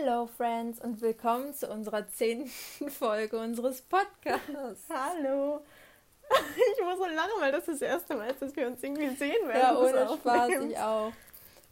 Hello 0.00 0.28
Friends 0.36 0.80
und 0.80 1.00
willkommen 1.00 1.52
zu 1.54 1.66
unserer 1.68 2.06
zehnten 2.08 2.50
Folge 2.90 3.38
unseres 3.38 3.80
Podcasts. 3.82 4.88
Hallo. 4.88 5.60
Ich 6.30 6.84
muss 6.84 6.98
so 6.98 7.06
lachen, 7.06 7.40
weil 7.40 7.50
das 7.50 7.64
das 7.64 7.80
erste 7.80 8.14
Mal 8.14 8.30
ist, 8.30 8.42
dass 8.42 8.54
wir 8.54 8.66
uns 8.68 8.82
irgendwie 8.82 9.08
sehen 9.16 9.48
werden. 9.48 9.60
Ja, 9.60 9.78
ohne 9.78 10.16
Spaß, 10.16 10.50
ich 10.68 10.78
auch. 10.78 11.12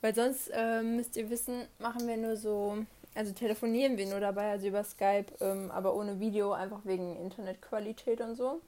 Weil 0.00 0.14
sonst 0.14 0.50
ähm, 0.52 0.96
müsst 0.96 1.16
ihr 1.16 1.28
wissen, 1.30 1.66
machen 1.78 2.08
wir 2.08 2.16
nur 2.16 2.36
so, 2.36 2.78
also 3.14 3.32
telefonieren 3.32 3.96
wir 3.96 4.06
nur 4.06 4.20
dabei, 4.20 4.50
also 4.50 4.66
über 4.66 4.82
Skype, 4.82 5.26
ähm, 5.40 5.70
aber 5.70 5.94
ohne 5.94 6.18
Video, 6.18 6.52
einfach 6.52 6.80
wegen 6.84 7.16
Internetqualität 7.16 8.20
und 8.22 8.34
so. 8.34 8.60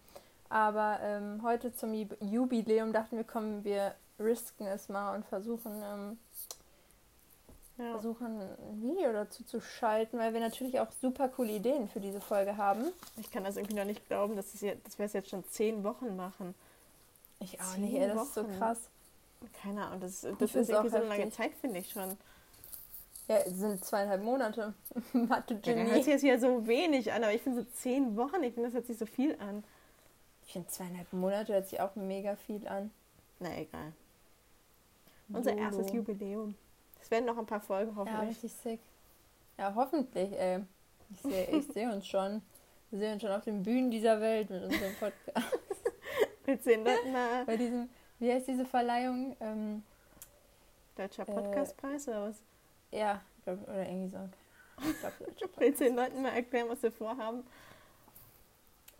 Aber 0.50 1.00
ähm, 1.02 1.40
heute 1.42 1.74
zum 1.74 1.94
Jubiläum 2.20 2.92
dachten 2.92 3.16
wir, 3.16 3.24
kommen 3.24 3.64
wir 3.64 3.94
risken 4.20 4.66
es 4.66 4.88
mal 4.88 5.16
und 5.16 5.24
versuchen, 5.26 5.82
ähm, 5.82 6.18
ja. 7.78 7.92
versuchen 7.92 8.40
ein 8.40 8.82
Video 8.82 9.12
dazu 9.12 9.44
zu 9.44 9.60
schalten, 9.60 10.18
weil 10.18 10.34
wir 10.34 10.40
natürlich 10.40 10.80
auch 10.80 10.90
super 11.00 11.28
coole 11.28 11.52
Ideen 11.52 11.88
für 11.88 12.00
diese 12.00 12.20
Folge 12.20 12.56
haben. 12.56 12.84
Ich 13.16 13.30
kann 13.30 13.44
das 13.44 13.56
irgendwie 13.56 13.76
noch 13.76 13.84
nicht 13.84 14.06
glauben, 14.06 14.36
dass, 14.36 14.52
das 14.52 14.60
jetzt, 14.60 14.86
dass 14.86 14.98
wir 14.98 15.06
es 15.06 15.12
jetzt 15.12 15.30
schon 15.30 15.44
zehn 15.50 15.84
Wochen 15.84 16.16
machen. 16.16 16.54
Ich 17.40 17.60
auch 17.60 17.74
zehn 17.74 17.84
nicht, 17.84 17.94
ey, 17.94 18.08
das 18.08 18.22
ist 18.22 18.34
so 18.34 18.44
krass. 18.44 18.78
Keine 19.62 19.86
Ahnung, 19.86 20.00
das, 20.00 20.26
das 20.38 20.54
ist 20.54 20.68
irgendwie 20.70 20.90
so 20.90 20.96
eine 20.96 21.06
lange 21.06 21.30
Zeit, 21.30 21.52
finde 21.60 21.78
ich 21.78 21.90
schon. 21.90 22.16
Ja, 23.28 23.36
es 23.36 23.58
sind 23.58 23.84
zweieinhalb 23.84 24.22
Monate. 24.22 24.74
Mathe 25.12 25.56
Genie. 25.56 25.82
Ja, 25.82 25.86
hört 25.86 26.04
sich 26.04 26.12
jetzt 26.14 26.24
ja 26.24 26.38
so 26.38 26.66
wenig 26.66 27.12
an, 27.12 27.22
aber 27.22 27.32
ich 27.32 27.42
finde 27.42 27.62
so 27.62 27.68
zehn 27.74 28.16
Wochen, 28.16 28.42
ich 28.42 28.54
finde, 28.54 28.70
das 28.70 28.74
hört 28.74 28.86
sich 28.86 28.98
so 28.98 29.06
viel 29.06 29.36
an. 29.38 29.62
Ich 30.46 30.54
finde 30.54 30.68
zweieinhalb 30.68 31.12
Monate 31.12 31.52
hört 31.52 31.68
sich 31.68 31.80
auch 31.80 31.94
mega 31.94 32.34
viel 32.36 32.66
an. 32.66 32.90
Na 33.38 33.56
egal. 33.56 33.92
Unser 35.28 35.52
Lolo. 35.52 35.62
erstes 35.62 35.92
Jubiläum. 35.92 36.54
Es 37.00 37.10
werden 37.10 37.24
noch 37.24 37.38
ein 37.38 37.46
paar 37.46 37.60
Folgen 37.60 37.96
hoffentlich. 37.96 38.20
Ja, 38.20 38.28
richtig 38.28 38.52
sick. 38.52 38.80
Ja, 39.56 39.74
hoffentlich, 39.74 40.32
ey. 40.38 40.64
Ich 41.10 41.20
sehe 41.22 41.62
seh 41.62 41.86
uns 41.86 42.06
schon. 42.06 42.42
Wir 42.90 42.98
sehen 42.98 43.12
uns 43.14 43.22
schon 43.22 43.32
auf 43.32 43.44
den 43.44 43.62
Bühnen 43.62 43.90
dieser 43.90 44.20
Welt 44.20 44.50
mit 44.50 44.62
unserem 44.62 44.94
Podcast. 44.94 45.56
mit 46.46 46.62
zehn 46.62 46.84
Leuten 46.84 47.12
mal. 47.12 47.44
Bei 47.44 47.56
diesem, 47.56 47.88
wie 48.18 48.32
heißt 48.32 48.48
diese 48.48 48.64
Verleihung? 48.64 49.36
Ähm, 49.40 49.82
Deutscher 50.96 51.28
äh, 51.28 51.32
Podcastpreis 51.32 52.06
äh, 52.06 52.10
oder 52.10 52.28
was? 52.28 52.42
Ja, 52.90 53.20
glaub, 53.44 53.62
oder 53.68 53.86
irgendwie 53.86 54.08
so. 54.08 54.18
Ich 54.88 55.00
glaube, 55.00 55.14
Deutscher 55.24 55.48
Mit 55.58 55.76
zehn 55.76 55.94
Leuten 55.94 56.22
mal 56.22 56.30
erklären, 56.30 56.68
was 56.68 56.82
wir 56.82 56.92
vorhaben. 56.92 57.44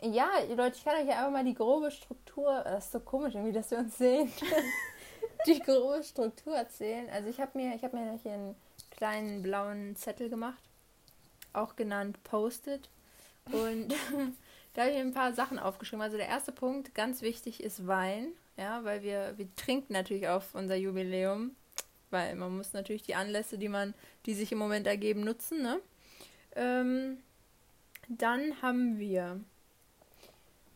Ja, 0.01 0.29
Leute, 0.55 0.77
ich 0.77 0.83
kann 0.83 0.95
euch 0.95 1.07
ja 1.07 1.17
einfach 1.17 1.31
mal 1.31 1.43
die 1.43 1.53
grobe 1.53 1.91
Struktur, 1.91 2.61
das 2.63 2.85
ist 2.85 2.91
so 2.93 3.01
komisch 3.01 3.35
irgendwie, 3.35 3.51
dass 3.51 3.69
wir 3.69 3.79
uns 3.79 3.97
sehen, 3.97 4.31
die 5.45 5.59
grobe 5.59 6.03
Struktur 6.03 6.55
erzählen. 6.55 7.09
Also 7.09 7.29
ich 7.29 7.39
habe 7.39 7.57
mir, 7.57 7.75
ich 7.75 7.83
habe 7.83 7.97
mir 7.97 8.19
hier 8.21 8.33
einen 8.33 8.55
kleinen 8.91 9.41
blauen 9.41 9.95
Zettel 9.95 10.29
gemacht, 10.29 10.61
auch 11.53 11.75
genannt 11.75 12.21
Post-it. 12.23 12.89
Und 13.51 13.89
da 14.73 14.81
habe 14.81 14.91
ich 14.91 14.97
ein 14.97 15.13
paar 15.13 15.33
Sachen 15.33 15.59
aufgeschrieben. 15.59 16.01
Also 16.01 16.17
der 16.17 16.27
erste 16.27 16.51
Punkt, 16.51 16.93
ganz 16.93 17.21
wichtig, 17.21 17.63
ist 17.63 17.87
Wein. 17.87 18.33
Ja, 18.57 18.83
weil 18.83 19.01
wir, 19.03 19.33
wir 19.37 19.47
trinken 19.55 19.93
natürlich 19.93 20.27
auf 20.27 20.53
unser 20.53 20.75
Jubiläum. 20.75 21.55
Weil 22.11 22.35
man 22.35 22.57
muss 22.57 22.73
natürlich 22.73 23.03
die 23.03 23.15
Anlässe, 23.15 23.57
die 23.57 23.69
man, 23.69 23.93
die 24.25 24.33
sich 24.33 24.51
im 24.51 24.57
Moment 24.57 24.87
ergeben, 24.87 25.21
nutzen. 25.21 25.61
Ne? 25.61 25.79
Ähm, 26.55 27.19
dann 28.07 28.61
haben 28.61 28.97
wir 28.97 29.39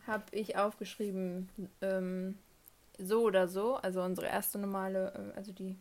habe 0.07 0.23
ich 0.31 0.57
aufgeschrieben, 0.57 1.49
ähm, 1.81 2.37
so 2.97 3.21
oder 3.21 3.47
so, 3.47 3.75
also 3.75 4.01
unsere 4.01 4.27
erste 4.27 4.59
normale, 4.59 5.31
äh, 5.33 5.37
also 5.37 5.51
die, 5.51 5.77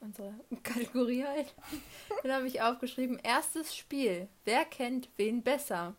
unsere 0.00 0.34
Kategorie 0.62 1.24
halt. 1.24 1.54
Dann 2.22 2.32
habe 2.32 2.46
ich 2.46 2.62
aufgeschrieben, 2.62 3.18
erstes 3.18 3.74
Spiel, 3.74 4.28
wer 4.44 4.64
kennt 4.64 5.08
wen 5.16 5.42
besser? 5.42 5.94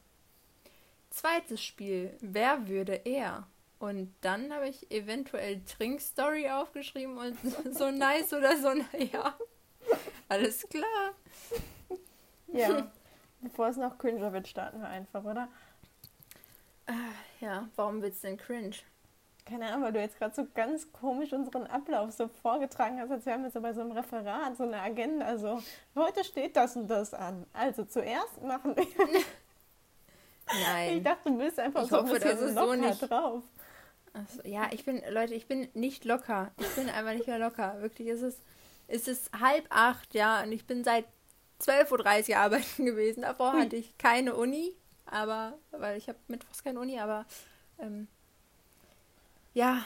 Zweites 1.10 1.64
Spiel, 1.64 2.18
wer 2.22 2.68
würde 2.68 2.94
er? 3.06 3.48
Und 3.80 4.14
dann 4.22 4.54
habe 4.54 4.68
ich 4.70 4.90
eventuell 4.92 5.62
Trinkstory 5.66 6.50
aufgeschrieben 6.50 7.18
und 7.18 7.38
so 7.76 7.92
nice 7.92 8.34
oder 8.34 8.58
so, 8.58 8.74
naja. 8.74 9.38
Alles 10.28 10.68
klar. 10.68 11.14
Ja. 12.48 12.92
Bevor 13.42 13.68
es 13.68 13.78
noch 13.78 13.98
cringe 13.98 14.32
wird, 14.34 14.48
starten 14.48 14.80
wir 14.80 14.88
einfach, 14.88 15.24
oder? 15.24 15.50
Ja, 17.40 17.70
warum 17.76 18.02
wird's 18.02 18.22
denn 18.22 18.38
cringe? 18.38 18.76
Keine 19.46 19.68
Ahnung, 19.68 19.84
weil 19.84 19.94
du 19.94 20.00
jetzt 20.00 20.18
gerade 20.18 20.34
so 20.34 20.48
ganz 20.56 20.92
komisch 20.92 21.32
unseren 21.32 21.68
Ablauf 21.68 22.12
so 22.12 22.28
vorgetragen 22.28 23.00
hast, 23.00 23.12
als 23.12 23.26
wären 23.26 23.44
wir 23.44 23.52
so 23.52 23.62
bei 23.62 23.74
so 23.74 23.82
einem 23.82 23.92
Referat, 23.92 24.58
so 24.58 24.64
eine 24.64 24.82
Agenda. 24.82 25.38
So, 25.38 25.62
heute 25.96 26.24
steht 26.24 26.56
das 26.56 26.76
und 26.76 26.88
das 26.88 27.14
an. 27.14 27.46
Also 27.54 27.86
zuerst 27.86 28.42
machen 28.42 28.76
wir. 28.76 28.86
Nein. 30.48 30.98
Ich 30.98 31.04
dachte, 31.04 31.30
du 31.30 31.38
bist 31.38 31.60
einfach 31.60 31.84
ich 31.84 31.90
so 31.90 31.98
hoffe, 31.98 32.16
ein 32.16 32.22
bisschen 32.22 32.56
locker 32.56 32.68
so 32.68 32.74
nicht... 32.74 33.10
drauf. 33.10 33.44
Also, 34.14 34.42
ja, 34.48 34.68
ich 34.72 34.86
bin, 34.86 35.02
Leute, 35.10 35.34
ich 35.34 35.48
bin 35.48 35.68
nicht 35.74 36.06
locker. 36.06 36.52
Ich 36.58 36.70
bin 36.76 36.90
einfach 36.90 37.14
nicht 37.14 37.28
mehr 37.28 37.40
locker. 37.40 37.82
Wirklich, 37.82 38.08
es 38.08 38.22
ist, 38.22 38.42
es 38.88 39.08
ist 39.08 39.32
halb 39.40 39.66
acht, 39.70 40.14
ja, 40.14 40.42
und 40.42 40.52
ich 40.52 40.66
bin 40.66 40.84
seit 40.84 41.06
12.30 41.62 42.30
Uhr 42.32 42.38
arbeiten 42.38 42.86
gewesen. 42.86 43.22
Davor 43.22 43.54
hatte 43.54 43.76
ich 43.76 43.98
keine 43.98 44.36
Uni 44.36 44.76
aber, 45.06 45.58
weil 45.72 45.98
ich 45.98 46.08
habe 46.10 46.18
mittwochs 46.28 46.64
keine 46.64 46.80
Uni, 46.80 47.00
aber 47.00 47.26
ähm, 47.80 48.08
ja. 49.56 49.82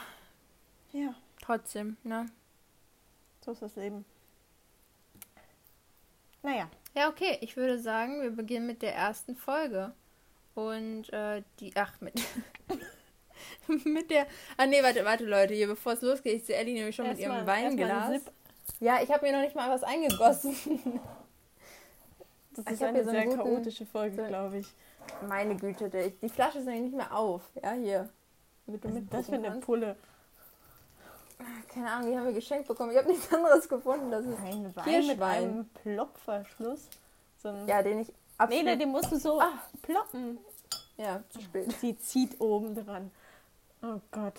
Ja. 0.92 1.14
Trotzdem, 1.40 1.96
ne? 2.02 2.26
So 3.44 3.52
ist 3.52 3.62
das 3.62 3.76
Leben. 3.76 4.04
Naja. 6.42 6.68
Ja, 6.94 7.08
okay. 7.08 7.38
Ich 7.40 7.56
würde 7.56 7.78
sagen, 7.78 8.20
wir 8.20 8.30
beginnen 8.30 8.66
mit 8.66 8.82
der 8.82 8.94
ersten 8.94 9.36
Folge. 9.36 9.92
Und 10.54 11.12
äh, 11.12 11.42
die, 11.58 11.72
ach, 11.76 12.00
mit, 12.00 12.20
mit 13.84 14.10
der, 14.10 14.26
ah 14.56 14.66
nee, 14.66 14.82
warte, 14.82 15.04
warte, 15.04 15.24
Leute, 15.24 15.54
hier, 15.54 15.68
bevor 15.68 15.92
es 15.92 16.02
losgeht, 16.02 16.34
ich 16.34 16.44
sehe 16.44 16.56
Ellie 16.56 16.74
nämlich 16.74 16.96
schon 16.96 17.06
erst 17.06 17.20
mit 17.20 17.28
ihrem 17.28 17.46
Weinglas. 17.46 18.22
Ja, 18.80 19.00
ich 19.02 19.10
habe 19.10 19.26
mir 19.26 19.32
noch 19.32 19.42
nicht 19.42 19.54
mal 19.54 19.70
was 19.70 19.82
eingegossen. 19.82 20.54
Das 22.52 22.74
ist 22.74 22.82
eine 22.82 23.04
sehr 23.04 23.24
guten, 23.26 23.36
chaotische 23.36 23.86
Folge, 23.86 24.26
glaube 24.26 24.58
ich. 24.58 24.66
Meine 25.26 25.56
Güte, 25.56 25.88
die 25.88 26.28
Flasche 26.28 26.58
ist 26.58 26.64
nämlich 26.64 26.82
nicht 26.82 26.96
mehr 26.96 27.14
auf. 27.16 27.42
Ja, 27.62 27.72
hier. 27.72 28.10
Damit 28.78 29.12
du 29.12 29.16
Was 29.16 29.26
das 29.26 29.26
für 29.26 29.34
eine 29.34 29.60
Pulle? 29.60 29.96
Keine 31.72 31.90
Ahnung, 31.90 32.10
die 32.10 32.16
haben 32.16 32.26
wir 32.26 32.32
geschenkt 32.32 32.68
bekommen. 32.68 32.92
Ich 32.92 32.98
habe 32.98 33.08
nichts 33.08 33.32
anderes 33.32 33.68
gefunden. 33.68 34.10
Das 34.10 34.24
ist 34.24 34.38
ein 34.38 34.76
Wein 34.76 35.06
mit 35.06 35.22
einem 35.22 35.68
Plopverschluss. 35.82 36.88
So 37.42 37.48
ja, 37.66 37.82
den 37.82 38.00
ich 38.00 38.12
absolut... 38.36 38.64
Nee, 38.64 38.76
den 38.76 38.90
musst 38.90 39.10
du 39.10 39.16
so 39.18 39.40
ah. 39.40 39.52
ploppen. 39.82 40.38
Ja, 40.96 41.22
zu 41.30 41.40
spät. 41.40 41.72
Sie 41.80 41.98
zieht 41.98 42.40
oben 42.40 42.74
dran. 42.74 43.10
Oh 43.82 44.00
Gott. 44.10 44.34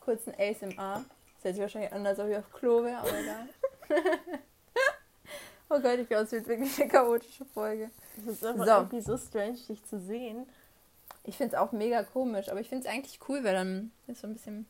Kurz 0.00 0.26
ein 0.26 0.34
ASMR. 0.34 1.04
Das 1.36 1.44
hört 1.44 1.54
sich 1.54 1.62
wahrscheinlich 1.62 1.92
anders, 1.92 2.18
als 2.18 2.26
ob 2.26 2.32
ich 2.32 2.36
auf 2.36 2.52
Klo 2.52 2.82
wäre, 2.82 2.98
aber 2.98 3.18
egal. 3.18 3.48
Oh 5.74 5.80
Gott, 5.80 5.98
ich 5.98 6.06
glaube, 6.06 6.24
es 6.24 6.32
wird 6.32 6.46
wirklich 6.48 6.78
eine 6.78 6.90
chaotische 6.90 7.46
Folge. 7.46 7.90
Es 8.18 8.26
ist 8.26 8.44
einfach 8.44 8.66
so. 8.66 8.72
irgendwie 8.72 9.00
so 9.00 9.16
strange, 9.16 9.56
dich 9.56 9.82
zu 9.86 9.98
sehen. 9.98 10.46
Ich 11.24 11.36
finde 11.36 11.54
es 11.54 11.60
auch 11.60 11.72
mega 11.72 12.02
komisch, 12.02 12.48
aber 12.48 12.60
ich 12.60 12.68
finde 12.68 12.86
es 12.86 12.92
eigentlich 12.92 13.20
cool, 13.28 13.44
weil 13.44 13.54
dann 13.54 13.92
ist 14.06 14.20
so 14.20 14.26
ein 14.26 14.32
bisschen. 14.32 14.66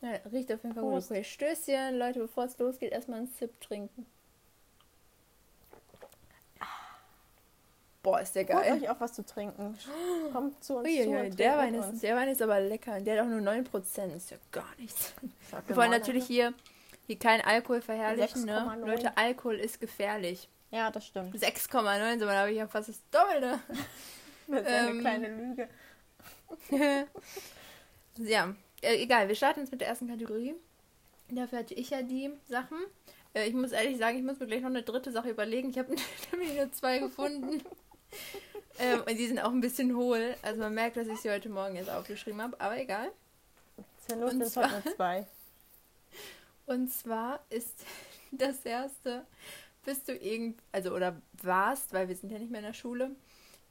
Ja, 0.00 0.10
riecht 0.32 0.52
auf 0.52 0.62
jeden 0.62 0.74
Fall 0.74 0.84
gut. 0.84 1.04
Okay, 1.04 1.24
Stößchen, 1.24 1.98
Leute, 1.98 2.20
bevor 2.20 2.44
es 2.44 2.56
losgeht, 2.58 2.92
erstmal 2.92 3.18
einen 3.18 3.32
Zip 3.34 3.60
trinken. 3.60 4.06
Boah, 8.02 8.20
ist 8.20 8.34
der 8.34 8.44
geil. 8.44 8.70
Holt 8.70 8.82
euch 8.82 8.90
auch 8.90 9.00
was 9.00 9.12
zu 9.12 9.26
trinken. 9.26 9.76
Kommt 10.32 10.62
zu 10.62 10.76
uns 10.76 10.88
Uiuiui, 10.88 11.30
zu 11.30 11.36
der, 11.36 11.58
Wein 11.58 11.74
ist, 11.74 12.02
der 12.02 12.16
Wein 12.16 12.28
ist 12.28 12.40
aber 12.40 12.60
lecker. 12.60 13.00
Der 13.00 13.18
hat 13.18 13.26
auch 13.26 13.30
nur 13.30 13.40
9%. 13.40 14.14
Ist 14.14 14.30
ja 14.30 14.36
gar 14.52 14.74
nichts. 14.78 15.12
Wir 15.66 15.76
wollen 15.76 15.90
natürlich 15.90 16.24
hier 16.24 16.54
hier 17.08 17.18
kein 17.18 17.40
Alkohol 17.40 17.80
verherrlichen, 17.80 18.44
ne? 18.44 18.78
Leute, 18.84 19.16
Alkohol 19.16 19.54
ist 19.54 19.80
gefährlich. 19.80 20.46
Ja, 20.70 20.90
das 20.90 21.06
stimmt. 21.06 21.34
6,9, 21.34 22.18
so 22.18 22.30
habe 22.30 22.50
ich 22.50 22.58
ja 22.58 22.66
fast 22.66 22.88
das 22.88 23.00
Doppelte. 23.10 23.58
das 24.48 24.60
ist 24.60 24.66
eine 24.66 24.90
ähm, 24.90 25.00
kleine 25.00 25.28
Lüge. 25.28 25.68
ja, 28.18 28.54
äh, 28.82 29.02
egal, 29.02 29.28
wir 29.28 29.34
starten 29.34 29.60
jetzt 29.60 29.70
mit 29.70 29.80
der 29.80 29.88
ersten 29.88 30.08
Kategorie. 30.08 30.54
Dafür 31.30 31.60
hatte 31.60 31.74
ich 31.74 31.90
ja 31.90 32.02
die 32.02 32.30
Sachen. 32.48 32.78
Äh, 33.34 33.48
ich 33.48 33.54
muss 33.54 33.72
ehrlich 33.72 33.98
sagen, 33.98 34.18
ich 34.18 34.24
muss 34.24 34.38
mir 34.38 34.46
gleich 34.46 34.60
noch 34.60 34.68
eine 34.68 34.82
dritte 34.82 35.12
Sache 35.12 35.30
überlegen. 35.30 35.70
Ich 35.70 35.78
habe 35.78 35.94
nämlich 36.32 36.54
nur 36.56 36.72
zwei 36.72 36.98
gefunden. 36.98 37.62
ähm, 38.78 39.00
und 39.00 39.18
die 39.18 39.26
sind 39.26 39.40
auch 39.40 39.50
ein 39.50 39.60
bisschen 39.60 39.96
hohl. 39.96 40.34
Also 40.42 40.60
man 40.60 40.74
merkt, 40.74 40.96
dass 40.96 41.08
ich 41.08 41.20
sie 41.20 41.30
heute 41.30 41.48
Morgen 41.48 41.76
jetzt 41.76 41.90
aufgeschrieben 41.90 42.40
habe, 42.42 42.60
aber 42.60 42.78
egal. 42.78 43.10
Ist 43.76 44.10
ja 44.10 44.16
zwar, 44.46 44.68
nur 44.70 44.94
zwei. 44.96 45.26
Und 46.66 46.92
zwar 46.92 47.40
ist 47.50 47.84
das 48.30 48.64
erste, 48.64 49.24
bist 49.88 50.06
du 50.08 50.12
irgend, 50.14 50.60
also 50.70 50.94
oder 50.94 51.16
warst, 51.42 51.94
weil 51.94 52.08
wir 52.08 52.14
sind 52.16 52.30
ja 52.30 52.38
nicht 52.38 52.50
mehr 52.50 52.60
in 52.60 52.66
der 52.66 52.74
Schule, 52.74 53.10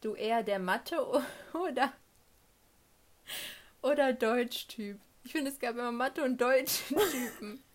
du 0.01 0.15
eher 0.15 0.41
der 0.41 0.57
Mathe 0.57 0.97
oder 1.53 1.93
oder 3.83 4.13
Deutsch-Typ? 4.13 4.99
Ich 5.23 5.31
finde, 5.31 5.51
es 5.51 5.59
gab 5.59 5.71
immer 5.75 5.91
Mathe- 5.91 6.23
und 6.23 6.39
Deutsch-Typen. 6.41 7.63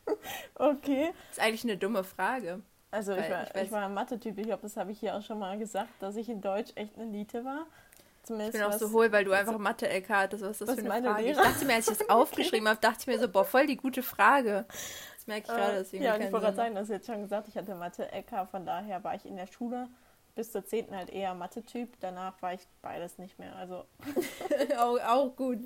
Okay. 0.57 1.13
Ist 1.31 1.39
eigentlich 1.39 1.63
eine 1.63 1.77
dumme 1.77 2.03
Frage. 2.03 2.61
Also 2.91 3.13
ich 3.13 3.31
war, 3.31 3.45
ich 3.45 3.51
ich 3.51 3.69
weiß- 3.69 3.71
war 3.71 3.85
ein 3.85 3.95
Mathe-Typ. 3.95 4.37
Ich 4.37 4.47
glaube, 4.47 4.63
das 4.63 4.77
habe 4.77 4.91
ich 4.91 4.99
hier 4.99 5.15
auch 5.15 5.23
schon 5.23 5.39
mal 5.39 5.57
gesagt, 5.57 5.91
dass 6.01 6.17
ich 6.17 6.29
in 6.29 6.41
Deutsch 6.41 6.73
echt 6.75 6.97
eine 6.99 7.05
Elite 7.09 7.45
war. 7.45 7.67
Ich 8.23 8.27
Zumindest 8.27 8.53
bin 8.55 8.63
auch 8.63 8.71
was- 8.71 8.81
so 8.81 8.91
hohl, 8.91 9.13
weil 9.13 9.25
du 9.25 9.31
einfach 9.31 9.57
Mathe-LK 9.59 10.09
hattest. 10.09 10.43
Was 10.43 10.51
ist 10.51 10.61
das 10.63 10.69
was 10.71 10.75
für 10.75 10.81
eine 10.81 10.89
meine 10.89 11.07
Frage? 11.09 11.23
Ich 11.23 11.37
Lehrer- 11.37 11.43
dachte 11.45 11.65
mir, 11.67 11.75
als 11.75 11.89
ich 11.89 11.99
das 11.99 12.09
aufgeschrieben 12.11 12.67
habe, 12.69 12.81
dachte 12.81 12.99
ich 13.03 13.07
mir 13.07 13.19
so, 13.21 13.29
boah, 13.29 13.45
voll 13.45 13.69
die 13.69 13.77
gute 13.77 14.03
Frage. 14.03 14.67
Das 15.23 15.29
merke 15.29 15.53
ich 15.53 15.57
gerade, 15.57 15.73
Äh, 15.75 15.79
dass 15.79 15.93
irgendwie 15.93 16.05
ja, 16.07 16.17
ich 16.17 16.33
wollte 16.33 16.47
gerade 16.47 16.57
sagen, 16.57 16.75
das 16.75 16.85
ist 16.85 16.91
jetzt 16.91 17.07
schon 17.07 17.23
gesagt, 17.23 17.47
ich 17.47 17.57
hatte 17.57 17.75
Mathe-LK, 17.77 18.49
von 18.51 18.67
daher 18.67 19.05
war 19.05 19.15
ich 19.15 19.25
in 19.25 19.37
der 19.37 19.47
Schule 19.47 19.89
bis 20.35 20.51
zur 20.51 20.65
10. 20.65 20.97
halt 20.97 21.11
eher 21.11 21.33
Mathe-Typ. 21.35 21.91
Danach 22.01 22.41
war 22.43 22.55
ich 22.55 22.67
beides 22.81 23.19
nicht 23.19 23.39
mehr. 23.39 23.55
Also, 23.55 23.85
auch, 24.79 24.99
auch 24.99 25.37
gut. 25.37 25.61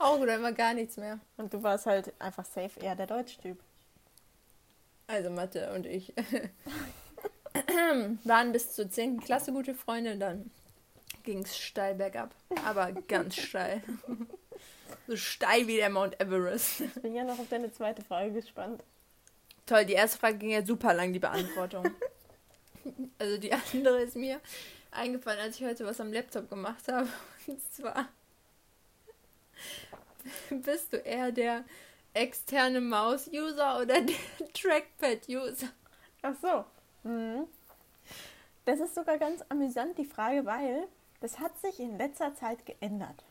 Auch 0.00 0.16
gut, 0.18 0.28
immer 0.28 0.50
gar 0.52 0.74
nichts 0.74 0.96
mehr. 0.96 1.20
und 1.36 1.52
du 1.54 1.62
warst 1.62 1.86
halt 1.86 2.12
einfach 2.20 2.44
safe 2.44 2.80
eher 2.80 2.96
der 2.96 3.06
Deutsch-Typ. 3.06 3.60
Also 5.06 5.30
Mathe 5.30 5.72
und 5.74 5.86
ich 5.86 6.12
waren 8.24 8.50
bis 8.52 8.72
zur 8.72 8.90
10. 8.90 9.20
Klasse 9.20 9.52
gute 9.52 9.74
Freunde, 9.74 10.16
dann 10.16 10.50
ging 11.22 11.42
es 11.44 11.56
steil 11.56 11.94
bergab. 11.94 12.34
Aber 12.66 12.90
ganz 12.92 13.36
steil. 13.48 13.82
So 15.06 15.16
steil 15.16 15.66
wie 15.66 15.76
der 15.76 15.90
Mount 15.90 16.20
Everest. 16.20 16.80
Ich 16.80 16.94
bin 16.94 17.14
ja 17.14 17.24
noch 17.24 17.38
auf 17.38 17.48
deine 17.48 17.72
zweite 17.72 18.02
Frage 18.02 18.32
gespannt. 18.32 18.82
Toll, 19.66 19.84
die 19.84 19.92
erste 19.94 20.18
Frage 20.18 20.38
ging 20.38 20.50
ja 20.50 20.64
super 20.64 20.94
lang, 20.94 21.12
die 21.12 21.18
Beantwortung. 21.18 21.84
Also 23.16 23.38
die 23.38 23.52
andere 23.52 24.02
ist 24.02 24.16
mir 24.16 24.40
eingefallen, 24.90 25.38
als 25.38 25.54
ich 25.54 25.64
heute 25.64 25.86
was 25.86 26.00
am 26.00 26.12
Laptop 26.12 26.50
gemacht 26.50 26.88
habe. 26.88 27.06
Und 27.46 27.60
zwar 27.72 28.08
bist 30.50 30.92
du 30.92 30.96
eher 30.96 31.32
der 31.32 31.64
externe 32.14 32.80
Maus-User 32.80 33.80
oder 33.80 34.00
der 34.00 34.16
Trackpad-User? 34.54 35.68
Ach 36.22 36.34
so. 36.40 36.64
Mhm. 37.08 37.46
Das 38.64 38.80
ist 38.80 38.94
sogar 38.94 39.18
ganz 39.18 39.42
amüsant, 39.48 39.98
die 39.98 40.04
Frage, 40.04 40.44
weil 40.44 40.86
das 41.20 41.38
hat 41.38 41.58
sich 41.60 41.80
in 41.80 41.98
letzter 41.98 42.34
Zeit 42.34 42.64
geändert. 42.66 43.24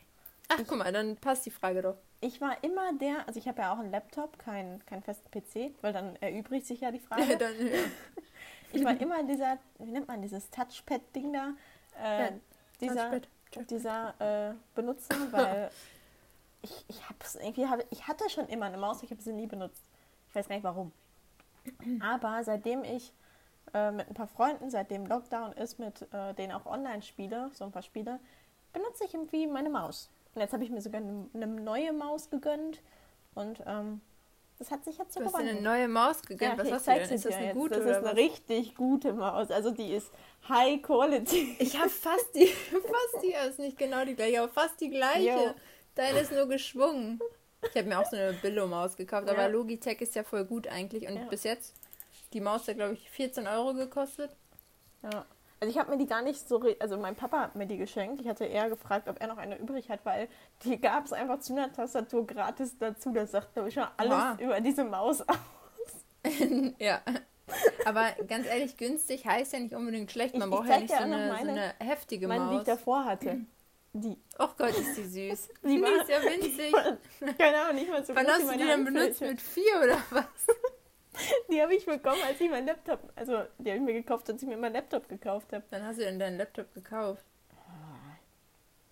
Ach, 0.52 0.60
guck 0.68 0.78
mal, 0.78 0.92
dann 0.92 1.18
passt 1.18 1.46
die 1.46 1.52
Frage 1.52 1.82
doch. 1.82 1.98
Ich 2.20 2.40
war 2.42 2.64
immer 2.64 2.94
der, 2.94 3.28
also 3.28 3.40
ich 3.40 3.48
habe 3.48 3.62
ja 3.62 3.74
auch 3.74 3.80
einen 3.80 3.92
Laptop, 3.92 4.38
keinen 4.38 4.86
keinen 4.86 5.02
festen 5.02 5.30
PC, 5.32 5.74
weil 5.82 5.94
dann 5.94 6.16
erübrigt 6.18 6.68
sich 6.68 6.82
ja 6.82 6.92
die 6.92 7.00
Frage. 7.00 7.38
dann, 7.38 7.54
ja. 7.60 7.80
Ich 8.74 8.86
war 8.86 8.96
immer 9.02 9.22
dieser, 9.24 9.58
wie 9.80 9.92
nennt 9.92 10.08
man 10.08 10.22
dieses 10.22 10.50
Touchpad-Ding 10.50 11.34
da, 11.34 11.54
äh, 12.02 12.24
Ja, 12.24 12.30
dieser, 12.80 13.12
Touchpad. 13.12 13.70
dieser 13.70 14.50
äh, 14.52 14.54
benutzen, 14.76 15.14
weil 15.32 15.70
ich, 16.62 16.86
ich 16.88 17.10
hab's 17.10 17.36
irgendwie, 17.36 17.68
hab, 17.68 17.80
ich 17.92 18.08
hatte 18.08 18.30
schon 18.30 18.48
immer 18.48 18.68
eine 18.68 18.78
Maus, 18.78 19.04
ich 19.04 19.12
habe 19.12 19.22
sie 19.22 19.34
nie 19.34 19.46
benutzt. 19.46 19.84
Ich 20.30 20.36
weiß 20.36 20.48
gar 20.48 20.56
nicht 20.56 20.64
warum. 20.64 20.94
Aber 22.00 22.42
seitdem 22.46 22.86
ich 22.86 23.12
äh, 23.74 23.92
mit 23.92 24.08
ein 24.08 24.14
paar 24.14 24.28
Freunden, 24.28 24.70
seitdem 24.70 25.06
Lockdown 25.06 25.52
ist, 25.54 25.78
mit 25.80 26.08
äh, 26.14 26.34
denen 26.34 26.54
auch 26.54 26.66
online 26.66 27.02
spiele, 27.02 27.52
so 27.54 27.66
ein 27.66 27.72
paar 27.72 27.84
Spiele, 27.84 28.20
benutze 28.74 29.04
ich 29.04 29.14
irgendwie 29.14 29.48
meine 29.48 29.70
Maus. 29.70 30.10
Und 30.34 30.42
jetzt 30.42 30.54
habe 30.54 30.64
ich 30.64 30.70
mir 30.70 30.82
sogar 30.82 31.02
eine, 31.02 31.28
eine 31.34 31.48
neue 31.48 31.92
Maus 31.94 32.30
gegönnt 32.30 32.82
und 33.36 33.62
ähm, 33.66 34.02
das 34.60 34.70
hat 34.72 34.86
sich 34.86 34.98
jetzt 34.98 35.14
so 35.14 35.20
Du 35.20 35.26
hast 35.26 35.34
dir 35.34 35.40
eine 35.40 35.50
gewandelt. 35.50 35.64
neue 35.66 35.88
Maus 35.88 36.22
gegönnt. 36.22 36.58
was 36.60 36.68
ich 36.68 36.74
hast 36.74 36.88
du 36.88 36.92
denn? 36.92 37.10
Ist 37.10 37.26
das 37.26 37.34
eine 37.36 37.46
jetzt. 37.48 37.56
gute 37.56 37.76
Das 37.80 37.86
ist 37.86 37.96
eine 37.98 38.06
was? 38.06 38.16
richtig 38.16 38.76
gute 38.76 39.14
Maus. 39.14 39.50
Also 39.52 39.72
die 39.72 39.92
ist 39.94 40.12
High 40.48 40.82
Quality. 40.82 41.56
Ich 41.60 41.78
habe 41.78 41.90
fast 41.90 42.34
die, 42.36 42.48
fast 42.48 43.24
die, 43.24 43.34
ist 43.50 43.60
nicht 43.60 43.78
genau 43.78 44.06
die 44.06 44.16
gleiche, 44.16 44.42
aber 44.42 44.52
fast 44.52 44.80
die 44.80 44.90
gleiche. 44.90 45.30
Jo. 45.30 45.54
Deine 45.96 46.20
ist 46.20 46.32
nur 46.32 46.48
geschwungen. 46.48 47.20
Ich 47.70 47.76
habe 47.76 47.88
mir 47.90 48.00
auch 48.00 48.06
so 48.10 48.16
eine 48.16 48.34
Billo-Maus 48.34 48.96
gekauft, 48.98 49.28
Ja. 49.28 49.34
aber 49.34 49.50
Logitech 49.50 50.00
ist 50.02 50.16
ja 50.16 50.24
voll 50.24 50.46
gut 50.46 50.68
eigentlich. 50.68 51.08
Und 51.08 51.16
Ja. 51.18 51.24
bis 51.26 51.44
jetzt, 51.44 51.76
die 52.34 52.40
Maus 52.42 52.68
hat, 52.68 52.76
glaube 52.76 52.94
ich, 52.94 53.10
14 53.10 53.48
Euro 53.48 53.74
gekostet. 53.74 54.36
Ja. 55.04 55.26
Also 55.64 55.72
ich 55.72 55.78
habe 55.78 55.92
mir 55.92 55.98
die 55.98 56.08
gar 56.08 56.24
nicht 56.24 56.50
so, 56.50 56.60
also 56.80 56.98
mein 56.98 57.16
Papa 57.16 57.40
hat 57.40 57.56
mir 57.56 57.68
die 57.68 57.78
geschenkt. 57.78 58.20
Ich 58.20 58.28
hatte 58.28 58.46
eher 58.46 58.68
gefragt, 58.68 59.08
ob 59.08 59.22
er 59.22 59.28
noch 59.28 59.38
eine 59.38 59.58
übrig 59.60 59.90
hat, 59.92 60.00
weil 60.06 60.28
die 60.64 60.82
gab 60.82 61.06
es 61.06 61.14
einfach 61.14 61.40
zu 61.40 61.54
einer 61.54 61.72
Tastatur 61.72 62.26
gratis 62.26 62.76
dazu. 62.80 63.12
Das 63.14 63.30
sagt, 63.32 63.54
glaube 63.54 63.70
ich, 63.70 63.76
schon 63.76 63.86
alles 63.96 64.12
Wow. 64.12 64.40
über 64.40 64.60
diese 64.60 64.84
Maus 64.84 65.22
aus. 65.22 65.38
ja. 66.80 67.00
Aber 67.86 68.08
ganz 68.28 68.48
ehrlich, 68.48 68.76
günstig 68.78 69.26
heißt 69.26 69.54
ja 69.54 69.60
nicht 69.60 69.76
unbedingt 69.76 70.12
schlecht. 70.12 70.36
Man 70.36 70.50
Ich- 70.50 70.54
ich 70.54 70.60
braucht 70.60 70.68
ja 70.68 70.74
zeig 70.74 70.82
nicht 70.82 70.96
so 70.98 71.04
eine, 71.04 71.28
so 71.28 71.34
meine- 71.46 71.52
eine 71.52 71.74
heftige 71.80 72.28
Meine, 72.28 72.46
die 72.46 72.50
Maus. 72.54 72.62
ich 72.62 72.66
davor 72.68 73.06
hatte. 73.06 73.42
Die. 73.94 74.18
Oh 74.40 74.48
Gott, 74.58 74.70
ist 74.70 74.98
die 74.98 75.04
süß. 75.04 75.50
Die 75.64 75.68
Die, 75.68 75.82
war- 75.82 76.02
ist 76.02 76.10
ja 76.10 76.22
winzig. 76.24 76.72
Keine 77.38 77.58
Ahnung, 77.62 77.76
nicht 77.76 77.92
mal 77.92 78.04
so 78.04 78.16
Wann 78.16 78.26
hast 78.26 78.44
du 78.48 78.52
die 78.54 78.66
denn 78.66 78.86
benutzt? 78.86 79.22
Mit 79.22 79.42
vier 79.42 79.78
oder 79.84 79.98
was? 80.10 80.26
Die 81.52 81.62
habe 81.62 81.76
ich 81.76 81.86
bekommen, 81.86 82.22
als 82.26 82.40
ich 82.40 82.50
meinen 82.50 82.68
Laptop, 82.68 83.00
also 83.16 83.44
die 83.58 83.70
habe 83.70 83.78
ich 83.80 83.82
mir 83.86 83.94
gekauft, 83.94 84.30
als 84.30 84.42
ich 84.42 84.48
mir 84.48 84.58
meinen 84.58 84.74
Laptop 84.74 85.10
gekauft 85.10 85.52
habe. 85.52 85.64
Wann 85.70 85.84
hast 85.86 85.98
du 86.00 86.04
denn 86.04 86.20
deinen 86.20 86.38
Laptop 86.38 86.74
gekauft? 86.74 87.24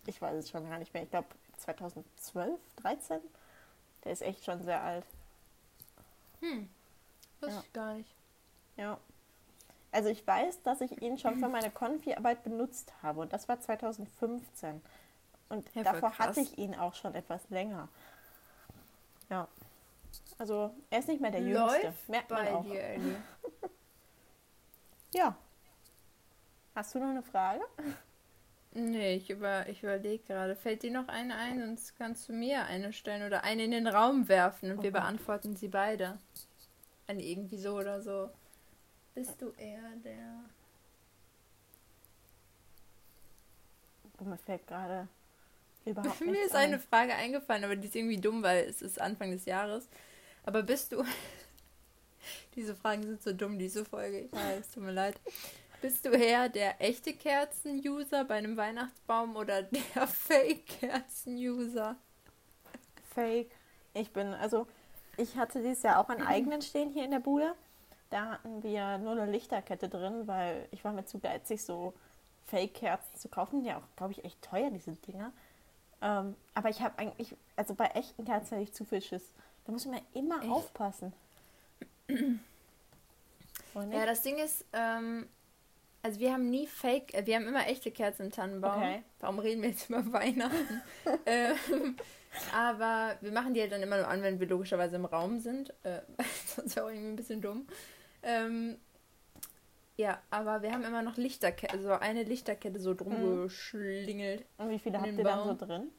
Ich 0.05 0.21
weiß 0.21 0.35
es 0.35 0.49
schon 0.49 0.67
gar 0.69 0.79
nicht 0.79 0.93
mehr. 0.93 1.03
Ich 1.03 1.09
glaube 1.11 1.27
2012, 1.57 2.59
13. 2.77 3.19
Der 4.03 4.11
ist 4.11 4.21
echt 4.21 4.43
schon 4.43 4.61
sehr 4.63 4.81
alt. 4.81 5.05
Hm. 6.41 6.69
Wusste 7.41 7.55
Ja. 7.55 7.61
ich 7.65 7.73
gar 7.73 7.93
nicht. 7.93 8.15
Ja. 8.77 8.97
Also 9.91 10.09
ich 10.09 10.25
weiß, 10.25 10.61
dass 10.63 10.81
ich 10.81 11.01
ihn 11.01 11.17
schon 11.17 11.39
für 11.39 11.47
meine 11.49 11.71
Konfi-Arbeit 11.71 12.43
benutzt 12.43 12.91
habe 13.01 13.21
und 13.21 13.31
das 13.33 13.47
war 13.47 13.59
2015. 13.59 14.81
Und 15.49 15.73
Ja, 15.75 15.83
davor 15.83 16.11
krass. 16.11 16.27
hatte 16.27 16.41
ich 16.41 16.57
ihn 16.57 16.75
auch 16.75 16.93
schon 16.95 17.15
etwas 17.15 17.49
länger. 17.49 17.87
Ja. 19.29 19.47
Also 20.37 20.73
er 20.89 20.99
ist 20.99 21.07
nicht 21.07 21.21
mehr 21.21 21.31
der 21.31 21.41
Jüngste. 21.41 21.87
Läuft 21.87 22.09
Merkt 22.09 22.29
man 22.29 22.45
bei 22.45 22.53
auch. 22.53 22.63
dir. 22.63 22.81
Ja. 25.11 25.35
Hast 26.75 26.93
du 26.93 26.99
noch 26.99 27.09
eine 27.09 27.23
Frage? 27.23 27.63
Nee, 28.73 29.15
ich, 29.15 29.31
über, 29.31 29.67
ich 29.67 29.81
überlege 29.81 30.23
gerade. 30.23 30.55
Fällt 30.55 30.83
dir 30.83 30.91
noch 30.91 31.07
eine 31.07 31.35
ein? 31.35 31.59
Sonst 31.59 31.97
kannst 31.97 32.29
du 32.29 32.33
mir 32.33 32.65
eine 32.65 32.93
stellen 32.93 33.25
oder 33.25 33.43
eine 33.43 33.63
in 33.63 33.71
den 33.71 33.87
Raum 33.87 34.27
werfen 34.29 34.69
und 34.69 34.83
wir 34.83 34.91
Okay. 34.91 34.99
beantworten 34.99 35.55
sie 35.55 35.67
beide. 35.67 36.19
Eine 37.07 37.23
irgendwie 37.23 37.57
so 37.57 37.75
oder 37.75 38.01
so. 38.03 38.29
Bist 39.15 39.41
du 39.41 39.49
eher 39.57 39.81
der. 40.05 40.43
Oh, 44.19 44.25
mir 44.25 44.37
fällt 44.37 44.67
gerade 44.67 45.07
überhaupt 45.89 46.21
Mir 46.21 46.43
ist 46.45 46.55
ein. 46.55 46.69
eine 46.69 46.79
Frage 46.79 47.13
eingefallen, 47.13 47.63
aber 47.63 47.75
die 47.75 47.87
ist 47.87 47.95
irgendwie 47.95 48.19
dumm, 48.19 48.43
weil 48.43 48.65
es 48.65 48.81
ist 48.81 48.99
Anfang 48.99 49.31
des 49.31 49.45
Jahres. 49.45 49.87
Aber 50.43 50.63
bist 50.63 50.91
du. 50.91 51.03
Diese 52.55 52.75
Fragen 52.75 53.03
sind 53.03 53.21
so 53.23 53.31
dumm, 53.31 53.57
diese 53.57 53.85
Folge. 53.85 54.19
Ich 54.19 54.31
weiß, 54.31 54.71
tut 54.71 54.83
mir 54.83 54.91
leid. 54.91 55.15
Bist 55.81 56.05
du 56.05 56.09
eher 56.09 56.49
der 56.49 56.81
echte 56.81 57.13
Kerzen-User 57.13 58.25
bei 58.25 58.35
einem 58.35 58.57
Weihnachtsbaum 58.57 59.35
oder 59.37 59.63
der 59.95 60.07
Fake-Kerzen-User? 60.07 61.95
Fake. 63.13 63.51
Ich 63.93 64.11
bin, 64.11 64.33
also 64.33 64.67
ich 65.15 65.37
hatte 65.37 65.61
dieses 65.61 65.83
Jahr 65.83 65.99
auch 65.99 66.09
einen 66.09 66.27
eigenen 66.27 66.61
stehen 66.61 66.91
hier 66.91 67.05
in 67.05 67.11
der 67.11 67.19
Bude. 67.19 67.55
Da 68.09 68.31
hatten 68.31 68.63
wir 68.63 68.97
nur 68.97 69.13
eine 69.13 69.31
Lichterkette 69.31 69.87
drin, 69.87 70.27
weil 70.27 70.67
ich 70.71 70.83
war 70.83 70.91
mir 70.91 71.05
zu 71.05 71.19
geizig, 71.19 71.63
so 71.63 71.93
Fake-Kerzen 72.47 73.15
zu 73.15 73.29
kaufen. 73.29 73.61
Die 73.61 73.67
ja 73.67 73.77
auch, 73.77 73.95
glaube 73.95 74.13
ich, 74.13 74.25
echt 74.25 74.41
teuer, 74.41 74.71
diese 74.71 74.91
Dinger. 74.91 75.31
Ähm, 76.01 76.35
aber 76.53 76.69
ich 76.69 76.81
habe 76.81 76.97
eigentlich, 76.97 77.35
also 77.55 77.73
bei 77.73 77.85
echten 77.87 78.25
Kerzen 78.25 78.57
hätte 78.57 78.63
ich 78.69 78.73
zu 78.73 78.85
viel 78.85 79.01
Schiss. 79.01 79.31
Da 79.65 79.71
muss 79.71 79.85
man 79.85 79.99
immer 80.13 80.41
Echt? 80.41 80.49
aufpassen. 80.49 81.13
Und 83.73 83.91
Ja, 83.91 84.05
das 84.05 84.21
Ding 84.21 84.37
ist, 84.37 84.65
ähm, 84.73 85.27
also 86.01 86.19
wir 86.19 86.33
haben 86.33 86.49
nie 86.49 86.65
Fake, 86.65 87.13
äh, 87.13 87.25
wir 87.25 87.35
haben 87.35 87.47
immer 87.47 87.67
echte 87.67 87.91
Kerzen 87.91 88.23
im 88.23 88.31
Tannenbaum. 88.31 88.81
Okay. 88.81 89.03
Warum 89.19 89.39
reden 89.39 89.61
wir 89.61 89.69
jetzt 89.69 89.89
über 89.89 90.11
Weihnachten? 90.11 90.81
ähm, 91.25 91.95
aber 92.53 93.17
wir 93.21 93.31
machen 93.31 93.53
die 93.53 93.61
halt 93.61 93.71
dann 93.71 93.81
immer 93.81 93.97
nur 93.97 94.07
an, 94.07 94.21
wenn 94.21 94.39
wir 94.39 94.47
logischerweise 94.47 94.95
im 94.95 95.05
Raum 95.05 95.39
sind. 95.39 95.73
Äh, 95.83 96.01
sonst 96.55 96.75
wäre 96.75 96.85
auch 96.85 96.89
irgendwie 96.89 97.09
ein 97.09 97.15
bisschen 97.15 97.41
dumm. 97.41 97.67
Ähm, 98.23 98.77
ja, 99.99 100.21
aber 100.29 100.61
wir 100.61 100.71
haben 100.71 100.83
immer 100.85 101.01
noch 101.01 101.17
Lichterkette, 101.17 101.81
so 101.81 101.91
eine 101.91 102.23
Lichterkette 102.23 102.79
so 102.79 102.93
drum 102.93 103.13
Mhm. 103.13 103.43
geschlingelt. 103.43 104.45
Und 104.57 104.69
wie 104.69 104.79
viele 104.79 104.97
habt 105.01 105.11
ihr 105.11 105.23
dann 105.23 105.39
so 105.43 105.55
Baum. 105.55 105.57
drin? 105.57 105.91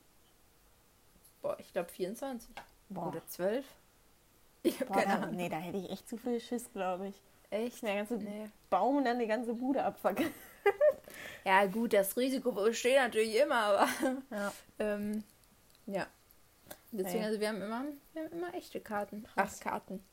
Boah, 1.42 1.56
ich 1.58 1.70
glaube 1.72 1.90
24 1.90 2.50
Boah, 2.88 3.08
oder 3.08 3.26
12. 3.26 3.64
Ich 4.62 4.78
habe 4.80 4.92
keine 4.92 5.06
da, 5.06 5.14
Ahnung. 5.22 5.36
nee, 5.36 5.48
da 5.48 5.56
hätte 5.56 5.78
ich 5.78 5.90
echt 5.90 6.06
zu 6.08 6.16
viel 6.18 6.38
Schiss, 6.40 6.70
glaube 6.72 7.08
ich. 7.08 7.14
Echt? 7.50 7.82
Der 7.82 7.94
ganze 7.96 8.14
Nee. 8.16 8.48
Baum 8.68 8.98
und 8.98 9.04
dann 9.04 9.18
die 9.18 9.26
ganze 9.26 9.54
Bude 9.54 9.84
abfackeln. 9.84 10.32
Ja, 11.44 11.64
gut, 11.66 11.92
das 11.94 12.16
Risiko 12.16 12.52
besteht 12.52 12.96
natürlich 12.96 13.34
immer, 13.36 13.54
aber. 13.56 13.88
Ja. 14.30 14.52
Ähm, 14.78 15.24
ja. 15.86 16.06
Deswegen, 16.92 17.24
also 17.24 17.40
wir 17.40 17.48
haben 17.48 17.62
immer, 17.62 17.84
wir 18.12 18.22
haben 18.24 18.32
immer 18.32 18.54
echte 18.54 18.80
Karten. 18.80 19.24
Krass. 19.24 19.58
Ach, 19.58 19.64
Karten. 19.64 20.04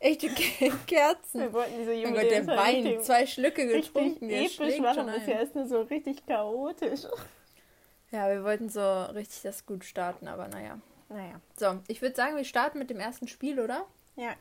Echte 0.00 0.28
Ke 0.28 0.70
Kerzen. 0.86 1.40
Wir 1.40 1.52
wollten 1.52 1.78
diese 1.78 1.92
Oh 1.92 1.94
junge 1.94 2.20
Gott, 2.22 2.30
der 2.30 2.46
Wein. 2.46 2.74
richtig- 2.86 3.02
Zwei 3.02 3.26
Schlücke 3.26 3.62
richtig 3.62 3.92
getrunken. 3.94 4.28
Der 4.28 4.40
episch 4.42 4.56
schon 4.76 4.82
das 4.84 4.98
ein. 5.28 5.38
ist 5.38 5.54
nur 5.54 5.66
so 5.66 5.80
richtig 5.82 6.24
chaotisch. 6.26 7.00
Ja, 8.12 8.28
wir 8.28 8.44
wollten 8.44 8.68
so 8.68 9.02
richtig 9.06 9.42
das 9.42 9.66
gut 9.66 9.84
starten, 9.84 10.28
aber 10.28 10.48
naja. 10.48 10.78
Naja, 11.08 11.40
So, 11.56 11.78
ich 11.86 12.02
würde 12.02 12.16
sagen, 12.16 12.36
wir 12.36 12.44
starten 12.44 12.78
mit 12.78 12.90
dem 12.90 12.98
ersten 12.98 13.28
Spiel, 13.28 13.60
oder? 13.60 13.86
ja, 14.16 14.32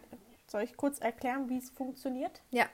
Soll 0.48 0.64
ich 0.64 0.76
kurz 0.78 1.00
erklären, 1.00 1.50
wie 1.50 1.58
es 1.58 1.70
funktioniert? 1.72 2.42
Ja. 2.52 2.66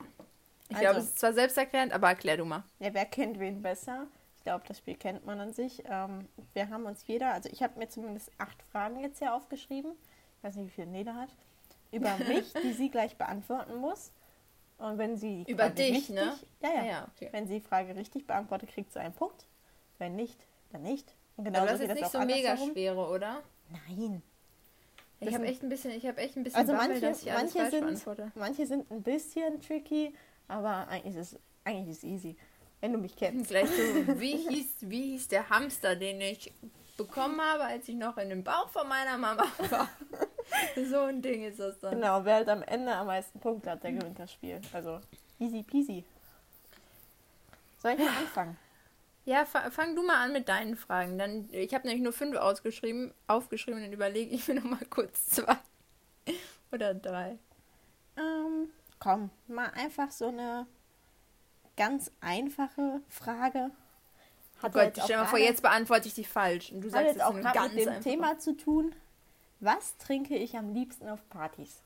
Ich 0.70 0.76
Also. 0.78 0.82
glaube, 0.82 1.00
es 1.00 1.06
ist 1.06 1.20
zwar 1.20 1.34
selbsterklärend, 1.34 1.92
aber 1.94 2.08
erklär 2.10 2.38
du 2.38 2.46
mal. 2.46 2.64
Ja, 2.80 2.94
wer 2.94 3.06
kennt 3.06 3.40
wen 3.40 3.62
besser? 3.62 4.08
Ich 4.38 4.44
glaube, 4.44 4.64
das 4.68 4.78
Spiel 4.78 4.96
kennt 4.96 5.26
man 5.26 5.40
an 5.40 5.54
sich. 5.54 5.84
Ähm, 5.90 6.28
wir 6.54 6.70
haben 6.70 6.86
uns 6.86 7.06
jeder, 7.08 7.34
also 7.34 7.50
ich 7.52 7.62
habe 7.64 7.78
mir 7.80 7.90
zumindest 7.90 8.32
acht 8.38 8.62
Fragen 8.72 9.00
jetzt 9.00 9.20
hier 9.20 9.34
aufgeschrieben. 9.34 9.92
Ich 10.38 10.44
weiß 10.44 10.56
nicht, 10.56 10.68
wie 10.68 10.72
viel 10.82 10.86
Neda 10.86 11.14
hat. 11.16 11.30
Über 11.92 12.18
mich, 12.28 12.54
die 12.64 12.74
sie 12.74 12.90
gleich 12.90 13.16
beantworten 13.18 13.76
muss. 13.78 14.12
Und 14.78 14.98
wenn 14.98 15.16
sie 15.18 15.44
die 15.44 15.52
Über 15.52 15.70
dich, 15.70 15.92
richtig, 15.96 16.10
ne? 16.16 16.34
Ja, 16.62 16.70
ja. 16.74 16.84
ja 16.86 17.08
okay. 17.16 17.30
Wenn 17.32 17.48
sie 17.48 17.56
die 17.60 17.66
Frage 17.66 17.96
richtig 17.96 18.26
beantwortet, 18.26 18.70
kriegt 18.70 18.92
sie 18.92 19.00
einen 19.00 19.14
Punkt. 19.14 19.46
Wenn 20.00 20.16
nicht, 20.16 20.38
dann 20.72 20.82
nicht. 20.82 21.14
Und 21.38 21.48
Aber 21.48 21.52
genauso 21.60 21.74
das 21.74 21.82
ist 21.82 21.88
geht 21.88 21.96
nicht 21.98 22.12
so 22.12 22.20
mega 22.22 22.58
schwere, 22.58 23.08
oder? 23.10 23.44
Nein. 23.70 24.22
Ich 25.20 25.26
Das 25.28 25.36
habe 25.36 25.44
sind- 25.46 25.54
echt 25.54 25.64
ein 25.64 25.70
bisschen, 25.70 25.92
ich 25.92 26.08
habe 26.08 26.18
echt 26.20 26.36
ein 26.36 26.44
bisschen 26.44 26.60
Also 26.60 26.72
Bammel, 26.74 26.88
manche, 26.90 27.02
dass 27.02 27.22
ich 27.22 27.32
alles 27.32 27.54
manche, 27.54 27.70
sind, 27.70 27.86
beantworte. 27.86 28.32
manche 28.34 28.66
sind 28.66 28.90
ein 28.92 29.04
bisschen 29.04 29.62
tricky, 29.62 30.16
aber 30.48 30.88
eigentlich 30.88 31.16
ist 31.16 31.34
es 31.34 31.40
eigentlich 31.64 31.90
ist 31.92 31.98
es 32.00 32.04
easy. 32.04 32.36
Wenn 32.80 32.94
du 32.94 32.98
mich 32.98 33.16
kennst. 33.16 33.52
Gleich 33.52 33.70
so, 33.70 33.74
wie 34.20 34.38
hieß, 34.38 34.78
wie 34.90 35.12
hieß 35.12 35.28
der 35.28 35.48
Hamster, 35.52 35.96
den 35.96 36.20
ich 36.22 36.52
bekommen 36.98 37.40
habe, 37.40 37.66
als 37.66 37.88
ich 37.88 37.96
noch 37.96 38.18
in 38.18 38.30
dem 38.30 38.44
Bauch 38.44 38.68
von 38.70 38.88
meiner 38.88 39.16
Mama 39.20 39.44
war? 39.70 39.88
so 40.90 41.00
ein 41.02 41.22
Ding 41.22 41.44
ist 41.44 41.60
das 41.60 41.80
dann. 41.80 41.96
Genau, 41.96 42.24
wer 42.26 42.36
halt 42.36 42.50
am 42.50 42.64
Ende 42.64 42.94
am 42.94 43.08
meisten 43.08 43.40
Punkte 43.40 43.72
hat, 43.72 43.84
der 43.84 43.94
gewinnt 43.94 44.20
das 44.20 44.32
Spiel. 44.32 44.60
Also 44.74 45.00
easy 45.40 45.64
peasy. 45.64 46.04
Soll 47.82 47.94
ich 47.94 48.00
mal 48.00 48.10
anfangen? 48.10 48.58
Ja, 49.26 49.46
fa 49.46 49.70
fang 49.70 49.96
du 49.96 50.04
mal 50.04 50.24
an 50.24 50.34
mit 50.34 50.50
deinen 50.50 50.76
Fragen. 50.76 51.18
Dann, 51.18 51.48
ich 51.52 51.74
habe 51.74 51.88
nämlich 51.88 52.04
nur 52.04 52.14
fünf 52.14 52.38
ausgeschrieben, 52.38 53.14
aufgeschrieben 53.28 53.80
und 53.80 53.86
dann 53.86 53.94
überlege 53.94 54.34
ich 54.34 54.48
mir 54.48 54.56
noch 54.56 54.64
mal 54.64 54.86
kurz 54.90 55.28
zwei 55.28 55.58
oder 56.72 56.94
drei. 56.94 57.38
Ähm, 58.18 58.70
komm, 59.00 59.30
mal 59.48 59.70
einfach 59.76 60.12
so 60.12 60.28
eine 60.28 60.66
ganz 61.78 62.12
einfache 62.20 63.02
Frage. 63.08 63.72
Oh 64.60 64.64
Hat 64.64 64.74
Gott, 64.74 64.84
jetzt 64.84 65.00
auch 65.00 65.04
stell 65.06 65.18
dir 65.18 65.24
mal 65.24 65.30
vor, 65.30 65.40
jetzt 65.40 65.62
beantworte 65.62 66.08
ich 66.08 66.14
die 66.14 66.24
falsch. 66.24 66.72
Und 66.72 66.82
du 66.82 66.90
sagst 66.90 67.06
jetzt 67.06 67.16
jetzt 67.16 67.26
auch 67.26 67.36
gerade 67.36 67.74
mit 67.76 67.86
dem. 67.86 68.02
Thema 68.02 68.38
zu 68.38 68.56
tun. 68.56 68.94
Was 69.62 69.96
trinke 69.98 70.36
ich 70.36 70.58
am 70.58 70.74
liebsten 70.74 71.08
auf 71.08 71.28
Partys? 71.30 71.82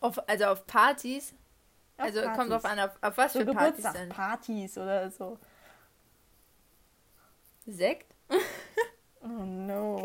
Auf, 0.00 0.18
also 0.28 0.46
auf 0.46 0.66
Partys. 0.66 1.32
Auf 1.96 2.04
also 2.04 2.20
kommt 2.22 2.34
Partys. 2.36 2.50
drauf 2.50 2.64
an, 2.64 2.80
auf, 2.80 2.90
auf 3.00 3.16
was 3.16 3.32
so 3.32 3.38
für 3.40 3.46
Partys 3.46 3.84
denn? 3.84 3.92
Geburtstagspartys 3.92 4.78
oder 4.78 5.10
so. 5.10 5.38
Sekt? 7.66 8.12
Oh 9.22 9.28
no. 9.28 10.02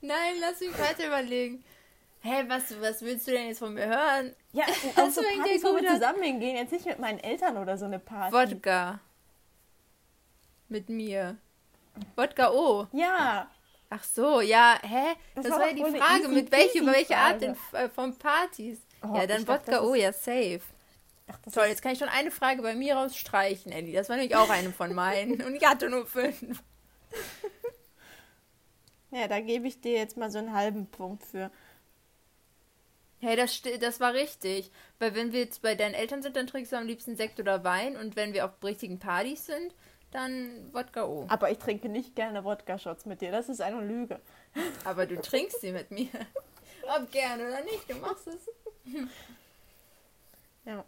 Nein, 0.00 0.34
lass 0.40 0.60
mich 0.60 0.76
weiter 0.78 1.06
überlegen. 1.06 1.64
Hä, 2.20 2.44
was, 2.48 2.80
was 2.80 3.02
willst 3.02 3.26
du 3.28 3.32
denn 3.32 3.48
jetzt 3.48 3.58
von 3.58 3.74
mir 3.74 3.86
hören? 3.86 4.34
Ja, 4.52 4.64
Das 4.96 5.06
auf 5.06 5.14
so 5.14 5.22
Partys, 5.22 5.62
wo 5.62 5.76
wir 5.76 5.88
zusammen 5.88 6.22
hingehen, 6.22 6.56
jetzt 6.56 6.72
nicht 6.72 6.86
mit 6.86 6.98
meinen 6.98 7.18
Eltern 7.18 7.56
oder 7.56 7.76
so 7.78 7.84
eine 7.84 7.98
Party. 7.98 8.32
Wodka. 8.32 9.00
Mit 10.68 10.88
mir. 10.88 11.36
Wodka 12.16 12.50
O. 12.52 12.86
Ja, 12.92 13.48
Ach 13.90 14.04
so, 14.04 14.40
ja, 14.40 14.78
hä? 14.82 15.14
Das 15.34 15.46
Das, 15.46 15.52
war 15.58 15.68
ja 15.68 15.72
die 15.72 15.98
Frage, 15.98 16.28
mit 16.28 16.50
welche, 16.52 16.66
peasy 16.66 16.78
über 16.80 16.92
welche 16.92 17.16
Art 17.16 17.40
denn, 17.40 17.56
äh, 17.72 17.88
von 17.88 18.14
Partys? 18.16 18.80
Oh, 19.02 19.14
ja, 19.16 19.26
dann 19.26 19.44
dachte, 19.44 19.48
Wodka 19.66 19.72
das 19.72 19.80
O, 19.82 19.94
ist- 19.94 20.02
ja, 20.02 20.12
safe. 20.12 20.60
Ach, 21.30 21.38
das 21.44 21.54
Toll, 21.54 21.66
jetzt 21.66 21.82
kann 21.82 21.92
ich 21.92 21.98
schon 21.98 22.08
eine 22.08 22.30
Frage 22.30 22.62
bei 22.62 22.74
mir 22.74 22.96
rausstreichen, 22.96 23.70
Ellie. 23.72 23.94
Das 23.94 24.08
war 24.08 24.16
nämlich 24.16 24.36
auch 24.36 24.48
eine 24.50 24.72
von 24.72 24.94
meinen. 24.94 25.42
Und 25.46 25.54
ich 25.54 25.66
hatte 25.66 25.88
nur 25.90 26.06
fünf. 26.06 26.62
Ja, 29.10 29.26
da 29.26 29.40
gebe 29.40 29.66
ich 29.66 29.80
dir 29.80 29.92
jetzt 29.92 30.16
mal 30.16 30.30
so 30.30 30.38
einen 30.38 30.52
halben 30.52 30.86
Punkt 30.86 31.24
für. 31.24 31.50
Hey, 33.20 33.36
das, 33.36 33.60
das 33.80 34.00
war 34.00 34.12
richtig. 34.12 34.70
Weil 34.98 35.14
wenn 35.14 35.32
wir 35.32 35.40
jetzt 35.40 35.62
bei 35.62 35.74
deinen 35.74 35.94
Eltern 35.94 36.22
sind, 36.22 36.36
dann 36.36 36.46
trinkst 36.46 36.72
du 36.72 36.76
am 36.76 36.86
liebsten 36.86 37.16
Sekt 37.16 37.40
oder 37.40 37.64
Wein. 37.64 37.96
Und 37.96 38.16
wenn 38.16 38.32
wir 38.32 38.44
auf 38.44 38.52
richtigen 38.62 38.98
Partys 38.98 39.46
sind, 39.46 39.74
dann 40.10 40.72
Wodka 40.72 41.04
O. 41.04 41.26
Aber 41.28 41.50
ich 41.50 41.58
trinke 41.58 41.88
nicht 41.88 42.16
gerne 42.16 42.44
Wodka-Shots 42.44 43.06
mit 43.06 43.20
dir. 43.20 43.30
Das 43.30 43.48
ist 43.48 43.60
eine 43.60 43.80
Lüge. 43.80 44.20
Aber 44.84 45.06
du 45.06 45.20
trinkst 45.20 45.60
sie 45.60 45.72
mit 45.72 45.90
mir. 45.90 46.08
Ob 46.96 47.10
gern 47.10 47.40
oder 47.40 47.62
nicht, 47.64 47.88
du 47.88 47.94
machst 47.96 48.26
es. 48.26 48.48
Ja. 50.64 50.84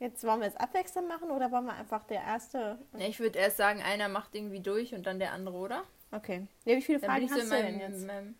Jetzt 0.00 0.24
wollen 0.24 0.40
wir 0.40 0.48
es 0.48 0.56
abwechselnd 0.56 1.08
machen 1.08 1.30
oder 1.30 1.50
wollen 1.52 1.66
wir 1.66 1.74
einfach 1.74 2.04
der 2.04 2.22
erste. 2.22 2.78
Ja, 2.98 3.06
ich 3.06 3.20
würde 3.20 3.38
erst 3.38 3.56
sagen, 3.58 3.82
einer 3.82 4.08
macht 4.08 4.34
irgendwie 4.34 4.60
durch 4.60 4.94
und 4.94 5.06
dann 5.06 5.18
der 5.18 5.32
andere, 5.32 5.56
oder? 5.56 5.84
Okay. 6.10 6.46
Ja, 6.64 6.76
wie 6.76 6.82
viele 6.82 6.98
Dann 7.00 7.10
Fragen 7.10 7.30
hast 7.30 7.42
du 7.42 7.46
meinem, 7.46 7.78
denn 7.78 7.80
jetzt? 7.80 8.00
in 8.00 8.06
meinem... 8.06 8.34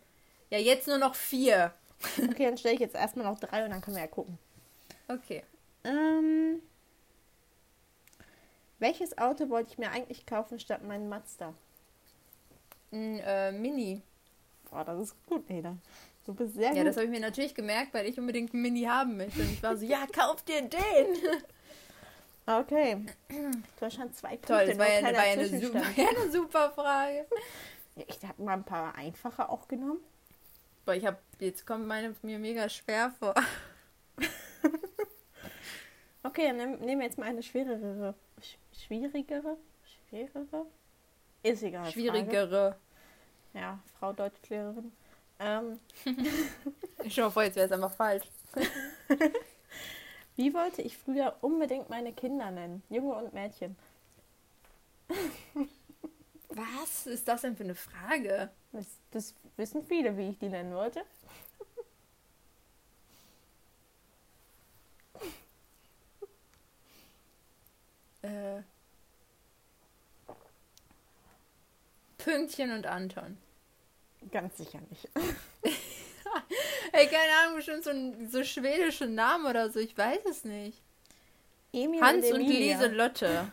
Ja, 0.51 0.59
jetzt 0.59 0.89
nur 0.89 0.99
noch 0.99 1.15
vier. 1.15 1.73
Okay, 2.19 2.45
dann 2.45 2.59
stelle 2.59 2.75
ich 2.75 2.81
jetzt 2.81 2.95
erstmal 2.95 3.25
noch 3.25 3.39
drei 3.39 3.65
und 3.65 3.71
dann 3.71 3.81
können 3.81 3.97
wir 3.97 4.03
ja 4.03 4.09
gucken. 4.09 4.39
Okay. 5.09 5.43
Ähm, 5.85 6.61
welches 8.79 9.17
Auto 9.19 9.49
wollte 9.51 9.73
ich 9.73 9.79
mir 9.79 9.91
eigentlich 9.91 10.27
kaufen 10.27 10.59
statt 10.59 10.83
meinen 10.83 11.09
Mazda? 11.09 11.55
Ein 12.93 13.19
äh, 13.21 13.53
Mini. 13.53 14.03
Boah, 14.71 14.85
das 14.85 15.01
ist 15.01 15.27
gut, 15.27 15.49
Eda. 15.51 15.77
Du 16.25 16.35
bist 16.35 16.55
sehr 16.55 16.73
Ja, 16.73 16.79
gut. 16.79 16.87
das 16.87 16.97
habe 16.97 17.05
ich 17.07 17.11
mir 17.11 17.21
natürlich 17.21 17.55
gemerkt, 17.55 17.93
weil 17.95 18.07
ich 18.07 18.19
unbedingt 18.19 18.55
ein 18.55 18.63
Mini 18.63 18.83
haben 18.85 19.17
möchte. 19.17 19.41
Und 19.41 19.51
ich 19.53 19.63
war 19.63 19.77
so, 19.77 19.85
ja, 19.85 20.07
kauf 20.13 20.43
dir 20.43 20.63
den. 20.63 20.71
Okay. 22.47 23.07
Du 23.31 23.87
hast 23.87 23.95
schon 23.95 24.13
zwei 24.13 24.37
Punkte. 24.37 24.49
Toll, 24.53 24.67
das 24.67 24.77
war 24.77 24.87
ja, 24.87 25.03
war 25.03 25.13
ja 25.13 25.33
eine, 25.33 25.47
super, 25.47 25.59
Zwischenstand. 25.81 25.97
ja, 25.97 26.09
eine 26.09 26.31
super 26.31 26.71
Frage. 26.73 27.27
Ja, 27.97 28.05
Ich 28.07 28.23
habe 28.29 28.43
mal 28.43 28.53
ein 28.53 28.65
paar 28.65 28.95
einfache 28.97 29.49
auch 29.49 29.67
genommen. 29.67 30.01
Boah, 30.85 30.95
ich 30.95 31.07
habe, 31.07 31.17
jetzt 31.41 31.67
kommt 31.67 31.87
meine 31.87 32.15
mir 32.21 32.39
mega 32.39 32.69
schwer 32.69 33.13
vor. 33.19 33.33
Okay, 36.23 36.47
dann 36.49 36.57
nehm- 36.57 36.79
nehmen 36.81 37.01
wir 37.01 37.07
jetzt 37.07 37.19
mal 37.19 37.29
eine 37.29 37.43
schwerere. 37.43 38.15
Sch 38.45 38.59
schwierigere? 38.85 39.57
Schwerere? 40.09 40.67
Ist 41.43 41.63
egal. 41.63 41.85
Frage. 41.85 41.93
Schwierigere. 41.93 42.77
Ja, 43.53 43.79
Frau 43.99 44.13
Deutschlehrerin. 44.13 44.93
Ähm, 45.39 45.79
Ich 47.05 47.21
vor, 47.21 47.43
jetzt 47.43 47.57
wäre 47.57 47.67
es 47.67 47.73
einfach 47.73 47.93
falsch. 47.93 48.25
wie 50.37 50.55
wollte 50.55 50.81
ich 50.83 50.97
früher 50.97 51.37
unbedingt 51.43 51.91
meine 51.91 52.13
Kinder 52.13 52.51
nennen? 52.51 52.83
Junge 52.89 53.15
und 53.15 53.35
Mädchen. 53.35 53.77
Was 56.49 57.07
ist 57.07 57.29
das 57.29 57.43
denn 57.43 57.57
für 57.57 57.65
eine 57.65 57.75
Frage? 57.75 58.51
Das, 58.73 58.87
das 59.11 59.35
wissen 59.57 59.85
viele, 59.85 60.17
wie 60.17 60.31
ich 60.31 60.39
die 60.39 60.49
nennen 60.49 60.75
wollte. 60.75 61.03
Äh, 68.25 68.63
Pünktchen 72.19 72.73
und 72.73 72.87
Anton. 72.87 73.37
Ganz 74.31 74.57
sicher 74.57 74.81
nicht. 74.89 75.09
Ey, 76.93 77.07
keine 77.07 77.33
Ahnung, 77.43 77.57
bestimmt 77.57 77.85
so, 77.85 77.91
ein, 77.91 78.29
so 78.31 78.45
schwedische 78.45 79.07
Namen 79.07 79.47
oder 79.47 79.71
so, 79.71 79.81
ich 79.81 79.97
weiß 79.97 80.25
es 80.31 80.45
nicht. 80.45 80.81
Emil 81.73 82.01
Hans 82.01 82.27
und 82.27 82.41
Emilia. 82.41 82.79
Lieselotte. 82.79 83.53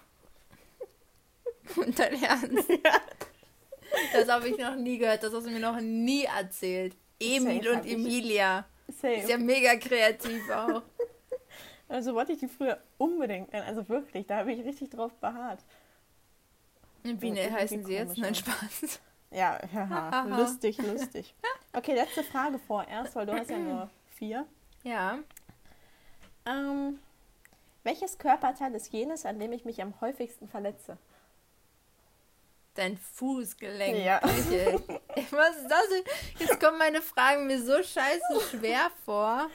Und 1.78 1.98
dein 1.98 2.22
Ernst? 2.22 2.68
Das 4.14 4.28
habe 4.28 4.50
ich 4.50 4.58
noch 4.58 4.76
nie 4.76 4.98
gehört, 4.98 5.24
das 5.24 5.34
hast 5.34 5.46
du 5.46 5.52
mir 5.52 5.60
noch 5.60 5.80
nie 5.80 6.26
erzählt. 6.26 6.96
Emil 7.20 7.64
Safe 7.64 7.76
und 7.76 7.86
ich. 7.86 7.94
Emilia. 7.94 8.66
Safe. 8.88 9.14
Ist 9.14 9.30
ja 9.30 9.38
mega 9.38 9.76
kreativ 9.76 10.50
auch. 10.50 10.82
Also 11.92 12.16
wollte 12.16 12.32
ich 12.32 12.40
die 12.40 12.48
früher 12.48 12.78
unbedingt 12.98 13.52
nennen. 13.52 13.68
Also 13.68 13.88
wirklich, 13.90 14.26
da 14.26 14.38
habe 14.38 14.54
ich 14.54 14.64
richtig 14.64 14.90
drauf 14.90 15.12
beharrt. 15.16 15.60
Wie 17.04 17.32
ne, 17.32 17.52
heißen 17.52 17.84
sie 17.84 17.94
jetzt? 17.94 18.18
Nein, 18.18 18.34
ja. 18.34 18.40
Spaß. 18.40 19.00
Ja, 19.32 19.60
haha, 19.74 20.24
lustig, 20.38 20.78
lustig. 20.78 21.36
Okay, 21.74 21.94
letzte 21.96 22.24
Frage 22.24 22.60
vorerst, 22.60 23.16
weil 23.16 23.26
du 23.26 23.34
hast 23.34 23.50
ja 23.50 23.58
nur 23.58 23.90
vier. 24.16 24.46
Ja. 24.84 25.20
Ähm, 26.46 27.00
welches 27.84 28.18
Körperteil 28.18 28.74
ist 28.76 28.92
jenes, 28.94 29.26
an 29.26 29.40
dem 29.40 29.52
ich 29.52 29.66
mich 29.66 29.82
am 29.82 30.00
häufigsten 30.00 30.48
verletze? 30.48 30.98
Dein 32.76 32.98
Fußgelenk. 32.98 33.98
Ja. 33.98 34.22
Was 34.24 35.58
ist 35.58 35.70
das? 35.70 35.88
Jetzt 36.40 36.60
kommen 36.60 36.78
meine 36.78 37.02
Fragen 37.02 37.48
mir 37.48 37.62
so 37.62 37.84
scheiße 37.84 38.42
schwer 38.50 38.92
vor. 39.04 39.50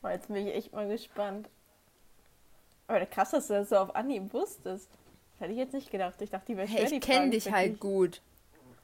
Boah, 0.00 0.10
jetzt 0.12 0.28
bin 0.28 0.46
ich 0.46 0.54
echt 0.54 0.72
mal 0.72 0.86
gespannt. 0.86 1.48
Aber 2.90 3.06
krass, 3.06 3.30
dass 3.30 3.46
du 3.46 3.54
das 3.54 3.68
so 3.68 3.76
auf 3.76 3.94
Anhieb 3.94 4.32
wusstest. 4.32 4.88
Das 4.90 5.40
hätte 5.40 5.52
ich 5.52 5.58
jetzt 5.58 5.74
nicht 5.74 5.90
gedacht. 5.90 6.20
Ich 6.20 6.30
dachte, 6.30 6.46
die 6.46 6.56
wäre 6.56 6.66
schwer, 6.66 6.80
Hey, 6.80 6.88
die 6.88 6.94
ich 6.96 7.00
kenne 7.00 7.30
dich 7.30 7.50
halt 7.52 7.78
gut. 7.80 8.20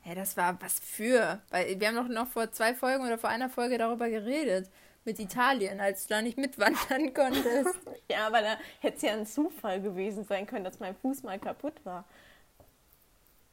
Hey, 0.02 0.14
das 0.14 0.36
war 0.36 0.56
was 0.62 0.78
für. 0.78 1.40
Weil 1.50 1.80
wir 1.80 1.88
haben 1.88 1.96
doch 1.96 2.08
noch 2.08 2.28
vor 2.28 2.52
zwei 2.52 2.72
Folgen 2.74 3.04
oder 3.04 3.18
vor 3.18 3.30
einer 3.30 3.50
Folge 3.50 3.76
darüber 3.78 4.08
geredet. 4.08 4.70
Mit 5.04 5.18
Italien, 5.18 5.80
als 5.80 6.06
du 6.06 6.14
da 6.14 6.22
nicht 6.22 6.38
mitwandern 6.38 7.12
konntest. 7.14 7.74
Ja, 8.10 8.28
aber 8.28 8.42
da 8.42 8.56
hätte 8.80 8.96
es 8.96 9.02
ja 9.02 9.12
ein 9.12 9.26
Zufall 9.26 9.80
gewesen 9.80 10.24
sein 10.24 10.46
können, 10.46 10.64
dass 10.64 10.78
mein 10.80 10.94
Fuß 10.96 11.22
mal 11.24 11.38
kaputt 11.38 11.74
war. 11.84 12.04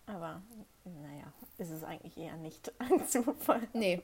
Aber, 0.06 0.42
naja, 0.84 1.32
ist 1.58 1.72
es 1.72 1.84
eigentlich 1.84 2.18
eher 2.18 2.36
nicht 2.38 2.72
ein 2.80 3.08
Zufall. 3.08 3.68
nee. 3.74 4.02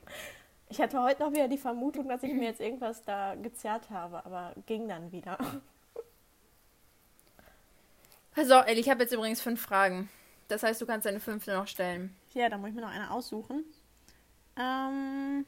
Ich 0.72 0.79
hatte 0.79 1.01
heute 1.01 1.24
noch 1.24 1.32
wieder 1.32 1.48
die 1.48 1.58
Vermutung, 1.58 2.08
dass 2.08 2.22
ich 2.22 2.32
mir 2.32 2.44
jetzt 2.46 2.62
irgendwas 2.62 3.01
da 3.03 3.34
gezerrt 3.34 3.89
habe, 3.89 4.24
aber 4.24 4.53
ging 4.68 4.88
dann 4.88 5.12
wieder. 5.12 5.38
So, 8.36 8.56
Elli, 8.56 8.80
ich 8.80 8.90
habe 8.90 9.04
jetzt 9.04 9.14
übrigens 9.14 9.42
fünf 9.42 9.62
Fragen. 9.62 10.10
Das 10.48 10.64
heißt, 10.64 10.82
du 10.82 10.86
kannst 10.86 11.06
deine 11.06 11.20
fünfte 11.20 11.54
noch 11.54 11.68
stellen. 11.68 12.16
Ja, 12.34 12.50
da 12.50 12.58
muss 12.58 12.70
ich 12.70 12.76
mir 12.76 12.82
noch 12.82 12.92
eine 12.92 13.12
aussuchen. 13.12 13.64
Ähm, 14.58 15.46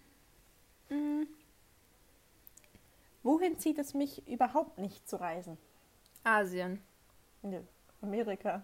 mh. 0.89 1.25
wohin 3.23 3.59
zieht 3.59 3.77
es 3.79 3.93
mich 3.93 4.27
überhaupt 4.27 4.77
nicht 4.77 5.07
zu 5.09 5.19
reisen? 5.19 5.57
Asien. 6.23 6.81
Nö, 7.41 7.59
Amerika. 8.01 8.63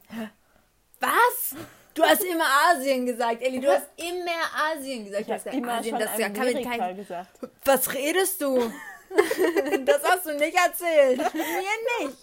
Was? 0.99 1.55
Du 1.93 2.03
hast 2.03 2.23
immer 2.23 2.45
Asien 2.69 3.05
gesagt, 3.05 3.41
Elli. 3.41 3.59
Du 3.59 3.67
hast 3.67 3.87
immer 3.97 4.71
Asien 4.71 5.05
gesagt. 5.05 5.27
Ich 5.27 5.31
habe 5.31 5.49
immer 5.57 5.73
Asien, 5.73 5.95
schon 5.95 5.99
das 6.05 6.17
ja- 6.17 6.29
kann 6.29 6.45
mit 6.45 6.55
Amerika 6.55 6.77
kein... 6.77 6.95
gesagt. 6.95 7.39
Was 7.65 7.93
redest 7.93 8.41
du? 8.41 8.71
das 9.85 10.03
hast 10.03 10.25
du 10.25 10.33
nicht 10.37 10.55
erzählt. 10.57 11.17
Mir 11.33 12.07
nicht. 12.07 12.17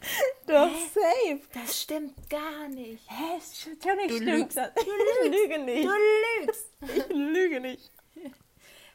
Doch, 0.46 0.70
safe. 0.94 1.40
Das 1.52 1.82
stimmt 1.82 2.28
gar 2.30 2.68
nicht. 2.68 3.02
Hä, 3.08 3.38
natürlich 3.68 4.08
Du 4.08 4.16
stimmt 4.16 4.30
lügst. 4.38 4.56
das. 4.56 4.70
Du 4.74 4.80
Ich 5.24 5.30
lüge 5.30 5.58
nicht. 5.58 5.84
Du 5.88 5.92
lügst. 6.44 6.66
Ich 6.96 7.08
lüge 7.14 7.60
nicht. 7.60 7.90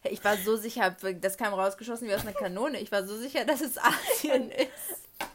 Ich 0.07 0.23
war 0.23 0.37
so 0.37 0.55
sicher, 0.55 0.95
das 1.19 1.35
kam 1.37 1.53
rausgeschossen 1.53 2.07
wie 2.07 2.13
aus 2.13 2.21
einer 2.21 2.33
Kanone. 2.33 2.79
Ich 2.79 2.91
war 2.91 3.05
so 3.07 3.17
sicher, 3.17 3.43
dass 3.43 3.61
es 3.61 3.77
Asien 3.79 4.51
ist. 4.51 4.69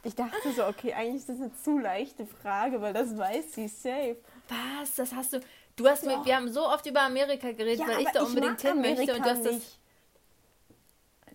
Ich 0.04 0.14
dachte 0.14 0.52
so, 0.54 0.64
okay, 0.66 0.92
eigentlich 0.92 1.22
ist 1.22 1.28
das 1.28 1.36
eine 1.40 1.52
zu 1.54 1.78
leichte 1.78 2.26
Frage, 2.26 2.80
weil 2.80 2.92
das 2.92 3.16
weiß 3.16 3.52
sie 3.54 3.66
safe. 3.66 4.16
Was? 4.48 4.94
Das 4.94 5.12
hast 5.12 5.32
du. 5.32 5.40
Du 5.76 5.88
hast 5.88 6.04
mir, 6.04 6.24
wir 6.24 6.36
haben 6.36 6.52
so 6.52 6.66
oft 6.68 6.86
über 6.86 7.00
Amerika 7.02 7.50
geredet, 7.52 7.86
weil 7.86 8.00
ich 8.02 8.10
da 8.10 8.22
unbedingt 8.22 8.60
hin 8.60 8.80
möchte 8.80 9.00
und 9.00 9.08
du 9.08 9.12
Amerika 9.14 9.30
hast 9.30 9.44
das. 9.46 9.54
nicht. 9.54 9.78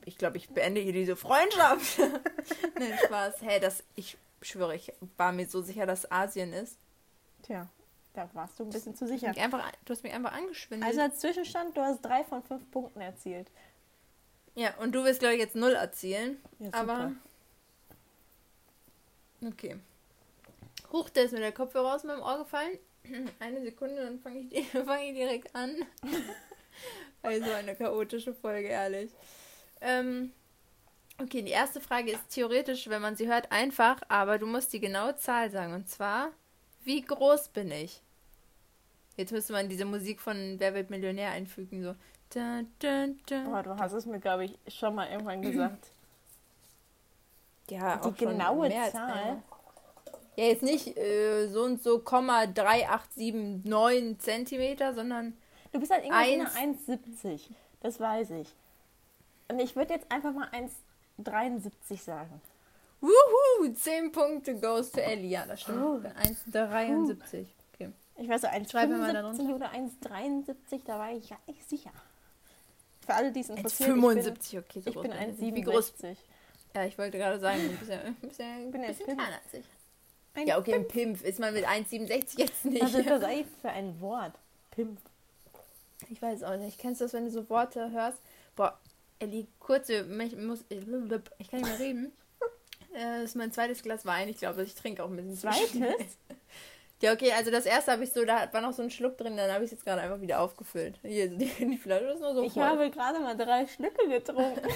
Ich 0.06 0.18
glaube, 0.18 0.38
ich 0.38 0.50
beende 0.50 0.80
hier 0.82 0.94
diese 0.94 1.16
Freundschaft. 1.16 1.98
Nein, 2.80 3.00
Spaß. 3.06 3.42
Hey, 3.42 3.60
das. 3.60 3.84
Ich 3.96 4.18
schwöre, 4.48 4.76
ich 4.76 4.94
war 5.18 5.32
mir 5.32 5.48
so 5.48 5.62
sicher, 5.62 5.86
dass 5.86 6.12
Asien 6.12 6.54
ist. 6.54 6.78
Tja, 7.44 7.68
da 8.14 8.30
warst 8.34 8.60
du 8.60 8.64
ein 8.64 8.70
bisschen 8.70 8.96
zu 8.96 9.08
sicher. 9.08 9.34
Einfach, 9.38 9.72
du 9.86 9.92
hast 9.92 10.04
mich 10.04 10.14
einfach 10.14 10.34
angeschwindelt. 10.34 10.90
Also 10.90 11.02
als 11.02 11.20
Zwischenstand, 11.20 11.76
du 11.78 11.82
hast 11.82 12.02
drei 12.02 12.24
von 12.24 12.44
fünf 12.44 12.70
Punkten 12.72 13.02
erzielt. 13.02 13.52
ja, 14.56 14.74
und 14.78 14.94
du 14.94 15.04
willst, 15.04 15.20
glaube 15.20 15.36
ich, 15.36 15.42
jetzt 15.42 15.56
null 15.56 15.74
erzielen. 15.74 16.38
Ja, 16.60 16.66
super. 16.68 16.80
aber. 16.80 17.12
Okay. 19.46 19.78
Huch, 20.92 21.10
da 21.10 21.22
ist 21.22 21.34
mir 21.34 21.40
der 21.40 21.52
Kopfhörer 21.52 21.96
aus 21.96 22.04
meinem 22.04 22.22
Ohr 22.22 22.40
gefallen. 22.40 22.80
Eine 23.40 23.62
Sekunde, 23.62 24.04
dann 24.04 24.20
fange 24.20 24.48
ich, 24.50 24.70
fang 24.72 25.02
ich 25.02 25.14
direkt 25.14 25.54
an. 25.56 25.76
also 27.22 27.52
eine 27.52 27.76
chaotische 27.76 28.34
Folge, 28.34 28.70
ehrlich. 28.70 29.12
Ähm, 29.82 30.32
okay, 31.22 31.42
die 31.42 31.52
erste 31.52 31.82
Frage 31.82 32.12
ist 32.12 32.30
theoretisch, 32.30 32.90
wenn 32.90 33.02
man 33.02 33.16
sie 33.16 33.28
hört, 33.28 33.52
einfach, 33.52 34.02
aber 34.08 34.38
du 34.38 34.46
musst 34.46 34.74
die 34.74 34.80
genaue 34.80 35.16
Zahl 35.18 35.50
sagen. 35.50 35.74
Und 35.74 35.90
zwar, 35.90 36.30
wie 36.84 37.02
groß 37.02 37.50
bin 37.50 37.72
ich? 37.72 38.02
Jetzt 39.18 39.32
müsste 39.32 39.54
man 39.54 39.70
diese 39.70 39.86
Musik 39.86 40.20
von 40.20 40.56
Wer 40.58 40.74
wird 40.74 40.90
Millionär 40.90 41.32
einfügen, 41.32 41.84
so. 41.84 41.96
Da, 42.32 42.62
da, 42.80 43.08
da. 43.28 43.44
Boah, 43.44 43.64
du 43.64 43.78
hast 43.78 43.94
es 43.94 44.06
mir, 44.06 44.20
glaube 44.20 44.46
ich, 44.46 44.58
schon 44.68 44.96
mal 44.96 45.10
irgendwann 45.10 45.42
gesagt. 45.42 45.92
Ja, 47.70 47.98
Die 47.98 48.04
auch 48.04 48.16
genaue 48.16 48.70
Zahl? 48.92 49.42
Ja, 50.36 50.44
jetzt 50.44 50.64
nicht 50.64 50.98
äh, 50.98 51.48
so 51.48 51.64
und 51.64 51.82
so, 51.82 52.00
Komma 52.00 52.46
3879 52.46 54.20
Zentimeter, 54.20 54.94
sondern 54.94 55.38
Du 55.76 55.80
bist 55.82 55.92
halt 55.92 56.06
eine 56.10 56.48
1,70. 56.48 57.42
Das 57.82 58.00
weiß 58.00 58.32
ich. 58.32 58.48
Und 59.50 59.60
ich 59.60 59.76
würde 59.76 59.94
jetzt 59.94 60.10
einfach 60.10 60.34
mal 60.34 60.48
1,73 61.20 61.98
sagen. 62.02 62.42
wuhu, 63.02 63.74
10 63.74 64.12
Punkte 64.12 64.56
goes 64.60 64.92
to 64.92 65.00
Ellie. 65.00 65.30
Ja, 65.30 65.46
das 65.46 65.62
stimmt. 65.62 65.80
Oh. 65.80 66.02
1,73. 66.52 67.46
Okay. 67.74 67.92
Ich 68.18 68.30
weiß 68.30 68.42
so, 68.42 68.48
Schreib 68.70 68.90
mir 68.90 68.98
mal 68.98 69.16
1,75 69.16 69.54
oder 69.54 69.72
1,73, 69.72 70.82
da 70.86 71.00
war 71.00 71.12
ich 71.12 71.30
ja 71.30 71.38
nicht 71.48 71.68
sicher. 71.68 71.92
Für 73.06 73.14
alle, 73.14 73.32
die 73.32 73.42
es 73.42 73.50
interessiert. 73.50 73.92
1,75, 73.92 74.60
okay, 74.60 74.82
so 74.82 74.90
Ich 74.90 74.96
groß 74.96 75.04
bin, 75.04 75.12
bin 75.12 75.22
ich 75.22 75.28
ich. 75.30 75.38
bin 75.40 75.56
Wie 75.56 75.62
groß? 75.62 75.94
1,67. 76.02 76.16
Ja, 76.74 76.84
ich 76.86 76.98
wollte 76.98 77.18
gerade 77.18 77.40
sagen, 77.40 77.62
ein 77.62 77.78
bisschen, 77.78 78.00
ein 78.02 78.16
bisschen, 78.16 78.46
ein 78.46 78.72
bin 78.72 78.82
jetzt 78.84 78.98
bisschen 78.98 79.06
Pimp. 79.16 79.20
kleiner 79.20 79.42
als 79.44 79.54
ich. 79.54 79.66
Ein 80.34 80.48
Ja, 80.48 80.58
okay, 80.58 80.74
ein 80.74 80.88
Pimp 80.88 81.22
ist 81.24 81.40
man 81.40 81.54
mit 81.54 81.66
1,67 81.66 82.40
jetzt 82.40 82.66
nicht. 82.66 82.82
Was 82.84 82.94
ist 82.94 83.10
das 83.10 83.24
eigentlich 83.24 83.48
für 83.62 83.70
ein 83.70 84.02
Wort? 84.02 84.34
Pimp. 84.72 85.00
Ich 86.10 86.22
weiß 86.22 86.44
auch 86.44 86.58
nicht. 86.58 86.78
Kennst 86.78 87.00
du 87.00 87.06
das, 87.06 87.14
wenn 87.14 87.26
du 87.26 87.32
so 87.32 87.50
Worte 87.50 87.92
hörst? 87.92 88.20
Boah, 88.56 88.78
Elli, 89.20 89.48
kurze, 89.60 90.06
ich 90.24 90.36
muss, 90.38 90.66
ich 90.70 90.80
kann 91.50 91.62
nicht 91.62 91.70
mehr 91.70 91.80
reden. 91.80 92.12
Äh, 92.94 93.20
Das 93.22 93.24
ist 93.32 93.36
mein 93.36 93.52
zweites 93.52 93.84
Glas 93.84 94.06
Wein. 94.06 94.30
Ich 94.30 94.38
glaube, 94.38 94.64
ich 94.64 94.74
trinke 94.74 95.04
auch 95.04 95.10
ein 95.10 95.16
bisschen. 95.18 95.38
Zweites? 95.38 96.18
Ja, 97.02 97.12
okay, 97.12 97.34
also 97.34 97.52
das 97.52 97.66
erste 97.66 97.92
habe 97.92 98.06
ich 98.06 98.14
so, 98.14 98.24
da 98.24 98.48
war 98.54 98.62
noch 98.62 98.72
so 98.72 98.82
ein 98.82 98.90
Schluck 98.90 99.18
drin, 99.18 99.36
dann 99.36 99.52
habe 99.52 99.66
ich 99.66 99.68
es 99.68 99.72
jetzt 99.72 99.84
gerade 99.84 100.02
einfach 100.02 100.22
wieder 100.22 100.40
aufgefüllt. 100.40 100.98
Hier, 101.02 101.28
die, 101.28 101.46
die 101.46 101.78
Flasche 101.78 102.06
ist 102.06 102.22
nur 102.22 102.34
so 102.34 102.44
Ich 102.44 102.54
voll. 102.54 102.64
habe 102.64 102.90
gerade 102.90 103.20
mal 103.20 103.36
drei 103.36 103.68
Schlücke 103.68 104.08
getrunken. 104.08 104.62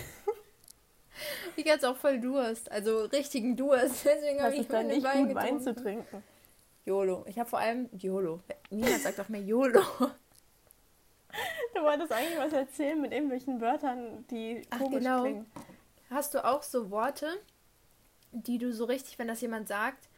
Ich 1.56 1.70
hatte 1.70 1.90
auch 1.90 1.98
voll 1.98 2.20
Durst, 2.22 2.72
also 2.72 3.06
richtigen 3.06 3.56
Durst. 3.58 4.06
Deswegen 4.06 4.42
habe 4.42 4.56
ich 4.56 4.68
dann 4.68 4.88
nicht 4.88 5.04
Wein 5.04 5.28
gut, 5.28 5.36
Wein 5.36 5.60
zu 5.60 5.76
trinken. 5.76 6.24
YOLO. 6.86 7.26
Ich 7.28 7.38
habe 7.38 7.50
vor 7.50 7.60
allem 7.60 7.90
YOLO. 7.98 8.42
Niemand 8.70 9.02
sagt 9.02 9.20
doch 9.20 9.28
mehr 9.28 9.42
YOLO. 9.42 9.82
Du 11.76 11.82
wolltest 11.82 12.12
eigentlich 12.12 12.38
was 12.38 12.54
erzählen 12.54 13.00
mit 13.00 13.12
irgendwelchen 13.12 13.62
Wörtern, 13.62 14.26
die 14.30 14.64
Ach, 14.70 14.80
komisch 14.80 15.04
genau. 15.04 15.22
klingen. 15.22 15.46
Hast 16.10 16.34
du 16.34 16.44
auch 16.44 16.64
so 16.64 16.90
Worte, 16.90 17.28
die 18.32 18.58
du 18.58 18.74
so 18.74 18.86
richtig, 18.86 19.20
wenn 19.20 19.28
das 19.28 19.42
jemand 19.42 19.68
sagt, 19.68 20.10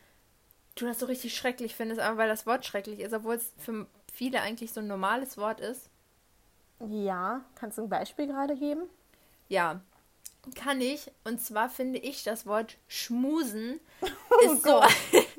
du 0.76 0.86
das 0.86 1.00
so 1.00 1.06
richtig 1.06 1.36
schrecklich 1.36 1.76
findest, 1.76 2.00
aber 2.00 2.18
weil 2.18 2.30
das 2.30 2.46
Wort 2.46 2.66
schrecklich 2.66 3.00
ist, 3.00 3.14
obwohl 3.14 3.36
es 3.36 3.54
für 3.58 3.88
viele 4.12 4.42
eigentlich 4.42 4.72
so 4.72 4.80
ein 4.80 4.88
normales 4.88 5.38
Wort 5.38 5.60
ist? 5.60 5.90
Ja, 6.90 7.44
kannst 7.56 7.78
du 7.78 7.84
ein 7.84 7.90
Beispiel 7.90 8.28
gerade 8.28 8.56
geben? 8.56 8.84
Ja, 9.50 9.82
kann 10.56 10.82
ich. 10.82 11.12
Und 11.24 11.42
zwar 11.42 11.70
finde 11.70 12.00
ich 12.00 12.24
das 12.24 12.46
Wort 12.46 12.78
schmusen 12.88 13.80
Oh 14.02 14.54
ist 14.54 14.64
so. 14.64 14.82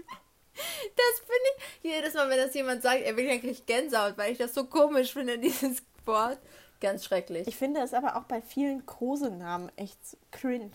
Das 0.97 1.19
finde 1.21 1.67
ich 1.83 1.93
jedes 1.93 2.15
Mal, 2.15 2.29
wenn 2.29 2.39
das 2.39 2.55
jemand 2.55 2.83
sagt, 2.83 3.03
er 3.03 3.17
will 3.17 3.27
kriege 3.27 3.49
ich 3.49 3.67
Gänsehaut, 3.67 4.17
weil 4.17 4.33
ich 4.33 4.39
das 4.39 4.55
so 4.55 4.65
komisch 4.65 5.13
finde, 5.13 5.39
dieses 5.41 5.83
Wort. 6.05 6.39
Ganz 6.81 7.05
schrecklich. 7.05 7.47
Ich 7.47 7.57
finde 7.57 7.81
es 7.81 7.95
aber 7.95 8.17
auch 8.17 8.25
bei 8.25 8.43
vielen 8.43 8.85
Kosenamen 8.87 9.71
echt 9.77 9.99
cringe. 10.33 10.73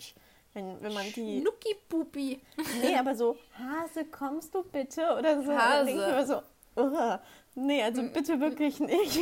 Wenn, 0.54 0.82
wenn 0.82 0.94
man 0.94 1.04
die. 1.12 1.40
Schnucki 1.40 1.76
Pupi. 1.88 2.40
Nee, 2.80 2.96
aber 2.98 3.14
so, 3.14 3.36
Hase, 3.58 4.06
kommst 4.06 4.54
du 4.54 4.62
bitte? 4.62 5.14
Oder 5.18 5.42
so. 5.42 5.52
Hase. 5.52 5.84
Denke 5.84 6.02
ich 6.02 6.14
mir 6.14 6.26
so, 6.26 6.42
"Ugh." 6.80 7.20
nee, 7.54 7.82
also 7.82 8.02
bitte 8.02 8.40
wirklich 8.40 8.80
nicht. 8.80 9.20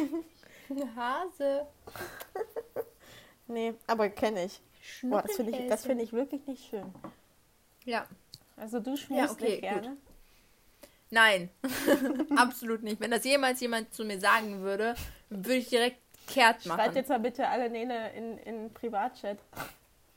Hase. 0.97 1.67
nee, 3.49 3.75
aber 3.87 4.09
kenne 4.09 4.45
ich. 4.45 4.61
Boah, 5.03 5.23
das 5.23 5.35
finde 5.37 5.59
ich, 5.59 5.69
das 5.69 5.85
finde 5.85 6.05
ich 6.05 6.13
wirklich 6.13 6.47
nicht 6.47 6.69
schön. 6.69 6.95
Ja. 7.85 8.07
Also 8.57 8.81
du 8.81 8.97
schmust 8.97 9.35
okay, 9.35 9.51
nicht 9.51 9.61
gerne. 9.63 9.97
Nein, 11.11 11.51
absolut 12.37 12.83
nicht. 12.83 13.01
Wenn 13.01 13.11
das 13.11 13.25
jemals 13.25 13.61
jemand 13.61 13.95
zu 13.95 14.05
mir 14.05 14.19
sagen 14.19 14.63
würde, 14.63 14.95
würde 15.31 15.55
ich 15.55 15.69
direkt 15.69 15.99
kehrt 16.27 16.63
Schreibt 16.63 16.79
machen. 16.79 16.97
jetzt 16.97 17.09
mal 17.09 17.21
bitte 17.21 17.47
alle 17.49 17.71
Nene 17.71 18.13
in, 18.15 18.39
in 18.39 18.73
Privatchat. 18.73 19.39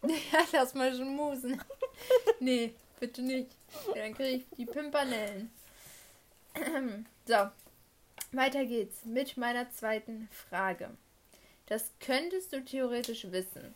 Ja, 0.02 0.40
lass 0.54 0.74
mal 0.76 0.96
schmusen. 0.96 1.62
nee, 2.40 2.74
bitte 3.02 3.22
nicht. 3.22 3.52
Dann 3.94 4.14
kriege 4.14 4.38
ich 4.38 4.46
die 4.58 4.66
Pimpernellen. 4.66 5.52
so, 7.26 7.36
weiter 8.32 8.64
geht's 8.64 9.04
mit 9.04 9.36
meiner 9.36 9.70
zweiten 9.72 10.30
Frage. 10.32 10.92
Das 11.66 11.92
könntest 12.00 12.54
du 12.54 12.64
theoretisch 12.64 13.30
wissen. 13.30 13.76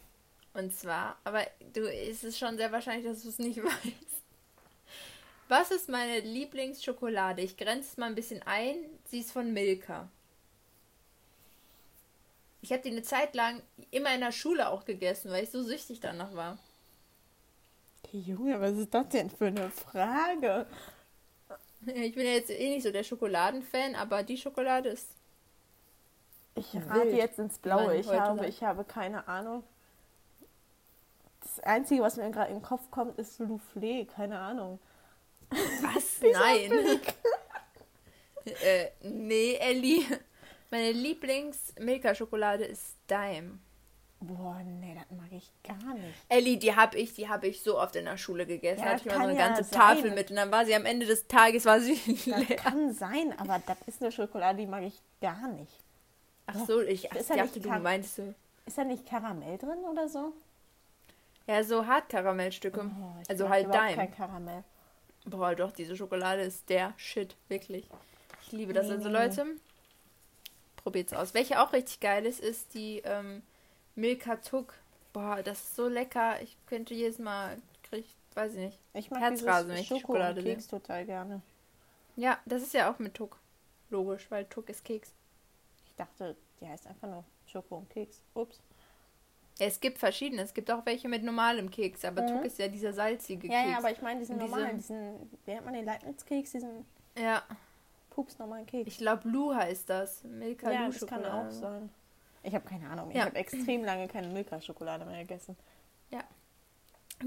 Und 0.54 0.74
zwar, 0.74 1.18
aber 1.26 1.46
du, 1.74 1.92
es 1.92 2.24
ist 2.24 2.40
schon 2.40 2.56
sehr 2.56 2.72
wahrscheinlich, 2.72 3.06
dass 3.06 3.24
du 3.24 3.28
es 3.28 3.40
nicht 3.40 3.62
weißt. 3.62 4.13
Was 5.56 5.70
ist 5.70 5.88
meine 5.88 6.20
Lieblingsschokolade? 6.22 7.44
Ich 7.44 7.58
grenze 7.58 7.90
es 7.90 7.98
mal 7.98 8.08
ein 8.08 8.16
bisschen 8.16 8.42
ein. 8.42 8.76
Sie 9.06 9.20
ist 9.20 9.32
von 9.32 9.54
Milka. 9.54 10.10
Ich 12.64 12.72
habe 12.72 12.82
die 12.82 12.90
eine 12.90 13.04
Zeit 13.04 13.36
lang 13.36 13.62
immer 13.92 14.16
in 14.16 14.22
der 14.22 14.32
Schule 14.32 14.68
auch 14.70 14.84
gegessen, 14.84 15.30
weil 15.30 15.44
ich 15.44 15.52
so 15.52 15.62
süchtig 15.62 16.00
danach 16.00 16.34
war. 16.34 16.58
Junge, 18.12 18.60
was 18.60 18.78
ist 18.78 18.96
das 18.96 19.08
denn 19.10 19.30
für 19.30 19.46
eine 19.46 19.70
Frage? 19.70 20.66
Ich 21.86 22.16
bin 22.16 22.26
ja 22.26 22.32
jetzt 22.32 22.50
eh 22.50 22.70
nicht 22.70 22.84
so 22.84 22.92
der 22.92 23.04
Schokoladenfan, 23.04 23.94
aber 23.94 24.24
die 24.24 24.38
Schokolade 24.38 24.90
ist. 24.90 25.10
Ich 26.56 26.74
rate 26.76 27.10
jetzt 27.10 27.38
ins 27.38 27.60
Blaue. 27.60 27.98
Ich 27.98 28.08
habe, 28.08 28.48
ich 28.48 28.64
habe 28.64 28.86
keine 28.86 29.28
Ahnung. 29.28 29.64
Das 31.42 31.60
Einzige, 31.60 32.02
was 32.02 32.16
mir 32.16 32.32
gerade 32.32 32.52
in 32.52 32.60
den 32.60 32.64
Kopf 32.64 32.90
kommt, 32.90 33.20
ist 33.20 33.40
Soufflé. 33.40 34.08
Keine 34.08 34.40
Ahnung. 34.40 34.80
Was? 35.82 36.22
Nein. 36.22 37.00
äh, 38.64 38.88
nee, 39.02 39.56
Ellie. 39.56 40.04
Meine 40.72 40.92
Lieblings-Milka-Schokolade 40.92 42.64
ist 42.66 42.96
Dime. 43.10 43.60
Boah, 44.22 44.62
nee, 44.64 44.96
das 44.96 45.18
mag 45.18 45.28
ich 45.32 45.52
gar 45.64 45.94
nicht. 45.96 46.16
Ellie, 46.30 46.58
die 46.58 46.74
hab 46.76 46.96
ich, 46.96 47.14
die 47.14 47.28
habe 47.28 47.48
ich 47.48 47.62
so 47.62 47.78
oft 47.78 47.96
in 47.98 48.06
der 48.06 48.18
Schule 48.18 48.46
gegessen. 48.46 48.80
Ja, 48.80 48.86
da 48.86 48.92
hatte 48.94 49.02
ich 49.10 49.14
immer 49.14 49.24
so 49.26 49.30
eine 49.30 49.38
ja 49.40 49.48
ganze 49.48 49.64
sein. 49.66 49.80
Tafel 49.80 50.12
mit 50.12 50.30
und 50.30 50.38
dann 50.38 50.50
war 50.50 50.66
sie 50.66 50.74
am 50.76 50.86
Ende 50.86 51.06
des 51.06 51.28
Tages 51.28 51.66
war 51.66 51.82
sie 51.82 51.96
Das 52.08 52.26
leer. 52.26 52.58
kann 52.58 52.94
sein, 52.94 53.38
aber 53.38 53.62
das 53.66 53.78
ist 53.86 54.02
eine 54.02 54.12
Schokolade, 54.14 54.60
die 54.60 54.66
mag 54.66 54.84
ich 54.84 55.02
gar 55.22 55.48
nicht. 55.50 55.74
Ach 56.46 56.56
so, 56.66 56.82
ich 56.82 57.06
Ist 57.12 57.30
ja 57.30 57.36
dachte, 57.36 57.60
nicht 57.60 57.66
du 57.66 57.80
meinst 57.80 58.16
so. 58.16 58.34
Ist 58.66 58.78
da 58.78 58.84
nicht 58.86 59.06
Karamell 59.06 59.58
drin 59.58 59.80
oder 59.92 60.08
so? 60.08 60.32
Ja, 61.46 61.62
so 61.64 61.86
Hartkaramellstücke. 61.86 62.80
Oh, 62.80 63.20
ich 63.22 63.30
also 63.30 63.50
halt 63.50 63.74
Daim. 63.74 63.96
kein 63.96 64.16
Karamell. 64.16 64.64
Boah, 65.26 65.56
doch, 65.56 65.72
diese 65.72 65.96
Schokolade 65.96 66.42
ist 66.42 66.70
der 66.70 66.94
Shit, 66.98 67.36
wirklich. 67.48 67.88
Ich 68.42 68.52
liebe 68.52 68.74
das. 68.74 68.88
Nee, 68.88 68.94
also 68.94 69.08
nee, 69.08 69.14
Leute, 69.14 69.46
probiert's 70.78 71.14
aus. 71.14 71.34
Welche 71.34 71.62
auch 71.62 71.74
richtig 71.74 72.00
geil 72.00 72.26
ist, 72.26 72.40
ist 72.40 72.74
die 72.74 73.02
ähm, 73.06 73.42
Milka 73.96 74.36
Tuck. 74.38 74.74
Boah, 75.14 75.42
das 75.44 75.60
ist 75.64 75.76
so 75.76 75.88
lecker. 75.88 76.42
Ich 76.42 76.58
könnte 76.66 76.94
jedes 76.94 77.20
Mal, 77.20 77.58
krieg, 77.84 78.06
weiß 78.34 78.54
ich 78.54 78.60
nicht. 78.60 78.80
Ich 78.94 79.12
mag 79.12 79.22
Herzrasen, 79.22 79.70
wenn 79.72 79.78
ich 79.78 79.88
Schokolade 79.88 80.42
und 80.42 80.48
Keks 80.48 80.68
total 80.68 81.06
gerne. 81.06 81.42
Ja, 82.16 82.40
das 82.46 82.62
ist 82.62 82.74
ja 82.74 82.92
auch 82.92 83.00
mit 83.00 83.14
Tuck. 83.14 83.40
Logisch, 83.90 84.30
weil 84.30 84.46
Tuck 84.46 84.70
ist 84.70 84.84
Keks. 84.84 85.14
Ich 85.86 85.96
dachte, 85.96 86.36
die 86.60 86.68
heißt 86.68 86.88
einfach 86.88 87.08
nur 87.08 87.24
Schoko 87.46 87.78
und 87.78 87.90
Keks. 87.90 88.24
Ups. 88.34 88.60
Ja, 89.60 89.68
es 89.68 89.80
gibt 89.80 89.98
verschiedene. 90.00 90.42
Es 90.42 90.54
gibt 90.54 90.70
auch 90.72 90.86
welche 90.86 91.08
mit 91.08 91.24
normalem 91.24 91.70
Keks, 91.70 92.04
aber 92.06 92.24
Mhm. 92.24 92.28
Tuck 92.28 92.46
ist 92.46 92.58
ja 92.60 92.68
dieser 92.68 92.94
salzige 92.94 93.48
Ja, 93.48 93.62
Keks. 93.62 93.72
ja, 93.72 93.78
aber 93.78 93.92
ich 93.92 94.02
meine 94.02 94.20
diesen 94.20 94.38
normalen, 94.38 94.78
diesen, 94.78 95.30
wie 95.46 95.52
nennt 95.52 95.66
man 95.66 95.74
den 95.76 95.86
Leibniz-Keks, 95.86 96.52
diesen 96.52 96.86
ja, 97.18 97.44
pups 98.10 98.40
normalen 98.40 98.66
Keks. 98.66 98.88
ich 98.88 98.98
glaube 98.98 99.28
Lu 99.30 99.54
heißt 99.54 99.90
das. 99.90 100.24
Milka 100.24 100.72
ja, 100.72 100.86
Lu 100.88 100.92
das 100.92 101.06
kann 101.06 101.22
Schokolade. 101.24 101.48
auch 101.50 101.52
sein. 101.52 101.90
Ich 102.42 102.54
habe 102.56 102.68
keine 102.68 102.90
Ahnung. 102.90 103.10
Ich 103.12 103.16
Ja. 103.18 103.26
habe 103.26 103.36
extrem 103.36 103.84
lange 103.84 104.08
keine 104.08 104.28
Milka-Schokolade 104.30 105.06
mehr 105.06 105.20
gegessen. 105.22 105.56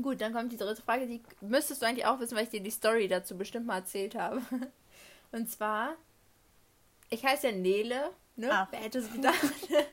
Gut, 0.02 0.20
dann 0.20 0.34
kommt 0.34 0.52
die 0.52 0.58
dritte 0.58 0.82
Frage, 0.82 1.06
die 1.06 1.22
müsstest 1.40 1.80
du 1.80 1.86
eigentlich 1.86 2.04
auch 2.04 2.18
wissen, 2.20 2.36
weil 2.36 2.42
ich 2.44 2.50
dir 2.50 2.60
die 2.60 2.70
Story 2.72 3.08
dazu 3.08 3.34
bestimmt 3.38 3.66
mal 3.66 3.76
erzählt 3.78 4.14
habe. 4.14 4.42
Und 5.32 5.50
zwar, 5.50 5.94
ich 7.08 7.24
heiße 7.24 7.48
ja 7.48 7.56
Nele, 7.56 8.10
ne? 8.34 8.48
Ach. 8.50 8.66
Wer 8.72 8.80
hätte 8.80 8.98
es 8.98 9.10
gedacht? 9.10 9.40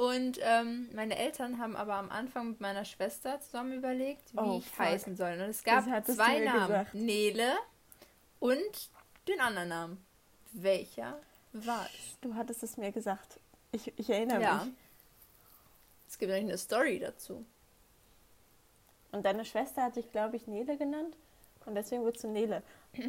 Und 0.00 0.38
ähm, 0.42 0.88
meine 0.94 1.18
Eltern 1.18 1.58
haben 1.58 1.76
aber 1.76 1.94
am 1.96 2.08
Anfang 2.10 2.48
mit 2.50 2.60
meiner 2.62 2.86
Schwester 2.86 3.38
zusammen 3.42 3.74
überlegt, 3.74 4.32
wie 4.32 4.38
Oh, 4.38 4.56
ich 4.58 4.66
fuck. 4.66 4.86
heißen 4.86 5.14
soll. 5.14 5.32
Und 5.32 5.40
es 5.40 5.62
gab 5.62 5.84
zwei 6.06 6.38
Namen. 6.38 6.60
gesagt. 6.68 6.94
Nele 6.94 7.52
und 8.38 8.90
den 9.28 9.40
anderen 9.40 9.68
Namen. 9.68 10.04
Welcher 10.52 11.18
war 11.52 11.84
es? 11.94 12.18
Du 12.22 12.34
hattest 12.34 12.62
es 12.62 12.78
mir 12.78 12.92
gesagt. 12.92 13.38
Ich, 13.72 13.92
ich 13.98 14.08
erinnere 14.08 14.40
Ja. 14.40 14.64
mich. 14.64 14.74
Es 16.08 16.16
gibt 16.18 16.30
nämlich 16.32 16.48
eine 16.48 16.58
Story 16.58 16.98
dazu. 16.98 17.44
Und 19.12 19.26
deine 19.26 19.44
Schwester 19.44 19.82
hat 19.82 19.96
dich, 19.96 20.10
glaube 20.12 20.36
ich, 20.36 20.46
Nele 20.46 20.78
genannt. 20.78 21.14
Und 21.66 21.74
deswegen 21.74 22.02
wurdest 22.04 22.24
du 22.24 22.28
Nele. 22.28 22.62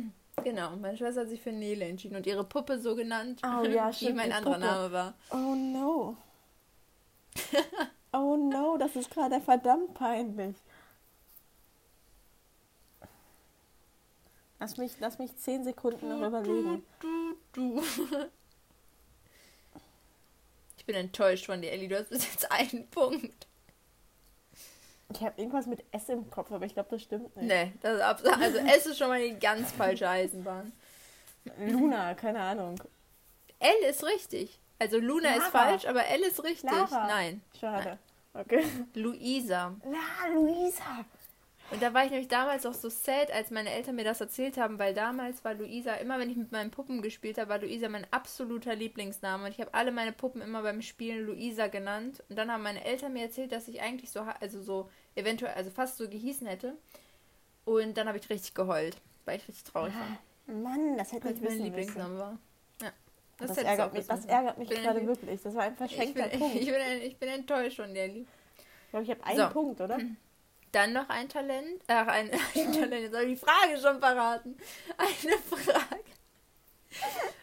Genau, 0.45 0.75
meine 0.77 0.97
Schwester 0.97 1.21
hat 1.21 1.30
sich 1.30 1.41
für 1.41 1.51
Nele 1.51 1.86
entschieden 1.86 2.15
und 2.15 2.25
ihre 2.25 2.45
Puppe 2.45 2.80
so 2.80 2.95
genannt, 2.95 3.41
Oh 3.45 3.63
ja, 3.65 3.91
wie 3.99 4.13
mein 4.13 4.32
anderer 4.32 4.54
Puppe. 4.56 4.65
Name 4.65 4.91
war. 4.93 5.13
Oh 5.30 5.56
no. 5.56 6.17
oh 8.13 8.36
no, 8.38 8.78
das 8.78 8.96
ist 8.96 9.12
gerade 9.12 9.41
verdammt 9.41 9.94
peinlich. 9.94 10.56
Lass 14.60 14.78
mich, 14.78 14.94
lass 15.00 15.17
mich 15.17 15.36
zehn 15.38 15.63
Sekunden 15.63 16.08
noch 16.10 16.28
überlegen. 16.28 16.84
Du, 17.00 17.36
du. 17.54 17.84
Ich 20.78 20.86
bin 20.86 20.96
enttäuscht 20.96 21.48
von 21.48 21.62
dir, 21.62 21.72
Ellie. 21.72 21.88
Du 21.88 21.98
hast 21.98 22.10
bis 22.10 22.26
jetzt 22.32 22.52
einen 22.52 22.88
Punkt. 22.89 23.48
Ich 25.13 25.22
habe 25.22 25.39
irgendwas 25.41 25.65
mit 25.65 25.84
S 25.91 26.08
im 26.10 26.30
Kopf, 26.30 26.52
aber 26.52 26.65
ich 26.65 26.74
glaube, 26.74 26.89
das 26.91 27.02
stimmt 27.02 27.36
nicht. 27.36 27.48
Nee, 27.48 27.74
das 27.82 27.96
ist 27.96 28.02
abs- 28.02 28.24
also 28.24 28.58
es 28.60 28.86
ist 28.86 28.98
schon 28.98 29.10
mal 29.10 29.20
die 29.22 29.38
ganz 29.38 29.72
falsche 29.72 30.08
Eisenbahn. 30.08 30.72
Luna, 31.60 32.13
keine 32.13 32.39
Ahnung. 32.39 32.82
L 33.60 33.89
ist 33.89 34.04
richtig. 34.06 34.60
Also 34.82 34.98
Luna 34.98 35.30
ist 35.36 35.54
Lara. 35.54 35.67
falsch, 35.67 35.86
aber 35.86 36.08
L 36.08 36.22
ist 36.22 36.44
richtig. 36.44 36.72
Lara. 36.72 37.06
Nein, 37.06 37.41
Schade. 37.60 38.00
Okay. 38.34 38.65
Luisa. 38.96 39.76
Na, 39.86 40.34
Luisa. 40.34 41.06
Und 41.70 41.84
da 41.84 41.94
war 41.94 42.04
ich 42.04 42.10
nämlich 42.10 42.30
damals 42.30 42.65
auch 42.65 42.74
so 42.74 42.89
sad, 42.89 43.32
als 43.32 43.52
meine 43.52 43.70
Eltern 43.70 43.96
mir 43.96 44.04
das 44.04 44.22
erzählt 44.22 44.58
haben, 44.58 44.80
weil 44.80 44.96
damals 44.96 45.46
war 45.46 45.54
Luisa, 45.54 45.94
immer 45.94 46.17
wenn 46.17 46.32
ich 46.32 46.36
mit 46.36 46.52
meinen 46.52 46.72
Puppen 46.72 47.04
gespielt 47.04 47.38
habe, 47.38 47.50
war 47.50 47.60
Luisa 47.60 47.89
mein 47.89 48.08
absoluter 48.10 48.74
Lieblingsname. 48.74 49.46
Und 49.46 49.52
ich 49.52 49.62
habe 49.62 49.74
alle 49.76 49.91
meine 49.91 50.13
Puppen 50.13 50.41
immer 50.41 50.63
beim 50.63 50.82
Spielen 50.82 51.28
Luisa 51.28 51.67
genannt. 51.67 52.24
Und 52.28 52.38
dann 52.38 52.52
haben 52.52 52.63
meine 52.63 52.84
Eltern 52.84 53.13
mir 53.13 53.22
erzählt, 53.22 53.52
dass 53.52 53.67
ich 53.67 53.82
eigentlich 53.82 54.10
so, 54.10 54.22
also 54.39 54.63
so 54.63 54.89
eventuell, 55.13 55.54
also 55.54 55.70
fast 55.70 55.98
so 55.98 56.10
gehießen 56.10 56.48
hätte. 56.48 56.76
Und 57.65 57.96
dann 57.98 58.08
habe 58.08 58.17
ich 58.17 58.28
richtig 58.32 58.56
geheult, 58.56 58.98
weil 59.26 59.38
ich 59.38 59.48
richtig 59.48 59.65
traurig 59.65 59.94
war. 59.94 60.56
Mann, 60.56 60.98
das 60.98 61.12
hätte 61.12 61.30
ich 61.30 61.39
mein. 61.39 61.60
Lieblingsname 61.60 62.17
war. 62.17 62.39
Das, 63.47 63.56
du 63.58 63.63
ärgert 63.63 63.93
mich, 63.93 64.08
das 64.08 64.25
ärgert 64.25 64.58
mich 64.58 64.69
gerade 64.69 64.99
ich- 65.01 65.08
wirklich. 65.08 65.41
Das 65.41 65.56
war 65.56 65.63
ein 65.63 65.73
Ich 65.73 65.77
bin, 65.80 65.88
verschenkter 65.89 66.27
Punkt. 66.38 66.56
ich, 66.56 66.65
bin, 66.67 66.82
ich 67.04 67.17
bin 67.17 67.30
enttäuscht 67.30 67.75
von 67.77 67.93
dir, 67.93 68.08
Lieb. 68.08 68.27
Ich 68.58 68.89
glaube, 68.91 69.04
ich 69.06 69.12
habe 69.12 69.23
einen 69.23 69.38
So. 69.39 69.49
Punkt, 69.49 69.82
oder? 69.82 69.99
Dann 70.71 70.93
noch 70.93 71.10
ein 71.10 71.27
Talent. 71.30 71.82
Ach, 71.88 72.08
ein, 72.08 72.32
ein 72.56 72.73
Talent. 72.73 73.04
Jetzt 73.04 73.13
habe 73.15 73.25
ich 73.25 73.39
die 73.39 73.45
Frage 73.45 73.77
schon 73.82 73.99
verraten. 73.99 74.58
Eine 74.97 75.38
Frage. 75.38 76.04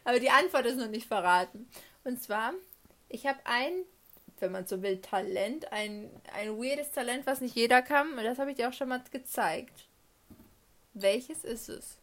Aber 0.05 0.21
die 0.21 0.31
Antwort 0.31 0.67
ist 0.67 0.77
noch 0.77 0.89
nicht 0.89 1.07
verraten. 1.07 1.69
Und 2.05 2.23
zwar, 2.23 2.53
ich 3.09 3.27
habe 3.27 3.39
ein, 3.45 3.73
wenn 4.41 4.53
man 4.53 4.67
so 4.67 4.83
will, 4.83 5.01
Talent, 5.01 5.73
ein, 5.73 6.11
ein 6.35 6.57
weirdes 6.59 6.91
Talent, 6.93 7.27
was 7.27 7.41
nicht 7.41 7.55
jeder 7.55 7.83
kann. 7.83 8.13
Und 8.13 8.25
das 8.25 8.39
habe 8.39 8.51
ich 8.51 8.57
dir 8.57 8.69
auch 8.69 8.73
schon 8.75 8.89
mal 8.89 9.03
gezeigt. 9.11 9.89
Welches 10.95 11.45
ist 11.45 11.69
es? 11.69 11.99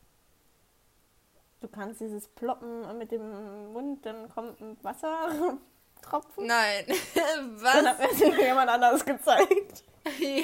Du 1.65 1.71
kannst 1.71 1.99
dieses 1.99 2.28
Ploppen 2.28 2.95
mit 2.99 3.12
dem 3.12 3.73
Mund, 3.73 4.06
dann 4.06 4.30
kommt 4.30 4.62
ein 4.62 4.78
Wassertropfen. 4.84 6.45
Nein. 6.45 6.86
Dann 7.15 7.60
was? 7.60 7.73
hat 7.73 7.99
mir 7.99 8.08
das 8.08 8.38
jemand 8.38 8.69
anderes 8.69 9.04
gezeigt. 9.04 9.84
Ja. 10.19 10.43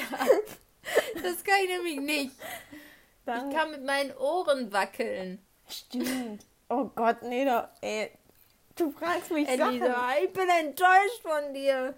Das 1.22 1.44
kann 1.44 1.56
ich 1.64 1.70
nämlich 1.70 2.00
nicht. 2.00 2.36
Dann 3.28 3.52
Ich 3.52 3.56
kann 3.56 3.70
mit 3.70 3.86
meinen 3.86 4.18
Ohren 4.18 4.74
wackeln. 4.74 5.46
Stimmt. 5.68 6.44
Oh 6.70 6.86
Gott, 6.96 7.22
nee, 7.22 7.46
doch, 7.46 7.68
ey. 7.82 8.10
Du 8.76 8.90
fragst 8.90 9.30
mich 9.30 9.48
Sachen. 9.48 9.76
Elisa, 9.76 9.96
ich 10.24 10.34
bin 10.34 10.50
enttäuscht 10.50 11.22
von 11.22 11.54
dir. 11.54 11.94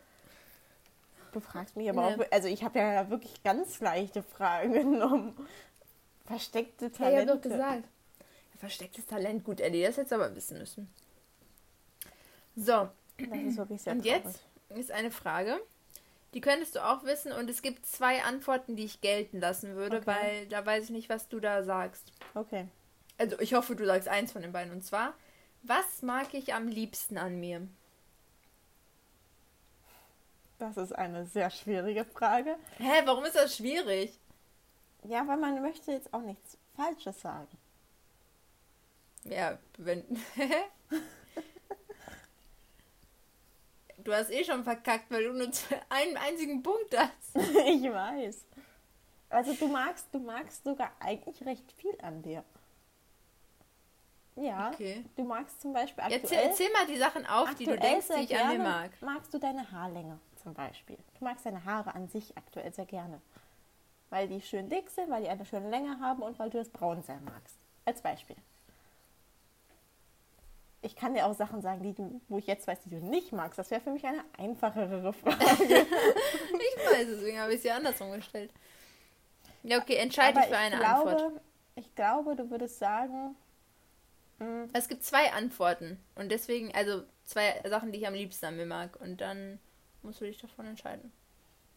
Du 1.31 1.39
fragst 1.39 1.77
mich 1.77 1.89
aber 1.89 2.09
Nee. 2.09 2.25
auch, 2.25 2.31
also 2.31 2.49
ich 2.49 2.61
habe 2.61 2.77
ja 2.77 3.09
wirklich 3.09 3.41
ganz 3.41 3.79
leichte 3.79 4.21
Fragen 4.21 4.73
genommen. 4.73 5.47
Versteckte 6.25 6.85
Ja, 6.87 6.91
ich 6.91 6.97
Talente. 6.97 7.33
hab 7.33 7.41
doch 7.41 7.49
gesagt. 7.49 7.83
Verstecktes 8.63 9.05
Talent, 9.05 9.43
gut, 9.43 9.59
Ellie, 9.59 9.91
das 9.91 10.07
du 10.07 10.15
aber 10.15 10.33
wissen 10.37 10.57
müssen. 10.57 10.89
So, 12.55 12.87
Das 13.17 13.27
ist 13.41 13.57
wirklich 13.57 13.81
sehr 13.81 13.91
und 13.91 14.05
jetzt 14.05 14.39
ist 14.69 14.89
eine 14.89 15.11
Frage. 15.11 15.59
Die 16.33 16.39
könntest 16.39 16.75
du 16.75 16.79
auch 16.87 17.03
wissen 17.03 17.33
und 17.33 17.49
es 17.49 17.61
gibt 17.61 17.85
zwei 17.85 18.23
Antworten, 18.23 18.77
die 18.77 18.85
ich 18.85 19.01
gelten 19.01 19.41
lassen 19.41 19.75
würde, 19.75 19.97
Okay. 19.97 20.05
weil 20.07 20.47
da 20.47 20.65
weiß 20.65 20.85
ich 20.85 20.89
nicht, 20.91 21.09
was 21.09 21.27
du 21.27 21.41
da 21.41 21.61
sagst. 21.63 22.13
Okay. 22.35 22.69
Also 23.17 23.37
ich 23.41 23.53
hoffe, 23.53 23.75
du 23.75 23.85
sagst 23.85 24.07
eins 24.07 24.31
von 24.31 24.41
den 24.41 24.53
beiden. 24.53 24.71
Und 24.71 24.81
zwar, 24.85 25.13
was 25.63 26.01
mag 26.01 26.33
ich 26.33 26.53
am 26.53 26.69
liebsten 26.69 27.17
an 27.17 27.41
mir? 27.41 27.67
Das 30.57 30.77
ist 30.77 30.93
eine 30.93 31.25
sehr 31.25 31.49
schwierige 31.49 32.05
Frage. 32.05 32.55
Hä, 32.77 33.01
warum 33.03 33.25
ist 33.25 33.35
das 33.35 33.57
schwierig? 33.57 34.17
Ja, 35.03 35.27
weil 35.27 35.35
man 35.37 35.61
möchte 35.61 35.91
jetzt 35.91 36.13
auch 36.13 36.21
nichts 36.21 36.57
Falsches 36.77 37.19
sagen. 37.19 37.49
Ja, 39.25 39.57
wenn. 39.77 40.03
du 43.97 44.13
hast 44.13 44.31
eh 44.31 44.43
schon 44.43 44.63
verkackt, 44.63 45.09
weil 45.11 45.23
du 45.23 45.33
nur 45.33 45.49
einen 45.89 46.17
einzigen 46.17 46.61
Punkt 46.61 46.95
hast. 46.97 47.35
ich 47.35 47.83
weiß. 47.83 48.45
Also 49.29 49.53
du 49.53 49.67
magst, 49.67 50.07
du 50.11 50.19
magst 50.19 50.63
sogar 50.63 50.91
eigentlich 50.99 51.43
recht 51.45 51.71
viel 51.71 51.97
an 52.01 52.21
dir. 52.21 52.43
Ja. 54.35 54.71
Okay. 54.71 55.03
Du 55.15 55.23
magst 55.23 55.61
zum 55.61 55.73
Beispiel 55.73 56.03
Erzähl, 56.03 56.19
aktuell, 56.21 56.47
erzähl 56.47 56.71
mal 56.71 56.87
die 56.87 56.97
Sachen 56.97 57.25
auf, 57.25 57.53
die 57.55 57.65
du 57.65 57.77
denkst, 57.77 58.07
die 58.07 58.23
ich 58.23 58.35
an 58.35 58.49
gerne 58.49 58.63
mag. 58.63 58.91
Magst 59.01 59.33
du 59.33 59.39
deine 59.39 59.71
Haarlänge 59.71 60.19
zum 60.41 60.53
Beispiel? 60.53 60.97
Du 61.17 61.23
magst 61.23 61.45
deine 61.45 61.63
Haare 61.65 61.93
an 61.93 62.07
sich 62.09 62.35
aktuell 62.37 62.73
sehr 62.73 62.85
gerne. 62.85 63.21
Weil 64.09 64.27
die 64.27 64.41
schön 64.41 64.69
dick 64.69 64.89
sind, 64.89 65.09
weil 65.09 65.23
die 65.23 65.29
eine 65.29 65.45
schöne 65.45 65.69
Länge 65.69 65.99
haben 65.99 66.21
und 66.21 66.37
weil 66.39 66.49
du 66.49 66.57
das 66.57 66.69
Braun 66.69 67.01
sehr 67.03 67.19
magst. 67.21 67.57
Als 67.85 68.01
Beispiel. 68.01 68.35
Ich 70.83 70.95
kann 70.95 71.13
dir 71.13 71.25
auch 71.25 71.33
Sachen 71.33 71.61
sagen, 71.61 71.81
die 71.81 71.93
du, 71.93 72.21
wo 72.27 72.37
ich 72.37 72.45
jetzt 72.45 72.67
weiß, 72.67 72.81
die 72.81 72.89
du 72.89 72.97
nicht 72.97 73.31
magst. 73.31 73.57
Das 73.57 73.71
wäre 73.71 73.81
für 73.81 73.91
mich 73.91 74.05
eine 74.05 74.23
einfachere 74.37 75.13
Frage. 75.13 75.37
Ich 76.53 76.91
weiß, 76.91 77.07
deswegen 77.07 77.39
habe 77.39 77.53
ich 77.53 77.61
sie 77.61 77.71
andersrum 77.71 78.11
gestellt. 78.11 78.51
Ja, 79.63 79.79
okay, 79.79 79.95
entscheide 79.95 80.39
dich 80.39 80.49
für 80.49 80.57
eine 80.57 80.77
glaube, 80.77 81.11
Antwort. 81.11 81.41
Ich 81.75 81.95
glaube, 81.95 82.35
du 82.35 82.49
würdest 82.49 82.79
sagen, 82.79 83.35
mm, 84.39 84.65
Es 84.73 84.87
gibt 84.87 85.03
zwei 85.03 85.31
Antworten. 85.31 85.99
Und 86.15 86.29
deswegen, 86.31 86.73
also 86.75 87.03
zwei 87.25 87.61
Sachen, 87.67 87.91
die 87.91 87.99
ich 87.99 88.07
am 88.07 88.13
liebsten 88.13 88.45
an 88.45 88.57
mir 88.57 88.65
mag. 88.65 88.99
Und 88.99 89.21
dann 89.21 89.59
musst 90.01 90.19
du 90.21 90.25
dich 90.25 90.37
davon 90.37 90.65
entscheiden. 90.67 91.11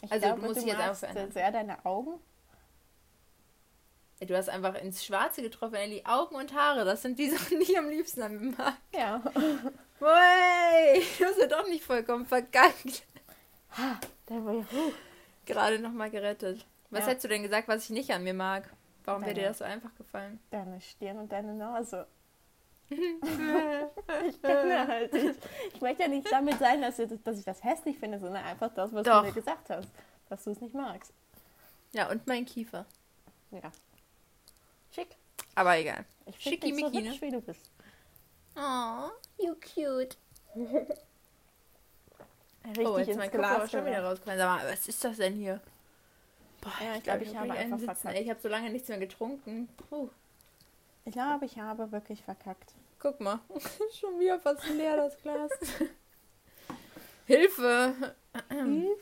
Ich 0.03 0.11
Also, 0.11 0.27
du 0.27 0.35
glaube, 0.35 0.47
musst 0.47 0.61
du 0.61 0.65
dich 0.65 0.73
jetzt 0.73 0.81
einfach 0.81 0.97
verändern. 0.97 1.33
sehr 1.33 1.53
deine 1.53 1.85
Augen. 1.87 2.19
Du 4.21 4.35
hast 4.37 4.49
einfach 4.49 4.75
ins 4.77 5.05
Schwarze 5.05 5.43
getroffen, 5.43 5.75
Ellie. 5.75 6.03
Augen 6.07 6.37
und 6.37 6.55
Haare, 6.55 6.85
das 6.85 7.03
sind 7.03 7.19
die 7.19 7.29
Sachen, 7.37 7.59
die 7.61 7.65
ich 7.73 7.79
am 7.79 7.89
liebsten 7.91 8.23
an 8.23 8.33
mir 8.41 8.55
mag. 8.57 8.75
Ja. 8.95 9.23
Wey, 10.01 11.03
du 11.19 11.25
hast 11.25 11.39
ja 11.39 11.47
doch 11.47 11.67
nicht 11.69 11.85
vollkommen 11.85 12.25
verkackt. 12.27 13.05
Der 14.29 14.45
war 14.45 14.55
ja, 14.55 14.65
huh. 14.73 14.93
Gerade 15.45 15.79
nochmal 15.79 16.11
gerettet. 16.11 16.65
Was 16.91 17.01
Ja. 17.01 17.07
hättest 17.09 17.25
du 17.25 17.29
denn 17.29 17.43
gesagt, 17.43 17.69
was 17.69 17.85
ich 17.85 17.91
nicht 17.91 18.11
an 18.11 18.25
mir 18.25 18.35
mag? 18.35 18.71
Warum 19.05 19.23
wäre 19.23 19.35
dir 19.35 19.41
Deine- 19.43 19.49
das 19.49 19.59
so 19.59 19.65
einfach 19.65 19.95
gefallen? 19.97 20.41
Deine 20.51 20.81
Stirn 20.81 21.19
und 21.19 21.31
deine 21.31 21.55
Nase. 21.55 22.07
ich 22.89 24.43
kenne 24.43 24.87
halt 24.87 25.13
nicht. 25.13 25.39
Ich 25.75 25.81
möchte 25.81 26.03
ja 26.05 26.09
nicht 26.09 26.31
damit 26.31 26.59
sein, 26.59 26.81
dass, 26.81 26.97
du- 26.97 27.07
dass 27.19 27.39
ich 27.39 27.45
das 27.45 27.63
hässlich 27.63 27.99
finde, 27.99 28.19
sondern 28.19 28.45
einfach 28.45 28.73
das, 28.75 28.93
was 28.93 29.05
Doch. 29.05 29.21
du 29.21 29.27
mir 29.29 29.33
gesagt 29.35 29.69
hast. 29.71 29.89
Dass 30.29 30.43
du 30.45 30.51
es 30.51 30.61
nicht 30.61 30.75
magst. 30.75 31.13
Ja, 31.93 32.11
und 32.11 32.27
mein 32.27 32.45
Kiefer. 32.47 32.87
Ja. 33.51 33.71
Aber 35.57 35.77
egal. 35.77 36.05
Ich 36.27 36.37
finde 36.37 36.59
dich 36.59 36.71
so 36.71 36.77
Schickimicki, 36.79 37.03
ne? 37.03 37.11
hübsch, 37.11 37.23
wie 37.23 37.31
du 37.31 37.41
bist. 37.41 37.71
Oh, 38.57 39.11
you 39.39 39.55
cute. 39.57 40.17
Richtig 42.67 42.87
oh, 42.87 42.99
jetzt 42.99 43.17
mein 43.17 43.31
Glas 43.31 43.71
schon 43.71 43.87
wieder 43.87 44.05
rausgefallen. 44.05 44.39
Sag 44.39 44.63
mal, 44.63 44.73
was 44.73 44.89
ist 44.89 45.05
das 45.05 45.17
denn 45.17 45.35
hier? 45.35 45.61
Boah, 46.61 46.73
Ja, 46.85 46.97
ich 46.97 47.03
glaube, 47.05 47.23
ich 47.23 47.29
hab 47.31 47.37
habe 47.37 47.49
wirklich 47.49 47.61
einen 47.65 47.73
einfach 47.73 47.79
Sitzen. 47.95 48.01
verkackt. 48.01 48.23
Ich 48.23 48.31
habe 48.31 48.41
so 48.41 48.49
lange 48.49 48.71
nichts 48.71 48.89
mehr 48.89 48.99
getrunken. 48.99 49.69
Puh. 49.89 50.09
Ich 51.05 51.13
glaube, 51.13 51.45
ich 51.45 51.59
habe 51.59 51.93
wirklich 51.93 52.23
verkackt. 52.23 52.75
Guck 52.99 53.21
mal, 53.21 53.39
schon 54.01 54.19
wieder 54.19 54.41
fast 54.41 54.69
leer 54.71 54.97
das 54.97 55.17
Glas. 55.23 55.51
Hilfe! 57.27 58.15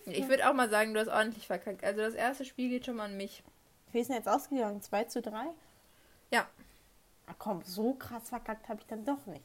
Ich 0.06 0.28
würde 0.28 0.48
auch 0.48 0.54
mal 0.54 0.68
sagen, 0.68 0.94
du 0.94 1.00
hast 1.00 1.08
ordentlich 1.08 1.46
verkackt. 1.46 1.84
Also 1.84 2.00
das 2.00 2.14
erste 2.14 2.44
Spiel 2.44 2.68
geht 2.70 2.86
schon 2.86 2.96
mal 2.96 3.04
an 3.04 3.16
mich. 3.16 3.42
Wie 3.92 4.00
ist 4.00 4.08
denn 4.08 4.16
jetzt 4.16 4.28
ausgegangen? 4.28 4.82
2 4.82 5.04
zu 5.04 5.22
3? 5.22 5.46
Ja. 6.34 6.48
Ach 7.26 7.34
komm, 7.38 7.62
so 7.64 7.94
krass 7.94 8.28
verkackt 8.28 8.68
habe 8.68 8.80
ich 8.80 8.86
dann 8.86 9.04
doch 9.04 9.24
nicht. 9.26 9.44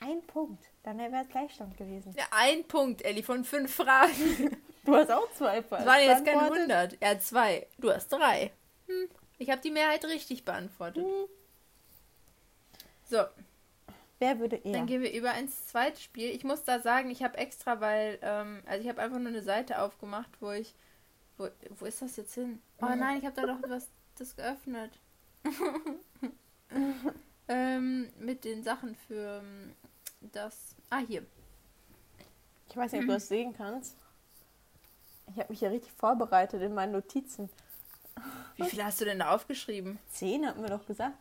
Ein 0.00 0.22
Punkt. 0.22 0.64
Dann 0.84 0.98
wäre 0.98 1.22
es 1.22 1.28
Gleichstand 1.28 1.76
gewesen. 1.76 2.14
Ja, 2.16 2.24
ein 2.30 2.64
Punkt, 2.64 3.02
Elli, 3.02 3.22
von 3.22 3.44
fünf 3.44 3.74
Fragen. 3.74 4.56
Du 4.84 4.94
hast 4.94 5.10
auch 5.10 5.30
zwei 5.32 5.62
falsch 5.62 5.84
Das 5.84 5.92
waren 5.92 6.02
jetzt 6.02 6.24
keine 6.24 6.38
beantwortet. 6.38 6.70
100. 6.70 6.96
Er 7.02 7.10
hat 7.10 7.22
zwei. 7.22 7.66
Du 7.76 7.92
hast 7.92 8.08
drei. 8.08 8.52
Hm. 8.86 9.10
Ich 9.36 9.50
habe 9.50 9.60
die 9.60 9.70
Mehrheit 9.70 10.02
richtig 10.06 10.46
beantwortet. 10.46 11.04
Hm. 11.04 11.26
So, 13.04 13.24
Wer 14.18 14.38
würde 14.38 14.56
eher? 14.56 14.72
dann 14.72 14.86
gehen 14.86 15.02
wir 15.02 15.12
über 15.12 15.34
ins 15.34 15.66
zweite 15.66 16.00
Spiel. 16.00 16.30
Ich 16.30 16.42
muss 16.42 16.64
da 16.64 16.80
sagen, 16.80 17.10
ich 17.10 17.22
habe 17.22 17.36
extra, 17.38 17.80
weil, 17.80 18.18
ähm, 18.22 18.62
also 18.66 18.82
ich 18.82 18.88
habe 18.88 19.00
einfach 19.00 19.18
nur 19.18 19.28
eine 19.28 19.42
Seite 19.42 19.80
aufgemacht, 19.80 20.30
wo 20.40 20.50
ich, 20.50 20.74
wo, 21.36 21.48
wo 21.78 21.84
ist 21.84 22.02
das 22.02 22.16
jetzt 22.16 22.34
hin? 22.34 22.60
Oh 22.80 22.86
nein, 22.86 23.18
ich 23.18 23.26
habe 23.26 23.40
da 23.40 23.46
doch 23.46 23.68
was, 23.68 23.88
das 24.16 24.34
geöffnet. 24.36 24.98
ähm, 27.48 28.10
mit 28.18 28.44
den 28.44 28.62
Sachen 28.62 28.94
für 29.06 29.40
ähm, 29.42 29.74
das, 30.32 30.74
ah 30.90 30.98
hier. 30.98 31.24
Ich 32.68 32.76
weiß 32.76 32.92
nicht, 32.92 33.02
ob 33.02 33.06
du 33.06 33.14
das 33.14 33.28
sehen 33.28 33.54
kannst. 33.56 33.96
Ich 35.30 35.38
habe 35.38 35.52
mich 35.52 35.60
ja 35.60 35.70
richtig 35.70 35.92
vorbereitet 35.92 36.62
in 36.62 36.74
meinen 36.74 36.92
Notizen. 36.92 37.48
Wie 38.56 38.64
viel 38.64 38.82
hast 38.82 39.00
du 39.00 39.04
denn 39.04 39.20
da 39.20 39.34
aufgeschrieben? 39.34 39.98
Zehn 40.10 40.46
hatten 40.46 40.62
wir 40.62 40.70
doch 40.70 40.86
gesagt. 40.86 41.16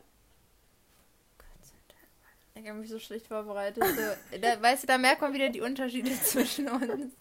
Ich 2.55 2.67
habe 2.67 2.79
mich 2.79 2.89
so 2.89 2.97
schlecht 2.97 3.27
vorbereitet. 3.27 3.83
So, 3.83 4.37
da, 4.39 4.61
weißt 4.61 4.83
du, 4.83 4.87
da 4.87 4.97
merkt 4.97 5.21
man 5.21 5.33
wieder 5.33 5.49
die 5.49 5.61
Unterschiede 5.61 6.11
zwischen 6.23 6.69
uns. 6.69 7.13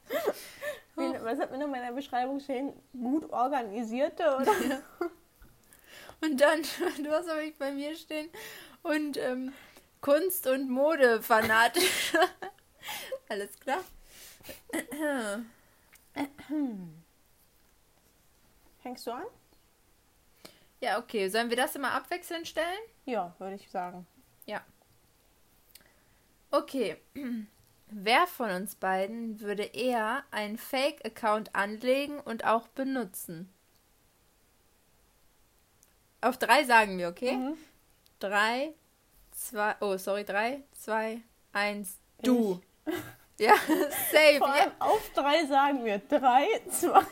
Was 0.95 1.39
hat 1.39 1.51
mir 1.51 1.59
noch 1.59 1.67
in 1.67 1.73
meiner 1.73 1.93
Beschreibung 1.93 2.41
stehen? 2.41 2.73
Gut 2.93 3.31
organisierte 3.31 4.37
oder? 4.37 4.81
Und 6.21 6.41
dann, 6.41 6.63
du 7.03 7.11
hast 7.11 7.29
aber 7.29 7.43
nicht 7.43 7.59
bei 7.59 7.73
mir 7.73 7.95
stehen. 7.97 8.31
Und 8.83 9.17
ähm, 9.17 9.53
Kunst 10.01 10.47
und 10.47 10.71
Mode 10.71 11.23
fanatisch. 11.23 12.13
Alles 13.29 13.59
klar. 13.59 13.83
Fängst 18.83 19.07
du 19.07 19.11
an? 19.11 19.25
Ja, 20.81 20.99
okay. 20.99 21.29
Sollen 21.29 21.51
wir 21.51 21.57
das 21.57 21.75
immer 21.75 21.93
abwechselnd 21.93 22.47
stellen? 22.47 22.79
Ja, 23.05 23.35
würde 23.39 23.57
ich 23.57 23.69
sagen. 23.71 24.07
Okay. 26.57 26.97
Wer 27.89 28.27
von 28.27 28.51
uns 28.51 28.75
beiden 28.75 29.41
würde 29.41 29.63
eher 29.63 30.25
einen 30.31 30.59
Fake-Account 30.59 31.55
anlegen 31.55 32.19
und 32.19 32.45
auch 32.45 32.67
benutzen? 32.69 33.53
Auf 36.27 36.39
drei 36.39 36.65
sagen 36.65 36.99
wir, 36.99 37.09
okay? 37.09 37.33
Mhm. 37.37 37.57
Drei, 38.19 38.73
zwei, 39.31 39.75
oh, 39.81 39.97
sorry, 39.97 40.25
drei, 40.25 40.63
zwei, 40.73 41.21
eins, 41.53 41.99
du. 42.23 42.61
Ja, 43.39 43.53
safe. 43.55 44.39
Vor 44.39 44.49
Ja. 44.49 44.55
allem 44.63 44.73
auf 44.79 45.11
drei 45.15 45.45
sagen 45.45 45.85
wir. 45.85 45.99
Drei, 45.99 46.47
zwei. 46.71 47.03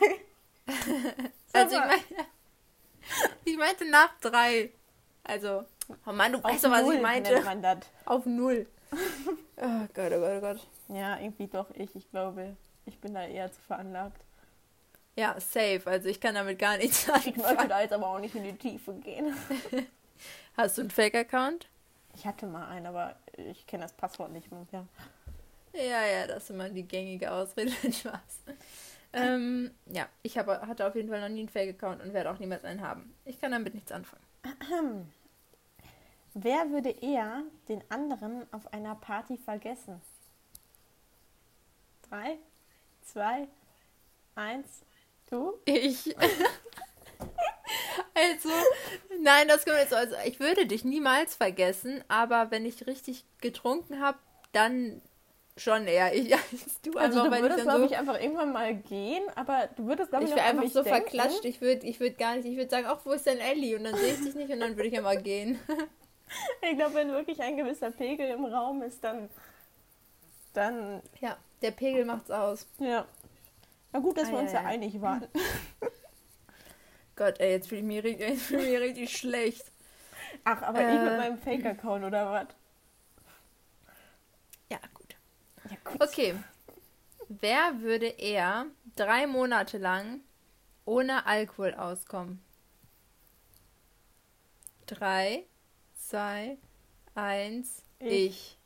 Also 1.53 1.75
ich, 1.77 1.81
mein, 1.85 2.25
ich 3.45 3.57
meinte 3.57 3.89
nach 3.89 4.09
drei. 4.19 4.71
Also, 5.23 5.63
oh 6.05 6.11
Mann, 6.11 6.33
du 6.33 6.39
auf 6.39 6.43
weißt 6.45 6.65
doch, 6.65 6.71
was 6.71 6.89
ich 6.89 6.99
meinte. 7.01 7.41
Auf 8.05 8.25
null. 8.25 8.65
Oh 8.91 9.87
Gott, 9.93 10.11
oh 10.11 10.19
Gott, 10.19 10.31
oh 10.37 10.41
Gott. 10.41 10.67
Ja, 10.89 11.17
irgendwie 11.19 11.47
doch 11.47 11.69
ich. 11.75 11.95
Ich 11.95 12.09
glaube, 12.09 12.57
ich 12.85 12.99
bin 12.99 13.13
da 13.13 13.25
eher 13.25 13.51
zu 13.51 13.61
veranlagt. 13.61 14.24
Ja, 15.15 15.39
safe. 15.39 15.81
Also 15.85 16.09
ich 16.09 16.19
kann 16.19 16.35
damit 16.35 16.59
gar 16.59 16.77
nichts 16.77 17.07
Ich 17.25 17.25
möchte 17.37 17.47
anfangen. 17.47 17.69
da 17.69 17.81
jetzt 17.81 17.93
aber 17.93 18.07
auch 18.07 18.19
nicht 18.19 18.35
in 18.35 18.43
die 18.43 18.57
Tiefe 18.57 18.93
gehen. 18.95 19.33
Hast 20.57 20.77
du 20.77 20.81
einen 20.81 20.91
Fake-Account? 20.91 21.67
Ich 22.15 22.25
hatte 22.25 22.45
mal 22.45 22.67
einen, 22.67 22.85
aber 22.85 23.15
ich 23.37 23.65
kenne 23.67 23.83
das 23.83 23.93
Passwort 23.93 24.31
nicht 24.31 24.49
mehr. 24.51 24.65
Ja, 25.73 26.05
ja, 26.05 26.27
das 26.27 26.43
ist 26.43 26.49
immer 26.51 26.69
die 26.69 26.83
gängige 26.83 27.31
Ausrede. 27.31 27.71
Spaß. 27.91 28.39
Ähm, 29.13 29.71
ja, 29.87 30.07
ich 30.23 30.37
habe, 30.37 30.61
hatte 30.67 30.85
auf 30.87 30.95
jeden 30.95 31.09
Fall 31.09 31.21
noch 31.21 31.29
nie 31.29 31.41
einen 31.41 31.49
Fake-Account 31.49 32.01
und 32.01 32.13
werde 32.13 32.31
auch 32.31 32.39
niemals 32.39 32.63
einen 32.63 32.81
haben. 32.81 33.13
Ich 33.25 33.39
kann 33.39 33.51
damit 33.51 33.73
nichts 33.73 33.91
anfangen. 33.91 34.23
Wer 36.33 36.69
würde 36.69 36.89
eher 36.89 37.43
den 37.69 37.81
anderen 37.89 38.45
auf 38.53 38.71
einer 38.73 38.95
Party 38.95 39.37
vergessen? 39.37 40.01
Drei, 42.09 42.37
zwei, 43.03 43.47
eins, 44.35 44.83
du? 45.29 45.53
Ich. 45.65 46.15
also, 48.13 48.49
nein, 49.21 49.47
das 49.47 49.65
kommt 49.65 49.77
jetzt 49.77 49.89
so. 49.91 49.95
Also, 49.95 50.15
ich 50.25 50.39
würde 50.39 50.65
dich 50.65 50.83
niemals 50.83 51.35
vergessen, 51.35 52.03
aber 52.07 52.51
wenn 52.51 52.65
ich 52.65 52.87
richtig 52.87 53.25
getrunken 53.41 54.01
habe, 54.01 54.17
dann 54.51 55.01
schon 55.57 55.87
eher 55.87 56.13
ich 56.13 56.33
als 56.35 56.81
du. 56.81 56.97
Also 56.97 57.21
einfach, 57.21 57.37
du 57.37 57.43
würdest, 57.43 57.63
glaube 57.63 57.79
so, 57.79 57.85
ich, 57.85 57.97
einfach 57.97 58.19
irgendwann 58.19 58.51
mal 58.51 58.75
gehen, 58.75 59.23
aber 59.35 59.69
du 59.75 59.85
würdest, 59.85 60.09
glaube 60.09 60.25
ich, 60.25 60.31
ich 60.31 60.35
wäre 60.35 60.47
einfach 60.47 60.67
so 60.67 60.83
denken. 60.83 61.01
verklatscht. 61.01 61.45
Ich 61.45 61.61
würde 61.61 61.85
ich 61.87 61.99
würd 61.99 62.17
gar 62.17 62.35
nicht, 62.35 62.45
ich 62.45 62.57
würde 62.57 62.69
sagen, 62.69 62.87
ach, 62.89 62.99
wo 63.05 63.11
ist 63.11 63.25
denn 63.25 63.39
Ellie? 63.39 63.77
Und 63.77 63.85
dann 63.85 63.95
sehe 63.95 64.13
ich 64.13 64.21
dich 64.21 64.35
nicht 64.35 64.49
und 64.51 64.59
dann 64.59 64.75
würde 64.75 64.89
ich 64.89 64.93
immer 64.93 65.15
gehen. 65.15 65.59
Ich 66.59 66.75
glaube, 66.75 66.95
wenn 66.95 67.11
wirklich 67.11 67.39
ein 67.39 67.55
gewisser 67.55 67.91
Pegel 67.91 68.27
im 68.29 68.45
Raum 68.45 68.81
ist, 68.81 69.03
dann, 69.03 69.29
dann, 70.53 71.03
Ja, 71.21 71.37
der 71.61 71.69
Pegel 71.69 72.03
macht's 72.03 72.31
aus. 72.31 72.65
ja. 72.79 73.05
Na 73.95 74.01
gut, 74.01 74.17
dass 74.17 74.29
wir 74.29 74.39
Ei, 74.39 74.41
uns 74.41 74.51
ja 74.51 74.59
ei. 74.59 74.65
einig 74.65 74.99
waren. 74.99 75.25
Gott, 77.15 77.39
ey, 77.39 77.51
jetzt 77.51 77.69
fühle 77.69 77.79
ich, 77.79 77.87
mich 77.87 78.03
richtig- 78.03 78.39
fühl 78.41 78.59
ich 78.59 78.71
mich 78.71 78.79
richtig 78.81 79.17
schlecht. 79.17 79.63
Ach, 80.43 80.61
aber 80.63 80.81
ich 80.81 80.99
mit 80.99 81.13
Äh. 81.13 81.17
meinem 81.17 81.37
Fake-Account 81.37 82.03
oder 82.03 82.29
was? 82.29 82.47
Ja, 84.69 84.79
gut. 84.93 85.15
Ja, 85.71 85.77
gut. 85.85 86.01
Okay. 86.03 86.35
Wer 87.29 87.79
würde 87.79 88.07
eher 88.07 88.65
drei 88.97 89.27
Monate 89.27 89.77
lang 89.77 90.19
ohne 90.83 91.25
Alkohol 91.25 91.73
auskommen? 91.73 92.43
Drei, 94.87 95.45
zwei, 95.97 96.57
eins, 97.15 97.81
Ich. 97.99 98.11
ich. 98.11 98.57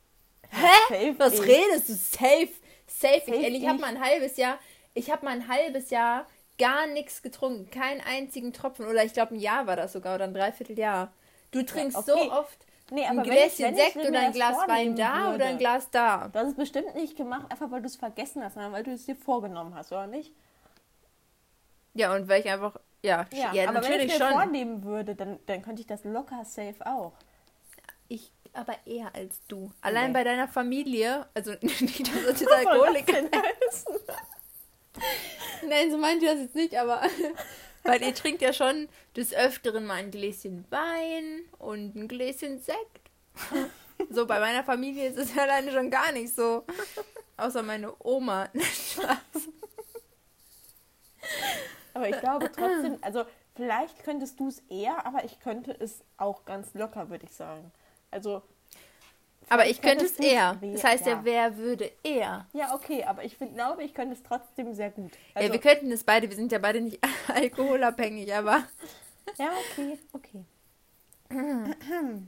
Hä? 0.89 1.13
Was 1.19 1.39
redest 1.43 1.89
du? 1.89 1.93
Safe, 1.93 2.49
safe. 2.87 3.21
Safe 3.27 3.35
ich 3.35 3.53
ich 3.61 3.67
habe 3.67 3.75
ich. 3.75 3.81
mal 3.81 3.95
ein 3.95 4.01
halbes 4.03 4.35
Jahr, 4.37 4.57
ich 4.99 5.11
habe 5.11 5.25
mal 5.25 5.31
ein 5.31 5.47
halbes 5.47 5.89
Jahr 5.89 6.27
gar 6.57 6.87
nichts 6.87 7.21
getrunken, 7.21 7.69
keinen 7.71 8.01
einzigen 8.01 8.53
Tropfen. 8.53 8.85
Oder 8.85 9.03
ich 9.03 9.13
glaube 9.13 9.35
ein 9.35 9.39
Jahr 9.39 9.65
war 9.65 9.75
das 9.75 9.93
sogar 9.93 10.15
oder 10.15 10.25
ein 10.25 10.33
Dreivierteljahr. 10.33 11.11
Du 11.51 11.63
trinkst 11.63 11.97
okay. 11.97 12.11
so 12.11 12.31
oft 12.31 12.65
Nee, 12.91 13.05
ein 13.05 13.19
aber 13.19 13.27
wenn 13.29 13.37
ich, 13.37 13.55
Gläschen 13.55 13.65
wenn 13.65 13.75
Sekt 13.75 13.95
oder 13.97 14.19
ein 14.19 14.25
das 14.27 14.33
Glas 14.33 14.57
Wein 14.67 14.95
da 14.95 15.25
würde, 15.25 15.35
oder 15.35 15.45
ein 15.45 15.57
Glas 15.57 15.89
da. 15.91 16.27
Du 16.27 16.39
hast 16.39 16.47
es 16.49 16.55
bestimmt 16.55 16.95
nicht 16.95 17.15
gemacht, 17.15 17.45
einfach 17.51 17.69
weil 17.71 17.81
du 17.81 17.87
es 17.87 17.95
vergessen 17.95 18.43
hast, 18.43 18.55
sondern 18.55 18.71
weil 18.71 18.83
du 18.83 18.91
es 18.91 19.05
dir 19.05 19.15
vorgenommen 19.15 19.75
hast, 19.75 19.91
oder 19.91 20.07
nicht? 20.07 20.33
Ja, 21.93 22.15
und 22.15 22.27
weil 22.27 22.41
ich 22.41 22.49
einfach, 22.49 22.79
ja, 23.03 23.27
ja, 23.31 23.49
aber 23.49 23.57
wenn 23.57 23.73
natürlich 23.73 24.13
ich 24.13 24.19
mir 24.19 24.25
schon. 24.25 24.33
vornehmen 24.33 24.83
würde, 24.83 25.15
dann, 25.15 25.39
dann 25.45 25.61
könnte 25.61 25.81
ich 25.81 25.87
das 25.87 26.03
locker 26.03 26.43
safe 26.45 26.85
auch. 26.85 27.13
Ich 28.07 28.31
aber 28.53 28.75
eher 28.85 29.13
als 29.13 29.45
du. 29.47 29.71
Allein 29.81 30.07
Nee. 30.07 30.13
bei 30.13 30.23
deiner 30.23 30.47
Familie, 30.47 31.27
also 31.35 31.51
nicht, 31.61 32.07
dass 32.07 32.39
du 32.39 32.45
das 32.45 32.51
Alkoholiker 32.51 33.13
heißen? 33.13 33.99
Nein, 35.67 35.91
so 35.91 35.97
meint 35.97 36.21
ihr 36.23 36.33
das 36.33 36.41
jetzt 36.41 36.55
nicht, 36.55 36.75
aber 36.75 37.01
weil 37.83 38.01
ihr 38.01 38.13
trinkt 38.13 38.41
ja 38.41 38.53
schon 38.53 38.89
des 39.15 39.33
Öfteren 39.33 39.85
mal 39.85 39.95
ein 39.95 40.11
Gläschen 40.11 40.65
Wein 40.69 41.41
und 41.57 41.95
ein 41.95 42.07
Gläschen 42.07 42.59
Sekt. 42.59 43.09
So, 44.09 44.25
bei 44.25 44.39
meiner 44.39 44.63
Familie 44.63 45.09
ist 45.09 45.17
es 45.17 45.35
ja 45.35 45.43
alleine 45.49 45.71
schon 45.71 45.89
gar 45.89 46.11
nicht 46.11 46.33
so. 46.33 46.63
Außer 47.37 47.63
meine 47.63 47.93
Oma. 47.99 48.49
Aber 51.93 52.09
ich 52.09 52.19
glaube 52.19 52.51
trotzdem, 52.51 52.97
also 53.01 53.25
vielleicht 53.55 54.03
könntest 54.03 54.39
du 54.39 54.47
es 54.47 54.59
eher, 54.69 55.05
aber 55.05 55.25
ich 55.25 55.39
könnte 55.39 55.75
es 55.77 56.01
auch 56.17 56.45
ganz 56.45 56.73
locker, 56.73 57.09
würde 57.09 57.25
ich 57.25 57.33
sagen. 57.33 57.71
Also. 58.09 58.41
Aber 59.49 59.67
ich 59.67 59.81
könnte 59.81 60.05
es 60.05 60.19
eher. 60.19 60.55
Das 60.61 60.83
heißt 60.83 61.05
ja, 61.07 61.23
wer 61.23 61.57
würde 61.57 61.91
eher? 62.03 62.47
Ja, 62.53 62.73
okay, 62.75 63.03
aber 63.03 63.23
ich 63.23 63.35
find, 63.37 63.55
glaube, 63.55 63.83
ich 63.83 63.93
könnte 63.93 64.13
es 64.13 64.23
trotzdem 64.23 64.73
sehr 64.73 64.91
gut. 64.91 65.11
Also, 65.33 65.47
ja, 65.47 65.53
wir 65.53 65.59
könnten 65.59 65.91
es 65.91 66.03
beide, 66.03 66.29
wir 66.29 66.35
sind 66.35 66.51
ja 66.51 66.59
beide 66.59 66.81
nicht 66.81 66.99
alkoholabhängig, 67.27 68.33
aber. 68.33 68.67
ja, 69.37 69.51
okay, 69.71 69.97
okay. 70.13 70.45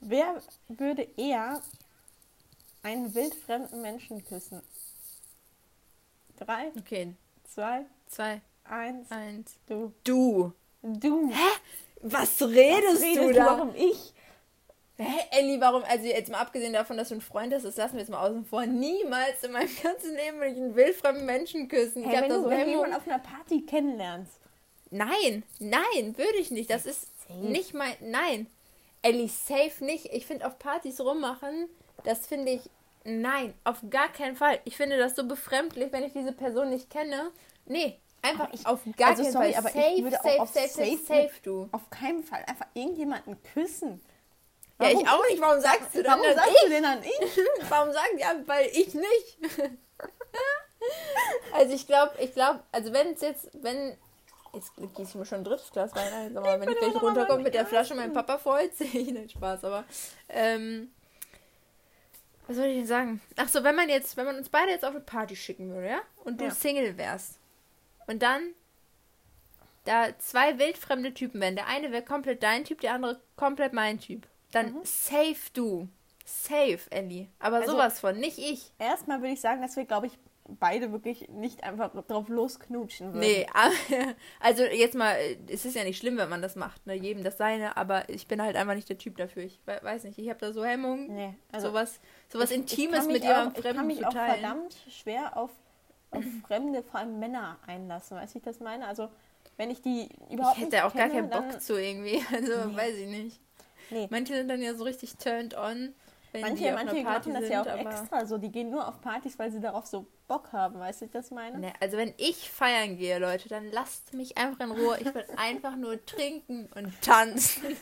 Wer 0.00 0.42
würde 0.68 1.08
eher 1.16 1.60
einen 2.82 3.14
wildfremden 3.14 3.82
Menschen 3.82 4.24
küssen? 4.24 4.62
Drei, 6.36 6.70
Okay, 6.78 7.14
zwei, 7.44 7.84
zwei, 8.06 8.40
eins, 8.64 9.10
eins. 9.10 9.58
du. 9.66 9.92
Du. 10.04 10.52
Du. 10.82 11.32
Was 12.00 12.40
redest, 12.42 13.02
Redest 13.02 13.16
du 13.16 13.32
da? 13.32 13.46
warum 13.46 13.74
ich? 13.74 14.14
Hä, 15.00 15.20
Elli, 15.30 15.60
warum? 15.60 15.84
Also 15.84 16.06
jetzt 16.06 16.30
mal 16.30 16.38
abgesehen 16.38 16.72
davon, 16.72 16.96
dass 16.96 17.10
du 17.10 17.14
ein 17.14 17.20
Freund 17.20 17.54
hast, 17.54 17.64
das 17.64 17.76
lassen 17.76 17.94
wir 17.94 18.00
jetzt 18.00 18.10
mal 18.10 18.26
außen 18.26 18.44
vor. 18.44 18.66
Niemals 18.66 19.44
in 19.44 19.52
meinem 19.52 19.70
ganzen 19.82 20.14
Leben 20.16 20.38
würde 20.38 20.50
ich 20.50 20.56
einen 20.56 20.74
wildfremden 20.74 21.24
Menschen 21.24 21.68
küssen. 21.68 22.02
Hey, 22.02 22.16
ich 22.16 22.22
wenn 22.22 22.28
du, 22.30 22.42
so 22.42 22.50
wenn 22.50 22.64
du 22.64 22.70
jemanden 22.70 22.96
auf 22.96 23.06
einer 23.06 23.20
Party 23.20 23.64
kennenlernst. 23.64 24.40
Nein, 24.90 25.44
nein, 25.60 26.16
würde 26.16 26.38
ich 26.38 26.50
nicht. 26.50 26.70
Das 26.70 26.84
ist 26.86 27.08
Safe. 27.28 27.38
nicht 27.38 27.74
mein. 27.74 27.94
Nein. 28.00 28.48
Ellie, 29.02 29.28
safe 29.28 29.84
nicht. 29.84 30.06
Ich 30.06 30.26
finde 30.26 30.46
auf 30.46 30.58
Partys 30.58 31.00
rummachen, 31.00 31.68
das 32.04 32.26
finde 32.26 32.52
ich. 32.52 32.62
Nein, 33.04 33.54
auf 33.62 33.78
gar 33.90 34.12
keinen 34.12 34.34
Fall. 34.34 34.58
Ich 34.64 34.76
finde 34.76 34.98
das 34.98 35.14
so 35.14 35.26
befremdlich, 35.26 35.92
wenn 35.92 36.02
ich 36.02 36.12
diese 36.12 36.32
Person 36.32 36.70
nicht 36.70 36.90
kenne. 36.90 37.30
Nee, 37.66 37.98
einfach 38.22 38.44
Aber 38.44 38.54
ich- 38.54 38.66
auf 38.66 38.80
gar 38.96 39.10
also 39.10 39.22
keinen 39.22 39.32
sorry, 39.32 39.52
Fall. 39.52 39.58
aber 39.58 39.68
ich 39.68 39.74
safe, 39.74 40.02
würde 40.02 40.18
auch 40.20 40.24
safe, 40.24 40.40
auf 40.42 40.48
safe, 40.50 40.68
safe, 40.68 40.98
safe 41.06 41.30
du. 41.42 41.68
Auf 41.72 41.90
keinen 41.90 42.22
Fall 42.24 42.44
einfach 42.46 42.66
irgendjemanden 42.74 43.36
küssen. 43.54 44.00
Ja, 44.80 44.90
ich 44.90 45.08
auch 45.08 45.24
nicht. 45.28 45.40
Warum 45.40 45.60
sagst 45.60 45.92
du 45.94 46.02
dann 46.04 46.20
Warum 46.20 46.34
sagst 46.36 46.50
ich? 46.54 46.62
du 46.62 46.68
denn 46.70 46.84
an 46.84 47.02
ich? 47.02 47.40
Warum 47.70 47.92
sagen 47.92 48.16
die 48.16 48.24
ab? 48.24 48.36
Weil 48.46 48.66
ich 48.66 48.94
nicht. 48.94 49.38
also 51.52 51.74
ich 51.74 51.86
glaube, 51.86 52.12
ich 52.20 52.32
glaube, 52.32 52.62
also 52.72 52.92
wenn 52.92 53.12
es 53.14 53.20
jetzt, 53.20 53.48
wenn. 53.62 53.96
Jetzt 54.54 54.72
gieße 54.76 55.10
ich 55.10 55.14
mir 55.14 55.26
schon 55.26 55.38
ein 55.38 55.44
drittes 55.44 55.70
Glas 55.72 55.94
Wein 55.94 56.10
ein, 56.12 56.32
sag 56.32 56.42
mal, 56.42 56.58
wenn 56.60 56.70
ich 56.70 56.78
gleich 56.78 56.90
aber 56.94 57.00
runterkomme 57.06 57.42
mit 57.42 57.54
der 57.54 57.66
Flasche 57.66 57.94
meinem 57.94 58.14
Papa 58.14 58.38
freut 58.38 58.74
sich. 58.78 58.94
Nicht 58.94 59.32
Spaß, 59.32 59.62
aber. 59.64 59.84
Ähm, 60.28 60.90
was 62.46 62.56
soll 62.56 62.64
ich 62.66 62.76
denn 62.78 62.86
sagen? 62.86 63.20
Ach 63.36 63.46
so, 63.48 63.62
wenn 63.62 63.74
man 63.76 63.90
jetzt, 63.90 64.16
wenn 64.16 64.24
man 64.24 64.36
uns 64.36 64.48
beide 64.48 64.70
jetzt 64.70 64.84
auf 64.84 64.92
eine 64.92 65.00
Party 65.00 65.36
schicken 65.36 65.68
würde, 65.70 65.88
ja? 65.88 66.00
Und 66.24 66.40
du 66.40 66.46
Ja. 66.46 66.50
Single 66.50 66.96
wärst. 66.96 67.37
Und 68.08 68.22
dann 68.22 68.54
da 69.84 70.08
zwei 70.18 70.58
wildfremde 70.58 71.14
Typen 71.14 71.40
wären. 71.40 71.54
Der 71.56 71.66
eine 71.68 71.92
wäre 71.92 72.02
komplett 72.04 72.42
dein 72.42 72.64
Typ, 72.64 72.80
der 72.80 72.94
andere 72.94 73.20
komplett 73.36 73.72
mein 73.72 74.00
Typ. 74.00 74.26
Dann 74.52 74.72
Mhm. 74.74 74.80
safe 74.84 75.36
du. 75.54 75.88
Safe, 76.24 76.78
Ellie. 76.90 77.28
Aber 77.38 77.56
Also- 77.58 77.72
sowas 77.72 78.00
von, 78.00 78.18
nicht 78.18 78.38
ich. 78.38 78.72
Erstmal 78.78 79.20
würde 79.20 79.32
ich 79.32 79.40
sagen, 79.40 79.62
dass 79.62 79.76
wir, 79.76 79.86
glaube 79.86 80.08
ich, 80.08 80.18
beide 80.46 80.92
wirklich 80.92 81.28
nicht 81.28 81.62
einfach 81.64 81.90
drauf 82.06 82.28
losknutschen 82.28 83.08
würden. 83.12 83.20
Nee, 83.20 83.46
also 84.40 84.62
jetzt 84.64 84.94
mal, 84.94 85.16
es 85.46 85.64
ist 85.66 85.76
ja 85.76 85.84
nicht 85.84 85.98
schlimm, 85.98 86.16
wenn 86.16 86.28
man 86.30 86.40
das 86.42 86.56
macht, 86.56 86.86
ne? 86.86 86.94
jedem 86.94 87.22
das 87.22 87.36
seine, 87.36 87.76
aber 87.76 88.08
ich 88.08 88.26
bin 88.26 88.40
halt 88.42 88.56
einfach 88.56 88.74
nicht 88.74 88.88
der 88.88 88.96
Typ 88.98 89.16
dafür. 89.18 89.42
Ich 89.42 89.60
we- 89.66 89.78
weiß 89.82 90.04
nicht, 90.04 90.18
ich 90.18 90.28
habe 90.30 90.38
da 90.40 90.52
so 90.54 90.64
Hemmungen, 90.64 91.14
Nee, 91.14 91.34
also 91.52 91.68
sowas, 91.68 92.00
sowas 92.30 92.50
ich- 92.50 92.56
ich 92.56 92.62
Intimes 92.62 93.00
kann 93.00 93.06
mit 93.08 93.22
auch- 93.22 93.26
jemandem 93.28 93.52
Ich 93.56 93.62
kann 93.62 93.74
Fremden 93.74 93.86
mich 93.86 94.06
auch 94.06 94.12
teilen. 94.12 94.40
verdammt 94.40 94.76
schwer 94.90 95.36
auf, 95.36 95.50
auf 96.10 96.24
fremde, 96.46 96.82
vor 96.82 97.00
allem 97.00 97.18
Männer 97.18 97.58
einlassen. 97.66 98.16
Weißt 98.16 98.32
du, 98.32 98.34
wie 98.34 98.38
ich 98.38 98.44
das 98.44 98.60
meine? 98.60 98.86
Also, 98.86 99.08
wenn 99.56 99.70
ich 99.70 99.82
die 99.82 100.08
überhaupt 100.30 100.56
Ich 100.56 100.64
hätte 100.64 100.76
nicht 100.76 100.84
auch 100.84 100.94
gar 100.94 101.08
kenne, 101.08 101.28
keinen 101.28 101.50
Bock 101.50 101.60
zu 101.60 101.80
irgendwie, 101.80 102.22
also 102.32 102.66
Nee. 102.66 102.76
weiß 102.76 102.94
ich 102.96 103.08
nicht. 103.08 103.40
Nee. 103.90 104.06
Manche 104.10 104.34
sind 104.34 104.48
dann 104.48 104.62
ja 104.62 104.74
so 104.74 104.84
richtig 104.84 105.16
turned 105.16 105.56
on, 105.56 105.94
wenn 106.32 106.44
die 106.44 106.50
Manche, 106.50 106.68
auf 106.68 106.84
manche 106.84 107.02
machen 107.02 107.32
das 107.32 107.42
sind, 107.42 107.52
ja 107.52 107.62
auch 107.62 107.66
aber... 107.66 107.90
extra 107.90 108.26
so. 108.26 108.36
Die 108.36 108.52
gehen 108.52 108.70
nur 108.70 108.86
auf 108.86 109.00
Partys, 109.00 109.38
weil 109.38 109.50
sie 109.50 109.60
darauf 109.60 109.86
so 109.86 110.06
Bock 110.26 110.52
haben. 110.52 110.78
Weißt 110.78 111.00
du, 111.00 111.04
wie 111.04 111.06
ich 111.06 111.12
das 111.12 111.30
meine? 111.30 111.58
Ne, 111.58 111.72
also 111.80 111.96
wenn 111.96 112.12
ich 112.18 112.50
feiern 112.50 112.98
gehe, 112.98 113.18
Leute, 113.18 113.48
dann 113.48 113.70
lasst 113.72 114.12
mich 114.12 114.36
einfach 114.36 114.60
in 114.60 114.72
Ruhe. 114.72 114.98
Ich 115.00 115.14
will 115.14 115.24
einfach 115.36 115.74
nur 115.76 116.04
trinken 116.04 116.68
und 116.74 117.00
tanzen. 117.00 117.62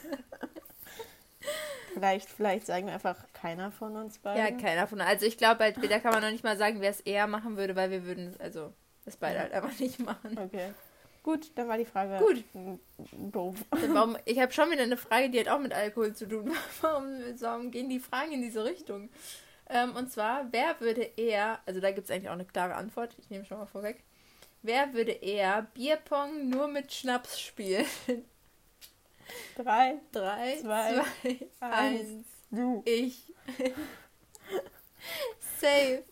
Vielleicht, 1.95 2.29
vielleicht 2.29 2.67
sagen 2.67 2.87
wir 2.87 2.95
einfach 2.95 3.17
keiner 3.33 3.73
von 3.73 3.97
uns 3.97 4.17
Ja, 4.23 4.33
beiden. 4.35 4.59
keiner 4.61 4.87
von 4.87 5.01
Also 5.01 5.25
ich 5.25 5.39
glaube, 5.39 5.65
halt, 5.65 5.77
da 5.91 5.99
kann 5.99 6.13
man 6.13 6.23
noch 6.23 6.31
nicht 6.31 6.45
mal 6.45 6.57
sagen, 6.59 6.81
wer 6.81 6.91
es 6.91 7.01
eher 7.01 7.27
machen 7.27 7.57
würde, 7.57 7.75
weil 7.75 7.91
wir 7.91 8.05
würden, 8.05 8.35
also 8.39 8.73
das 9.07 9.17
beide 9.17 9.37
Ja. 9.37 9.41
halt 9.43 9.53
einfach 9.53 9.79
nicht 9.79 9.99
machen. 10.01 10.39
Okay. 10.39 10.75
Gut, 11.23 11.51
dann 11.57 11.69
war 11.69 11.77
die 11.79 11.85
Frage 11.87 12.19
Gut. 12.25 12.45
doof. 13.33 13.57
Also 13.71 13.95
Warum, 13.95 14.17
ich 14.27 14.39
habe 14.39 14.53
schon 14.53 14.71
wieder 14.71 14.83
eine 14.83 14.97
Frage, 14.97 15.31
die 15.31 15.41
hat 15.41 15.49
auch 15.49 15.59
mit 15.59 15.73
Alkohol 15.73 16.15
zu 16.15 16.27
tun. 16.29 16.53
Warum, 16.83 17.19
warum 17.41 17.71
gehen 17.71 17.89
die 17.89 17.99
Fragen 17.99 18.33
in 18.33 18.43
diese 18.43 18.65
Richtung? 18.65 19.09
Ähm, 19.69 19.97
und 19.97 20.13
zwar, 20.13 20.47
wer 20.53 20.79
würde 20.81 21.03
eher, 21.17 21.59
also 21.67 21.81
da 21.81 21.91
gibt 21.91 22.05
es 22.05 22.11
eigentlich 22.15 22.29
auch 22.29 22.35
eine 22.35 22.45
klare 22.45 22.75
Antwort, 22.77 23.17
ich 23.19 23.29
nehme 23.31 23.45
schon 23.45 23.59
mal 23.59 23.67
vorweg. 23.67 24.05
Wer 24.63 24.93
würde 24.95 25.13
eher 25.13 25.63
Bierpong 25.75 26.49
nur 26.49 26.69
mit 26.69 26.93
Schnaps 26.93 27.41
spielen? 27.41 27.87
Drei, 29.57 29.97
Drei, 30.13 30.57
Zwei, 30.61 31.03
zwei, 31.59 31.67
eins. 31.67 32.01
eins. 32.01 32.27
du. 32.51 32.83
Ich. 32.85 33.33
Safe. 35.61 36.03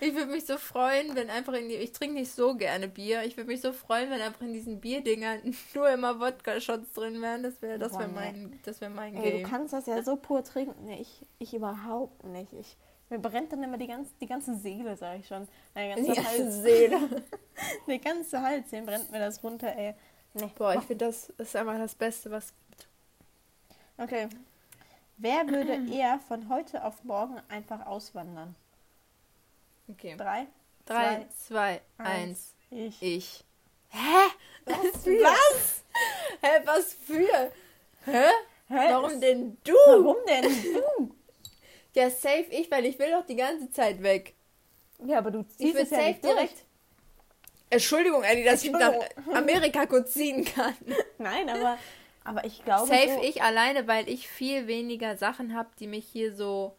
Ich 0.00 0.14
würde 0.14 0.30
mich 0.30 0.44
so 0.46 0.58
freuen, 0.58 1.14
wenn 1.16 1.30
einfach 1.30 1.54
in 1.54 1.68
die. 1.68 1.76
Ich 1.76 1.92
trinke 1.92 2.14
nicht 2.14 2.30
so 2.30 2.54
gerne 2.54 2.86
Bier. 2.88 3.22
Ich 3.24 3.36
würde 3.36 3.48
mich 3.48 3.60
so 3.60 3.72
freuen, 3.72 4.10
wenn 4.10 4.20
einfach 4.20 4.42
in 4.42 4.52
diesen 4.52 4.80
Bierdingern 4.80 5.40
nur 5.74 5.88
immer 5.90 6.20
Wodka-Shots 6.20 6.92
drin 6.92 7.20
wären. 7.22 7.42
Das 7.42 7.60
wäre 7.62 7.78
das 7.78 7.98
wär 7.98 8.08
mein, 8.08 8.60
das 8.64 8.80
wär 8.80 8.90
mein 8.90 9.16
Ey, 9.16 9.22
du 9.32 9.36
Game. 9.38 9.48
kannst 9.48 9.72
das 9.72 9.86
ja 9.86 10.02
so 10.02 10.16
pur 10.16 10.44
trinken. 10.44 10.88
Ich, 10.90 11.26
ich 11.38 11.54
überhaupt 11.54 12.24
nicht. 12.24 12.52
Ich, 12.52 12.76
mir 13.10 13.18
brennt 13.18 13.52
dann 13.52 13.62
immer 13.62 13.78
die 13.78 13.86
ganze, 13.88 14.12
die 14.20 14.26
ganze 14.26 14.54
Seele, 14.56 14.96
sag 14.96 15.18
ich 15.18 15.26
schon. 15.26 15.48
Die 15.76 15.88
ganze 15.88 16.06
ganze 16.14 16.24
Hals. 16.30 16.54
Seele. 16.62 16.98
Der 17.86 17.98
ganze 17.98 18.40
Hals, 18.40 18.70
hier 18.70 18.82
brennt 18.82 19.10
mir 19.10 19.18
das 19.18 19.42
runter, 19.42 19.74
ey. 19.76 19.94
Nee. 20.34 20.50
Boah, 20.56 20.74
ich 20.74 20.82
finde, 20.82 21.06
das 21.06 21.28
ist 21.30 21.56
einfach 21.56 21.76
das 21.76 21.94
Beste, 21.94 22.30
was. 22.30 22.54
Okay. 24.02 24.28
Wer 25.18 25.46
würde 25.48 25.74
eher 25.92 26.18
von 26.28 26.48
heute 26.48 26.84
auf 26.84 27.04
morgen 27.04 27.40
einfach 27.48 27.86
auswandern? 27.86 28.54
Okay. 29.88 30.16
Drei, 30.16 30.46
Drei, 30.86 31.26
zwei, 31.46 31.80
eins. 31.98 32.08
eins. 32.08 32.54
ich. 32.70 33.02
Ich. 33.02 33.44
Hä? 33.90 34.30
Was? 34.64 35.06
Was? 35.06 35.82
Hä, 36.40 36.60
was 36.64 36.94
für? 36.94 37.52
Hä? 38.04 38.24
Hä? 38.68 38.92
Warum 38.92 39.20
denn 39.20 39.58
du? 39.64 39.72
Warum 39.86 40.16
denn 40.26 40.44
du? 40.62 41.14
Ja, 41.94 42.08
safe 42.08 42.46
ich, 42.48 42.70
weil 42.70 42.86
ich 42.86 42.98
will 42.98 43.10
doch 43.10 43.26
die 43.26 43.36
ganze 43.36 43.70
Zeit 43.70 44.02
weg. 44.02 44.32
Ja, 45.04 45.18
aber 45.18 45.30
du 45.30 45.40
Ich 45.40 45.58
ziehst 45.58 45.74
will 45.74 45.82
es 45.82 45.90
ja 45.90 45.96
safe 45.98 46.08
nicht 46.08 46.24
durch. 46.24 46.34
direkt. 46.36 46.64
Entschuldigung, 47.68 48.22
Eddie, 48.22 48.44
dass 48.44 48.64
ich 48.64 48.70
nach 48.70 48.92
Entschuldigung. 48.94 49.36
Amerika 49.36 49.84
kurz 49.84 50.14
ziehen 50.14 50.42
kann. 50.42 50.74
Nein, 51.18 51.50
aber, 51.50 51.76
aber 52.24 52.44
ich 52.44 52.64
glaube 52.64 52.86
Safe 52.86 53.14
so, 53.16 53.22
ich 53.22 53.42
alleine, 53.42 53.86
weil 53.88 54.08
ich 54.08 54.28
viel 54.28 54.66
weniger 54.66 55.16
Sachen 55.16 55.54
habe, 55.54 55.70
die 55.78 55.86
mich 55.86 56.06
hier 56.06 56.34
so, 56.34 56.76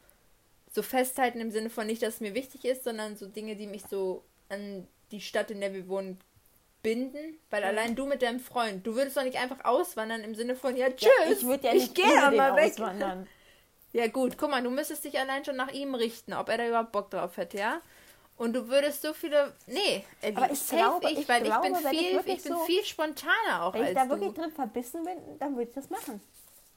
so 0.72 0.82
festhalten 0.82 1.39
im 1.39 1.51
Sinne 1.51 1.70
von 1.70 1.88
nicht, 1.88 2.01
dass 2.01 2.15
es 2.15 2.22
mir 2.22 2.34
wichtig 2.34 2.65
ist, 2.65 2.84
sondern 2.84 3.15
so 3.15 3.28
Dinge, 3.28 3.55
die 3.55 3.68
mich 3.68 3.84
so 3.89 4.24
an 4.49 4.88
die 5.11 5.22
Stadt, 5.22 5.51
in 5.51 5.61
der 5.61 5.74
wir 5.74 5.88
wohnen, 5.88 6.20
binden. 6.82 7.39
Weil 7.49 7.63
allein 7.63 7.95
du 7.95 8.05
mit 8.05 8.22
deinem 8.22 8.39
Freund, 8.39 8.86
du 8.86 8.95
würdest 8.95 9.18
doch 9.18 9.24
nicht 9.24 9.38
einfach 9.38 9.63
auswandern 9.63 10.22
im 10.22 10.36
Sinne 10.36 10.55
von, 10.55 10.76
ja, 10.76 10.89
tschüss, 10.89 11.09
ja, 11.26 11.32
ich 11.32 11.45
würde 11.45 11.68
ja 11.68 11.74
ich 11.74 11.84
nicht 11.84 11.95
gehe 11.95 12.05
den 12.05 12.36
mal 12.36 12.55
weg. 12.55 12.74
auswandern. 12.74 13.28
Ja 13.93 14.07
gut, 14.07 14.38
guck 14.38 14.49
mal, 14.49 14.63
du 14.63 14.72
müsstest 14.72 15.05
dich 15.05 15.20
allein 15.20 15.45
schon 15.45 15.55
nach 15.55 15.72
ihm 15.72 15.93
richten, 15.95 16.34
ob 16.34 16.49
er 16.49 16.57
da 16.57 16.68
überhaupt 16.68 16.91
Bock 16.91 17.11
drauf 17.11 17.38
hätte, 17.38 17.57
ja? 17.59 17.82
Und 18.38 18.53
du 18.53 18.67
würdest 18.67 19.01
so 19.03 19.13
viele. 19.13 19.53
Nee, 19.67 20.03
Eddie, 20.21 20.38
Aber 20.38 20.51
ich 20.51 20.59
safe 20.59 20.75
glaube- 20.81 21.11
ich, 21.11 21.19
ich 21.19 21.29
weil 21.29 21.43
glaube, 21.43 21.67
ich 21.67 21.73
bin 21.73 21.84
wenn 21.84 21.93
ich 21.93 21.99
viel, 21.99 22.09
ich, 22.09 22.15
wirklich 22.15 22.43
bin 22.43 22.53
so- 22.53 22.59
viel 22.65 22.84
spontaner 22.84 23.63
auch 23.63 23.73
Wenn 23.73 23.81
ich 23.84 23.88
als 23.89 23.95
da 23.95 24.03
du. 24.05 24.09
wirklich 24.09 24.34
drin 24.34 24.51
verbissen 24.51 25.03
bin, 25.03 25.17
dann 25.39 25.55
würde 25.55 25.69
ich 25.69 25.75
das 25.75 25.89
machen. 25.89 26.19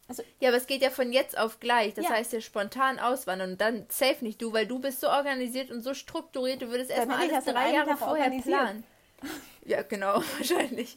Also, 0.09 0.23
Ja, 0.39 0.51
aber 0.51 0.59
es 0.59 0.67
geht 0.69 0.83
ja 0.83 0.91
von 0.91 1.13
jetzt 1.13 1.37
auf 1.37 1.59
gleich. 1.59 1.95
Das 1.95 2.05
Ja. 2.05 2.11
heißt 2.13 2.33
ja 2.33 2.41
spontan 2.41 2.99
auswandern 3.01 3.53
und 3.53 3.61
dann 3.61 3.87
safe 3.89 4.19
nicht 4.25 4.41
du, 4.41 4.53
weil 4.53 4.67
du 4.67 4.79
bist 4.79 5.01
so 5.01 5.09
organisiert 5.09 5.71
und 5.71 5.81
so 5.83 5.95
strukturiert, 5.95 6.63
du 6.63 6.69
würdest 6.69 6.91
erstmal 6.91 7.25
ich 7.27 7.33
alles 7.33 7.45
drei 7.47 7.73
Jahre 7.73 7.89
Tag 7.91 7.99
vorher 7.99 8.31
planen. 8.43 8.85
Ja, 9.65 9.83
genau, 9.83 10.15
wahrscheinlich. 10.39 10.97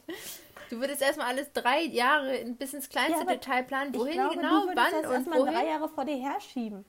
Du 0.68 0.78
würdest 0.78 1.02
erstmal 1.02 1.26
alles 1.28 1.50
drei 1.52 1.80
Jahre 1.82 2.38
bis 2.56 2.72
ins 2.74 2.88
kleinste 2.88 3.24
Ja, 3.26 3.32
Detail 3.32 3.64
planen, 3.64 3.92
wohin 3.94 4.08
ich 4.10 4.14
glaube, 4.14 4.36
genau, 4.36 4.60
du 4.60 4.66
würdest 4.68 4.76
wann 4.76 4.92
das 5.02 5.06
und 5.10 5.14
erstmal 5.16 5.38
drei 5.40 5.54
wohin. 5.54 5.68
Jahre 5.68 5.88
vor 5.88 6.04
dir 6.04 6.16
herschieben. 6.16 6.84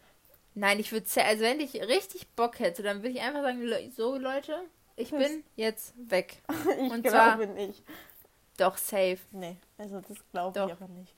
Nein, 0.54 0.80
ich 0.80 0.92
würde, 0.92 1.06
also 1.24 1.44
wenn 1.44 1.60
ich 1.60 1.76
richtig 1.76 2.28
Bock 2.36 2.60
hätte, 2.60 2.84
dann 2.84 2.98
würde 2.98 3.10
ich 3.10 3.22
einfach 3.22 3.42
sagen, 3.42 3.92
so 3.96 4.18
Leute, 4.18 4.60
ich 4.98 5.12
bin 5.12 5.44
jetzt 5.56 5.94
weg. 5.98 6.42
Ich 6.78 6.92
Und 6.92 7.04
glaube 7.04 7.46
zwar- 7.46 7.46
nicht. 7.48 7.84
Doch, 8.58 8.78
safe. 8.78 9.18
Nee, 9.32 9.56
also 9.78 10.02
das 10.02 10.18
glaube 10.32 10.60
ich 10.60 10.72
aber 10.72 10.88
nicht. 10.90 11.14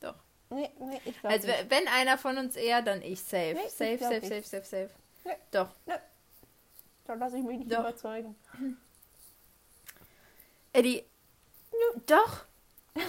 Doch. 0.00 0.14
Nee, 0.48 0.70
nee, 0.80 1.00
ich 1.04 1.20
glaube 1.20 1.34
Also 1.34 1.46
nicht. 1.48 1.70
wenn 1.70 1.86
einer 1.88 2.18
von 2.18 2.38
uns 2.38 2.56
eher, 2.56 2.82
dann 2.82 3.02
ich 3.02 3.20
safe. 3.22 3.54
Nee, 3.54 3.60
ich 3.66 3.72
safe, 3.72 3.96
glaub 3.98 4.12
safe, 4.12 4.26
nicht. 4.26 4.46
safe, 4.48 4.64
safe, 4.64 4.64
safe. 4.64 4.90
Nee. 5.24 5.36
Doch. 5.52 5.68
Da 7.04 7.14
lasse 7.14 7.36
ich 7.38 7.44
mich 7.44 7.58
nicht 7.58 7.70
Doch. 7.72 7.80
überzeugen. 7.80 8.34
Eddie. 10.72 11.04
Doch. 12.06 12.44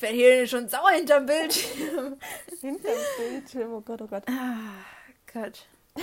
Ich 0.00 0.02
werde 0.02 0.16
hier 0.16 0.46
schon 0.46 0.66
sauer 0.66 0.92
hinterm 0.92 1.26
Bildschirm. 1.26 2.18
Hinterm 2.62 2.98
Bildschirm, 3.18 3.74
oh 3.74 3.82
Gott, 3.82 4.00
oh 4.00 4.06
Gott. 4.06 4.22
Ah, 4.28 4.82
Gott. 5.30 5.66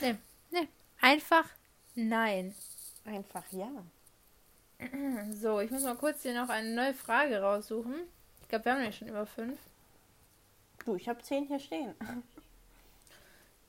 Nee, 0.00 0.16
nee. 0.50 0.66
Einfach 1.02 1.44
nein. 1.94 2.54
Einfach 3.04 3.44
ja. 3.52 3.68
So, 5.34 5.60
ich 5.60 5.70
muss 5.70 5.82
mal 5.82 5.96
kurz 5.96 6.22
hier 6.22 6.32
noch 6.32 6.48
eine 6.48 6.74
neue 6.74 6.94
Frage 6.94 7.42
raussuchen. 7.42 7.94
Ich 8.40 8.48
glaube, 8.48 8.64
wir 8.64 8.72
haben 8.72 8.84
ja 8.84 8.92
schon 8.92 9.08
über 9.08 9.26
fünf. 9.26 9.58
Du, 10.86 10.94
ich 10.94 11.06
habe 11.10 11.20
zehn 11.20 11.46
hier 11.46 11.60
stehen. 11.60 11.94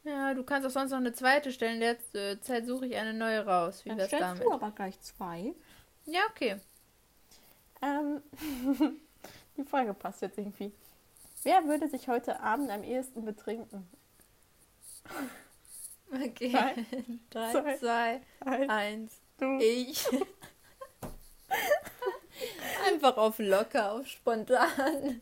Ja, 0.05 0.35
du 0.35 0.43
kannst 0.43 0.67
auch 0.67 0.71
sonst 0.71 0.91
noch 0.91 0.99
eine 0.99 1.13
zweite 1.13 1.51
stellen. 1.51 1.79
Derzeit 1.79 2.67
suche 2.67 2.85
ich 2.85 2.95
eine 2.95 3.15
neue 3.15 3.43
raus. 3.43 3.83
Wie 3.83 3.89
Dann 3.89 3.99
stellst 4.01 4.21
damit? 4.21 4.43
du 4.43 4.53
aber 4.53 4.69
gleich 4.69 4.99
zwei. 5.01 5.55
Ja, 6.05 6.21
okay. 6.29 6.59
Ähm, 7.85 8.21
die 9.57 9.63
Frage 9.63 9.93
passt 9.93 10.21
jetzt 10.21 10.37
irgendwie. 10.37 10.73
Wer 11.43 11.65
würde 11.65 11.87
sich 11.87 12.07
heute 12.07 12.39
Abend 12.39 12.71
am 12.71 12.83
ehesten 12.83 13.23
betrinken? 13.23 13.87
Okay. 16.11 16.51
Drei, 16.51 16.73
Drei, 17.29 17.51
zwei, 17.51 17.77
zwei, 17.77 18.21
Eins, 18.39 18.69
eins. 18.69 19.21
du. 19.37 19.59
Ich. 19.59 20.03
Einfach 22.87 23.17
auf 23.17 23.37
locker, 23.37 23.93
auf 23.93 24.07
spontan. 24.07 25.21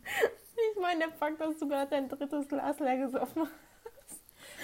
Ich 0.71 0.81
meine, 0.81 0.99
der 0.99 1.11
Fakt, 1.11 1.41
dass 1.41 1.57
du 1.57 1.67
gerade 1.67 1.89
dein 1.91 2.07
drittes 2.07 2.47
Glas 2.47 2.79
leer 2.79 2.97
gesoffen 2.97 3.43
hast. 3.43 3.51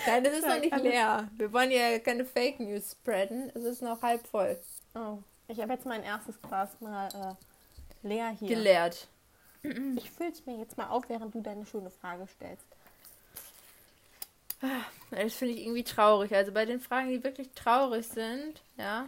Nein, 0.07 0.23
das 0.23 0.33
ist 0.37 0.47
noch 0.47 0.59
nicht 0.59 0.77
leer. 0.77 1.27
Wir 1.35 1.51
wollen 1.51 1.71
ja 1.71 1.99
keine 1.99 2.23
Fake 2.25 2.59
News 2.59 2.91
spreaden. 2.91 3.51
Es 3.53 3.63
ist 3.63 3.81
noch 3.81 4.01
halb 4.01 4.25
voll. 4.25 4.57
Oh, 4.95 5.19
ich 5.47 5.59
habe 5.59 5.73
jetzt 5.73 5.85
mein 5.85 6.03
erstes 6.03 6.41
Glas 6.41 6.69
mal 6.79 7.07
äh, 7.09 7.35
leer 8.03 8.29
hier. 8.29 8.49
Geleert. 8.49 9.07
Ich 9.61 10.09
fülle 10.11 10.31
es 10.31 10.45
mir 10.45 10.57
jetzt 10.57 10.77
mal 10.77 10.87
auf, 10.87 11.09
während 11.09 11.35
du 11.35 11.41
deine 11.41 11.65
schöne 11.65 11.89
Frage 11.89 12.27
stellst. 12.27 12.65
Das 15.11 15.33
finde 15.33 15.55
ich 15.55 15.61
irgendwie 15.61 15.83
traurig. 15.83 16.33
Also 16.35 16.51
bei 16.51 16.65
den 16.65 16.79
Fragen, 16.79 17.09
die 17.09 17.23
wirklich 17.23 17.49
traurig 17.55 18.07
sind, 18.07 18.61
ja. 18.77 19.07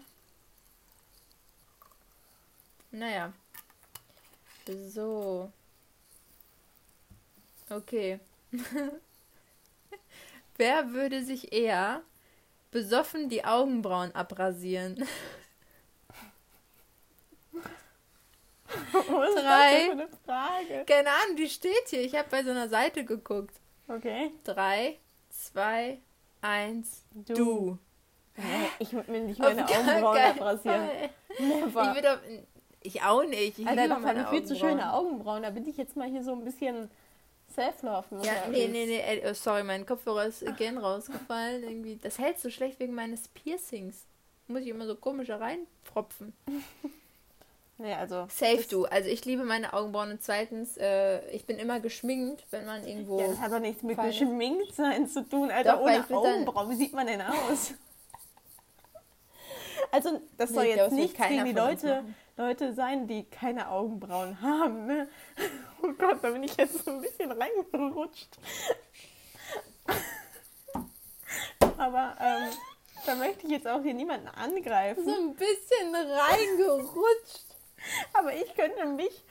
Naja. 2.91 3.33
So. 4.89 5.51
Okay. 7.69 8.19
Wer 10.57 10.91
würde 10.91 11.23
sich 11.23 11.53
eher 11.53 12.01
besoffen 12.69 13.29
die 13.29 13.45
Augenbrauen 13.45 14.13
abrasieren? 14.13 15.07
Was 19.09 19.29
ist 19.29 19.43
Drei. 19.43 19.71
das 19.71 19.71
denn 19.71 19.85
für 19.87 19.91
eine 19.91 20.07
Frage? 20.25 20.85
Keine 20.85 21.09
Ahnung, 21.09 21.35
die 21.37 21.49
steht 21.49 21.87
hier. 21.89 22.01
Ich 22.01 22.15
habe 22.15 22.27
bei 22.29 22.43
so 22.43 22.51
einer 22.51 22.69
Seite 22.69 23.03
geguckt. 23.05 23.55
Okay. 23.87 24.31
Drei, 24.43 24.97
zwei, 25.29 25.99
eins, 26.41 27.03
Du. 27.11 27.33
du. 27.33 27.77
Ich 28.79 28.93
würde 28.93 29.11
mir 29.11 29.19
nicht 29.21 29.39
meine 29.39 29.65
Augenbrauen 29.65 30.17
abrasieren. 30.17 30.89
Never. 31.39 31.95
Ich, 31.97 32.07
auf, 32.07 32.19
ich 32.81 33.01
auch 33.03 33.23
nicht. 33.23 33.59
Ich 33.59 33.67
Alter, 33.67 33.81
liebe 33.83 33.95
das 33.95 34.03
meine 34.03 34.27
viel 34.27 34.43
zu 34.45 34.55
schöne 34.55 34.93
Augenbrauen. 34.93 35.43
Da 35.43 35.49
bin 35.49 35.67
ich 35.67 35.77
jetzt 35.77 35.95
mal 35.95 36.07
hier 36.09 36.23
so 36.23 36.31
ein 36.31 36.43
bisschen 36.43 36.89
self-love. 37.53 38.05
Ja, 38.23 38.47
nee, 38.49 38.67
nee, 38.67 38.85
nee, 38.85 39.21
oh, 39.29 39.33
sorry, 39.33 39.63
mein 39.63 39.85
Kopfhörer 39.85 40.25
ist 40.25 40.47
again 40.47 40.77
rausgefallen. 40.77 41.63
Irgendwie. 41.63 41.97
Das 41.97 42.17
hält 42.19 42.39
so 42.39 42.49
schlecht 42.49 42.79
wegen 42.79 42.95
meines 42.95 43.27
Piercings. 43.27 44.05
Muss 44.47 44.61
ich 44.61 44.69
immer 44.69 44.87
so 44.87 44.95
komisch 44.95 45.27
da 45.27 45.37
reinpropfen. 45.37 46.33
Nee, 47.81 47.95
also. 47.95 48.27
Safe 48.29 48.63
du. 48.69 48.85
Also 48.85 49.09
ich 49.09 49.25
liebe 49.25 49.43
meine 49.43 49.73
Augenbrauen 49.73 50.11
und 50.11 50.21
zweitens, 50.21 50.77
äh, 50.77 51.27
ich 51.31 51.47
bin 51.47 51.57
immer 51.57 51.79
geschminkt, 51.79 52.45
wenn 52.51 52.67
man 52.67 52.85
irgendwo. 52.87 53.19
Ja, 53.19 53.27
das 53.27 53.39
hat 53.39 53.51
doch 53.51 53.59
nichts 53.59 53.81
mit 53.81 53.97
geschminkt 53.97 54.75
sein 54.75 55.07
zu 55.07 55.27
tun, 55.27 55.49
Alter. 55.49 55.73
Doch, 55.73 55.81
ohne 55.81 56.05
Augenbrauen. 56.09 56.69
Wie 56.69 56.75
sieht 56.75 56.93
man 56.93 57.07
denn 57.07 57.21
aus? 57.21 57.73
Also, 59.93 60.21
das 60.37 60.51
soll 60.51 60.63
glaub, 60.63 60.77
jetzt 60.77 60.85
das 60.85 60.91
will 60.91 60.99
nicht 60.99 61.17
keiner 61.17 61.43
gegen 61.43 61.45
die 61.47 61.51
Leute. 61.51 62.05
Leute 62.37 62.73
sein, 62.73 63.07
die 63.07 63.25
keine 63.25 63.69
Augenbrauen 63.69 64.41
haben, 64.41 64.85
ne? 64.85 65.09
Oh 65.83 65.91
Gott, 65.97 66.19
da 66.21 66.29
bin 66.29 66.43
ich 66.43 66.55
jetzt 66.55 66.85
so 66.85 66.91
ein 66.91 67.01
bisschen 67.01 67.29
reingerutscht. 67.29 68.37
Aber 71.77 72.15
ähm, 72.21 72.51
da 73.05 73.15
möchte 73.15 73.47
ich 73.47 73.51
jetzt 73.51 73.67
auch 73.67 73.81
hier 73.81 73.93
niemanden 73.93 74.29
angreifen. 74.29 75.03
so 75.03 75.11
ein 75.11 75.35
bisschen 75.35 75.93
reingerutscht. 75.93 77.50
Aber 78.13 78.33
ich 78.33 78.53
könnte 78.55 78.85
mich, 78.85 79.23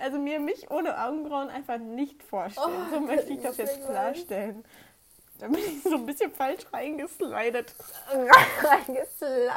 also 0.00 0.18
mir 0.18 0.40
mich 0.40 0.70
ohne 0.70 0.98
Augenbrauen 1.02 1.48
einfach 1.50 1.78
nicht 1.78 2.22
vorstellen. 2.22 2.86
Oh, 2.90 2.94
so 2.94 3.00
möchte 3.00 3.32
ich 3.32 3.38
ich 3.38 3.42
das 3.42 3.56
jetzt 3.56 3.84
klarstellen. 3.84 4.64
Da 5.38 5.48
bin 5.48 5.58
ich 5.58 5.82
so 5.82 5.96
ein 5.96 6.06
bisschen 6.06 6.32
falsch 6.32 6.64
reingeslidet. 6.72 7.74
Reingeslidet. 8.62 9.52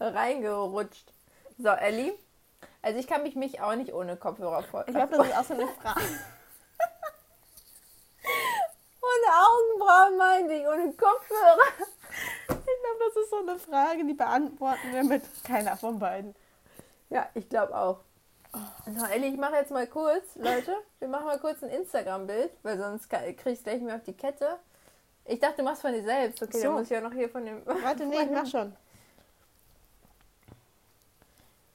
Reingerutscht. 0.00 1.12
So, 1.58 1.68
Ellie. 1.70 2.12
Also 2.82 2.98
ich 2.98 3.06
kann 3.06 3.22
mich, 3.22 3.34
mich 3.34 3.60
auch 3.60 3.74
nicht 3.74 3.92
ohne 3.92 4.16
Kopfhörer 4.16 4.60
Ich 4.60 4.66
vorstellen. 4.66 4.96
glaube, 4.96 5.16
das 5.16 5.26
ist 5.26 5.36
auch 5.36 5.44
so 5.44 5.54
eine 5.54 5.66
Frage. 5.68 6.00
Ohne 9.00 9.32
Augenbrauen 9.48 10.16
meinte 10.18 10.54
ich, 10.54 10.66
ohne 10.66 10.92
Kopfhörer. 10.92 11.86
Ich 12.48 12.54
glaube, 12.54 12.98
das 13.06 13.16
ist 13.22 13.30
so 13.30 13.38
eine 13.38 13.58
Frage, 13.58 14.04
die 14.04 14.12
beantworten 14.14 14.92
wir 14.92 15.04
mit 15.04 15.22
keiner 15.44 15.76
von 15.76 15.98
beiden. 15.98 16.34
Ja, 17.10 17.28
ich 17.34 17.48
glaube 17.48 17.76
auch. 17.76 18.00
So, 18.96 19.04
Ellie, 19.06 19.30
ich 19.30 19.36
mache 19.38 19.56
jetzt 19.56 19.70
mal 19.70 19.86
kurz, 19.86 20.34
Leute, 20.36 20.74
wir 20.98 21.08
machen 21.08 21.26
mal 21.26 21.38
kurz 21.38 21.62
ein 21.62 21.68
Instagram-Bild, 21.70 22.50
weil 22.62 22.78
sonst 22.78 23.08
ka- 23.08 23.18
krieg 23.32 23.54
ich 23.54 23.62
gleich 23.62 23.80
mehr 23.82 23.96
auf 23.96 24.02
die 24.04 24.14
Kette. 24.14 24.58
Ich 25.26 25.38
dachte, 25.38 25.56
du 25.58 25.62
machst 25.64 25.82
von 25.82 25.92
dir 25.92 26.02
selbst. 26.02 26.42
Okay, 26.42 26.56
So. 26.58 26.64
dann 26.64 26.72
muss 26.74 26.82
ich 26.84 26.90
ja 26.90 27.00
noch 27.02 27.12
hier 27.12 27.28
von 27.28 27.44
dem... 27.44 27.64
Warte, 27.66 28.06
nee, 28.06 28.22
ich 28.22 28.30
mach 28.32 28.46
schon. 28.46 28.74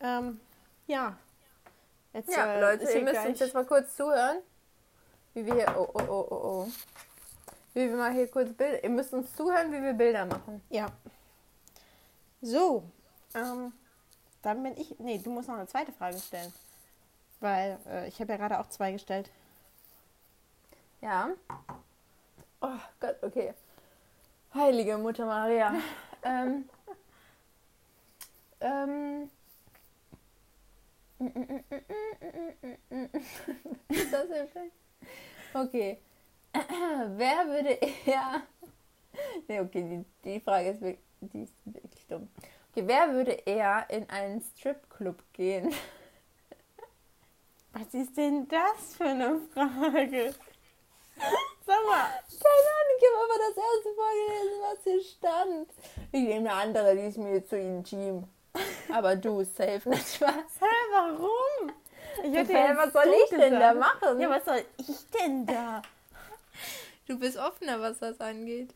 Ähm, 0.01 0.39
ja. 0.87 1.15
Jetzt, 2.13 2.29
Ja, 2.35 2.45
äh, 2.55 2.61
Leute, 2.61 2.91
ihr 2.91 3.01
müsst 3.01 3.13
gleich- 3.13 3.27
uns 3.29 3.39
jetzt 3.39 3.53
mal 3.53 3.65
kurz 3.65 3.95
zuhören, 3.95 4.37
wie 5.33 5.45
wir 5.45 5.53
hier... 5.53 5.75
Oh, 5.77 5.87
oh, 5.93 6.01
oh, 6.07 6.27
oh, 6.29 6.35
oh. 6.65 6.67
Wie 7.75 7.89
wir 7.89 7.95
mal 7.95 8.11
hier 8.11 8.27
kurz 8.29 8.51
Bilder... 8.53 8.83
Ihr 8.83 8.89
müsst 8.89 9.13
uns 9.13 9.35
zuhören, 9.35 9.71
wie 9.71 9.81
wir 9.81 9.93
Bilder 9.93 10.25
machen. 10.25 10.61
Ja. 10.69 10.87
So. 12.41 12.83
Ähm, 13.35 13.71
dann 14.43 14.61
bin 14.61 14.77
ich. 14.77 14.97
Nee, 14.99 15.17
du 15.17 15.31
musst 15.31 15.47
noch 15.47 15.55
eine 15.55 15.67
zweite 15.67 15.91
Frage 15.91 16.19
stellen. 16.19 16.53
Weil 17.39 17.77
äh, 17.87 18.07
ich 18.07 18.19
habe 18.21 18.31
ja 18.31 18.37
gerade 18.37 18.59
auch 18.59 18.69
zwei 18.69 18.91
gestellt. 18.91 19.29
Ja. 21.01 21.29
Oh 22.61 22.79
Gott, 22.99 23.17
okay. 23.21 23.53
Heilige 24.53 24.97
Mutter 24.97 25.25
Maria. 25.25 25.73
ähm. 26.23 26.69
Ähm. 28.61 29.29
Ist 33.89 34.13
das 34.13 34.27
hilfreich? 34.27 34.71
Okay. 35.53 35.99
Wer 36.53 37.47
würde 37.47 37.69
eher. 38.05 38.41
Nee, 39.47 39.59
okay, 39.59 39.83
die, 39.83 40.05
die 40.27 40.39
Frage 40.39 40.69
ist 40.71 40.81
wirklich, 40.81 41.05
die 41.21 41.43
ist 41.43 41.53
wirklich 41.65 42.07
dumm. 42.07 42.27
Wer 42.75 43.13
würde 43.13 43.31
eher 43.31 43.85
in 43.89 44.09
einen 44.09 44.41
Stripclub 44.41 45.21
gehen? 45.33 45.73
Was 47.73 47.93
ist 47.93 48.17
denn 48.17 48.47
das 48.47 48.95
für 48.97 49.05
eine 49.05 49.39
Frage? 49.53 50.33
Sag 51.65 51.85
mal. 51.85 52.09
Keine 52.43 52.69
Ahnung, 52.73 52.97
ich 52.97 53.03
habe 53.07 53.19
aber 53.23 53.39
das 53.39 53.57
erste 53.57 53.89
vorgelesen, 53.95 54.61
was 54.61 54.83
hier 54.83 55.03
stand. 55.03 55.69
Ich 56.11 56.21
nehme 56.21 56.49
eine 56.49 56.53
andere, 56.53 56.95
die 56.95 57.07
ist 57.07 57.17
mir 57.17 57.45
zu 57.45 57.57
intim. 57.57 58.27
Aber 58.91 59.15
du, 59.15 59.43
safe, 59.43 59.89
nicht 59.89 60.21
was? 60.21 60.33
Hä, 60.59 60.65
warum? 60.91 61.71
Ich 62.23 62.33
hätte 62.33 62.53
Hä, 62.53 62.67
jetzt 62.67 62.77
was 62.77 62.93
soll 62.93 63.13
ich 63.23 63.29
denn 63.29 63.59
da 63.59 63.73
machen? 63.73 64.19
Ja, 64.19 64.29
was 64.29 64.45
soll 64.45 64.63
ich 64.77 65.09
denn 65.19 65.45
da? 65.45 65.81
Du 67.07 67.17
bist 67.19 67.37
offener, 67.37 67.81
was 67.81 67.99
das 67.99 68.19
angeht. 68.19 68.73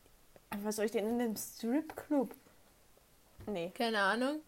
Aber 0.50 0.64
Was 0.64 0.76
soll 0.76 0.86
ich 0.86 0.92
denn 0.92 1.08
in 1.08 1.20
einem 1.20 1.36
Stripclub? 1.36 2.34
Nee, 3.48 3.70
Keine 3.74 3.98
Ahnung. 4.00 4.40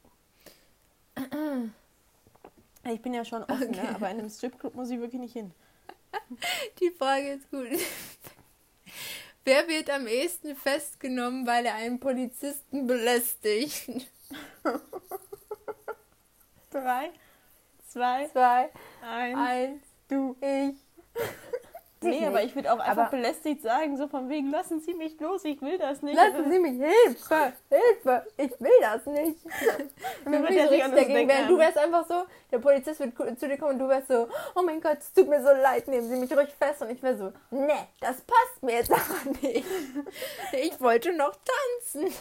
ich 2.84 3.00
bin 3.02 3.14
ja 3.14 3.24
schon 3.24 3.42
offen, 3.44 3.68
Okay. 3.70 3.82
ne? 3.82 3.94
aber 3.94 4.10
in 4.10 4.18
einem 4.18 4.30
Stripclub 4.30 4.74
muss 4.74 4.90
ich 4.90 4.98
wirklich 5.00 5.20
nicht 5.20 5.32
hin. 5.32 5.52
Die 6.80 6.90
Frage 6.90 7.32
ist 7.34 7.50
gut. 7.50 7.68
Wer 9.44 9.66
wird 9.68 9.88
am 9.90 10.06
ehesten 10.06 10.54
festgenommen, 10.56 11.46
weil 11.46 11.64
er 11.66 11.74
einen 11.76 11.98
Polizisten 11.98 12.86
belästigt? 12.86 13.88
Drei, 16.70 17.10
zwei, 17.88 18.28
Zwei, 18.28 18.70
eins. 19.02 19.38
eins, 19.38 19.82
Du. 20.08 20.36
ich. 20.40 20.76
Nee, 22.02 22.10
nicht. 22.20 22.26
aber 22.26 22.42
ich 22.42 22.54
würde 22.54 22.72
auch 22.72 22.78
einfach 22.78 23.02
Aber- 23.08 23.10
belästigt 23.10 23.60
sagen, 23.62 23.96
so 23.98 24.08
von 24.08 24.28
wegen, 24.30 24.50
lassen 24.50 24.80
Sie 24.80 24.94
mich 24.94 25.20
los, 25.20 25.44
ich 25.44 25.60
will 25.60 25.76
das 25.76 26.00
nicht. 26.00 26.16
Lassen 26.16 26.50
Sie 26.50 26.58
mich 26.58 26.80
Hilfe, 26.80 27.52
Hilfe, 27.68 28.26
ich 28.38 28.58
will 28.58 28.70
das 28.80 29.04
nicht. 29.06 29.36
Bin 30.24 30.44
ich 30.44 30.48
der 30.48 30.68
so 30.88 30.96
dagegen, 30.96 31.28
während 31.28 31.50
du 31.50 31.58
wärst 31.58 31.76
einfach 31.76 32.06
so, 32.06 32.22
der 32.50 32.58
Polizist 32.58 33.00
wird 33.00 33.38
zu 33.38 33.46
dir 33.48 33.58
kommen 33.58 33.72
und 33.72 33.78
du 33.80 33.88
wärst 33.88 34.08
so, 34.08 34.28
oh 34.54 34.62
mein 34.62 34.80
Gott, 34.80 34.96
es 35.00 35.12
tut 35.12 35.28
mir 35.28 35.42
so 35.42 35.50
leid, 35.52 35.86
nehmen 35.88 36.08
Sie 36.08 36.16
mich 36.16 36.32
ruhig 36.34 36.48
fest. 36.58 36.80
Und 36.80 36.90
ich 36.90 37.02
wäre 37.02 37.16
so, 37.18 37.32
ne, 37.54 37.86
das 38.00 38.20
passt 38.22 38.62
mir 38.62 38.76
jetzt 38.76 38.90
aber 38.90 39.30
nicht. 39.42 39.64
Ich 40.52 40.80
wollte 40.80 41.12
noch 41.12 41.34
tanzen. 41.34 42.12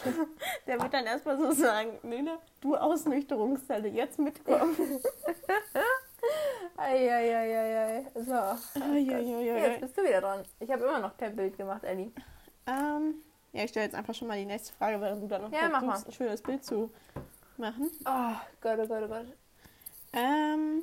Der 0.66 0.80
wird 0.80 0.92
dann 0.92 1.06
erstmal 1.06 1.38
so 1.38 1.52
sagen, 1.52 1.98
Nina, 2.02 2.38
du 2.60 2.76
Ausnüchterungszelle, 2.76 3.88
jetzt 3.88 4.18
mitkommen. 4.18 4.76
Eieieiei. 6.76 8.06
So, 8.14 8.20
jetzt 8.20 8.76
Eieieiei. 8.76 9.78
bist 9.78 9.96
du 9.96 10.02
wieder 10.02 10.20
dran. 10.20 10.42
Ich 10.58 10.70
habe 10.70 10.84
immer 10.84 10.98
noch 11.00 11.16
kein 11.16 11.34
Bild 11.36 11.56
gemacht, 11.56 11.84
Ellie. 11.84 12.10
Ähm, 12.66 13.14
ja, 13.52 13.64
ich 13.64 13.70
stelle 13.70 13.86
jetzt 13.86 13.94
einfach 13.94 14.14
schon 14.14 14.28
mal 14.28 14.38
die 14.38 14.46
nächste 14.46 14.72
Frage, 14.74 15.00
während 15.00 15.22
du 15.22 15.26
dann 15.28 15.42
noch 15.42 15.52
Ja, 15.52 15.68
mach 15.68 15.82
versuchst, 15.82 16.06
ein 16.08 16.12
schönes 16.12 16.42
Bild 16.42 16.64
zu 16.64 16.90
machen. 17.56 17.90
Oh 18.04 18.34
Gott, 18.60 18.78
oh 18.78 18.86
Gott, 18.86 19.02
oh 19.04 19.08
Gott. 19.08 19.26
Ähm, 20.12 20.82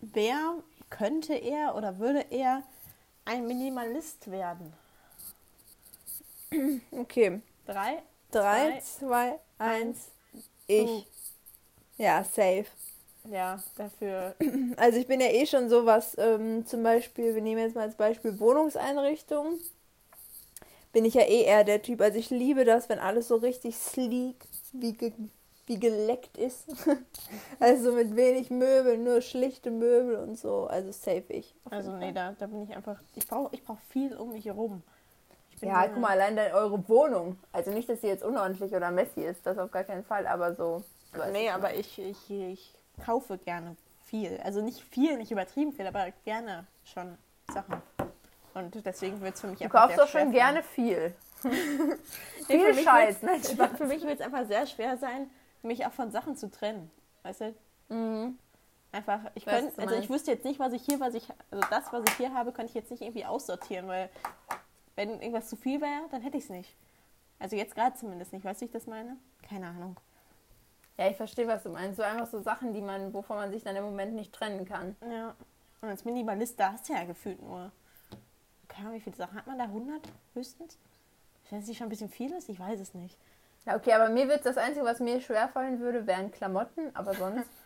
wer 0.00 0.54
könnte 0.90 1.34
er 1.34 1.74
oder 1.76 1.98
würde 1.98 2.26
er 2.30 2.62
ein 3.24 3.46
Minimalist 3.46 4.30
werden? 4.30 4.72
Okay, 6.90 7.42
Drei, 7.66 8.02
drei, 8.30 8.80
zwei, 8.80 9.38
eins, 9.58 10.08
ich. 10.66 11.06
Ja, 11.98 12.24
safe. 12.24 12.66
ja, 13.24 13.62
dafür. 13.76 14.34
Also 14.76 14.98
ich 14.98 15.06
bin 15.06 15.20
ja 15.20 15.26
eh 15.28 15.46
schon 15.46 15.68
sowas, 15.68 16.16
ähm, 16.18 16.64
zum 16.66 16.82
Beispiel, 16.82 17.34
wir 17.34 17.42
nehmen 17.42 17.60
jetzt 17.60 17.74
mal 17.74 17.82
als 17.82 17.96
Beispiel 17.96 18.38
Wohnungseinrichtung. 18.38 19.58
Bin 20.92 21.04
ich 21.04 21.14
ja 21.14 21.22
eh 21.22 21.42
eher 21.42 21.64
der 21.64 21.82
Typ. 21.82 22.00
Also 22.00 22.18
ich 22.18 22.30
liebe 22.30 22.64
das, 22.64 22.88
wenn 22.88 22.98
alles 22.98 23.28
so 23.28 23.36
richtig 23.36 23.76
sleek, 23.76 24.36
wie, 24.72 24.92
ge 24.92 25.12
wie 25.66 25.78
geleckt 25.78 26.38
ist. 26.38 26.64
also 27.60 27.92
mit 27.92 28.16
wenig 28.16 28.50
Möbeln, 28.50 29.04
nur 29.04 29.20
schlichte 29.20 29.70
Möbel 29.70 30.16
und 30.16 30.38
so. 30.38 30.66
Also 30.66 30.92
safe 30.92 31.24
ich. 31.28 31.54
Also 31.70 31.92
nee, 31.96 32.12
da, 32.12 32.32
da 32.38 32.46
bin 32.46 32.62
ich 32.62 32.74
einfach. 32.74 33.00
Ich 33.16 33.26
brauche 33.26 33.54
ich 33.54 33.62
brauch 33.64 33.78
viel 33.90 34.16
um 34.16 34.32
mich 34.32 34.46
herum. 34.46 34.82
Ja, 35.60 35.88
guck 35.88 35.98
mal, 35.98 36.10
allein 36.10 36.36
deine, 36.36 36.54
eure 36.54 36.88
Wohnung. 36.88 37.36
Also 37.52 37.72
nicht, 37.72 37.88
dass 37.88 38.00
sie 38.00 38.06
jetzt 38.06 38.22
unordentlich 38.24 38.72
oder 38.72 38.90
messy 38.92 39.22
ist, 39.22 39.44
das 39.44 39.58
auf 39.58 39.70
gar 39.72 39.84
keinen 39.84 40.04
Fall, 40.04 40.26
aber 40.26 40.54
so. 40.54 40.84
Du 41.12 41.18
weißt, 41.18 41.32
Nee, 41.32 41.50
aber 41.50 41.74
ich, 41.74 41.98
ich, 41.98 42.30
ich 42.30 42.74
kaufe 43.04 43.38
gerne 43.38 43.76
viel. 44.04 44.40
Also 44.42 44.62
nicht 44.62 44.80
viel, 44.80 45.16
nicht 45.18 45.30
übertrieben 45.30 45.72
viel, 45.72 45.86
aber 45.86 46.10
gerne 46.24 46.66
schon 46.84 47.16
Sachen. 47.52 47.82
Und 48.54 48.84
deswegen 48.84 49.20
wird 49.20 49.34
es 49.34 49.40
für 49.40 49.46
mich 49.48 49.58
Du 49.58 49.64
einfach 49.64 49.82
kaufst 49.82 49.96
sehr 49.96 50.04
doch 50.04 50.10
schon 50.10 50.32
schwer 50.32 50.40
gerne 50.40 50.62
viel. 50.62 51.14
Viel 52.46 52.74
Scheiß. 52.74 53.18
Spaß. 53.18 53.76
Für 53.76 53.84
mich 53.86 54.02
wird 54.02 54.18
es 54.18 54.20
einfach 54.20 54.46
sehr 54.46 54.66
schwer 54.66 54.96
sein, 54.96 55.30
mich 55.62 55.86
auch 55.86 55.92
von 55.92 56.10
Sachen 56.10 56.36
zu 56.36 56.50
trennen. 56.50 56.90
Weißt 57.22 57.42
du? 57.42 57.54
Mhm. 57.88 58.38
Einfach, 58.90 59.20
ich 59.34 59.46
Weiß, 59.46 59.60
könnte, 59.60 59.76
du 59.76 59.82
also 59.82 59.94
ich 59.96 60.08
wüsste 60.08 60.30
jetzt 60.30 60.44
nicht, 60.44 60.58
was 60.58 60.72
ich 60.72 60.82
hier, 60.82 60.98
was 60.98 61.14
ich, 61.14 61.28
also 61.50 61.64
das, 61.70 61.92
was 61.92 62.02
ich 62.08 62.16
hier 62.16 62.32
habe, 62.32 62.52
könnte 62.52 62.70
ich 62.70 62.74
jetzt 62.74 62.90
nicht 62.90 63.02
irgendwie 63.02 63.26
aussortieren, 63.26 63.86
weil 63.86 64.08
wenn 64.96 65.20
irgendwas 65.20 65.48
zu 65.48 65.56
viel 65.56 65.80
wäre, 65.80 66.08
dann 66.10 66.22
hätte 66.22 66.38
ich 66.38 66.44
es 66.44 66.50
nicht. 66.50 66.74
Also 67.38 67.54
jetzt 67.54 67.74
gerade 67.74 67.94
zumindest 67.96 68.32
nicht, 68.32 68.44
weißt 68.44 68.60
du, 68.60 68.64
wie 68.64 68.66
ich 68.66 68.72
das 68.72 68.86
meine? 68.86 69.16
Keine 69.46 69.68
Ahnung. 69.68 69.96
Ja, 70.98 71.08
ich 71.08 71.16
verstehe, 71.16 71.46
was 71.46 71.62
du 71.62 71.70
meinst. 71.70 71.96
So 71.96 72.02
einfach 72.02 72.26
so 72.26 72.40
Sachen, 72.40 72.74
die 72.74 72.82
man, 72.82 73.14
wovon 73.14 73.36
man 73.36 73.50
sich 73.52 73.62
dann 73.62 73.76
im 73.76 73.84
Moment 73.84 74.14
nicht 74.14 74.32
trennen 74.32 74.64
kann. 74.64 74.96
Ja. 75.08 75.34
Und 75.80 75.88
als 75.88 76.04
Minimalist, 76.04 76.58
da 76.58 76.72
hast 76.72 76.88
du 76.88 76.92
ja 76.92 77.04
gefühlt 77.04 77.40
nur, 77.40 77.70
keine 78.66 78.88
Ahnung, 78.88 78.98
wie 78.98 79.02
viele 79.02 79.16
Sachen 79.16 79.38
hat 79.38 79.46
man 79.46 79.58
da? 79.58 79.64
100 79.64 80.02
höchstens? 80.34 80.76
Wenn 81.48 81.60
es 81.60 81.68
nicht 81.68 81.78
schon 81.78 81.86
ein 81.86 81.90
bisschen 81.90 82.10
viel 82.10 82.32
ist, 82.32 82.48
ich 82.48 82.58
weiß 82.58 82.80
es 82.80 82.94
nicht. 82.94 83.16
Ja, 83.64 83.76
okay, 83.76 83.92
aber 83.92 84.08
mir 84.08 84.28
wird 84.28 84.44
das 84.44 84.58
Einzige, 84.58 84.84
was 84.84 84.98
mir 84.98 85.20
schwerfallen 85.20 85.78
würde, 85.78 86.06
wären 86.06 86.32
Klamotten, 86.32 86.94
aber 86.94 87.14
sonst. 87.14 87.48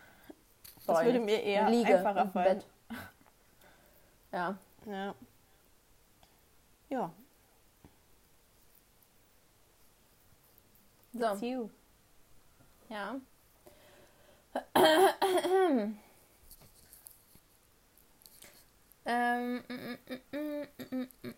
Das 0.85 1.05
würde 1.05 1.21
mir 1.21 1.41
eher 1.41 1.71
Liege 1.71 1.97
einfacher 1.97 2.27
fallen. 2.31 2.59
Bett. 2.59 2.67
Ja. 4.33 4.57
Ja. 4.85 5.15
Ja, 6.89 7.13
So, 11.19 11.33
it's 11.33 11.43
you. 11.43 11.71
Ja. 12.93 13.21
ähm, 19.07 19.63
mm, 19.69 19.99
mm, 20.31 20.67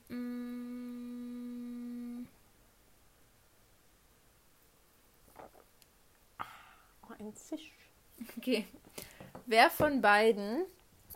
mm. 0.08 2.26
Oh, 7.02 7.12
ein 7.18 7.34
Zisch. 7.36 7.72
Okay. 8.36 8.66
Wer 9.46 9.70
von 9.70 10.00
beiden, 10.00 10.64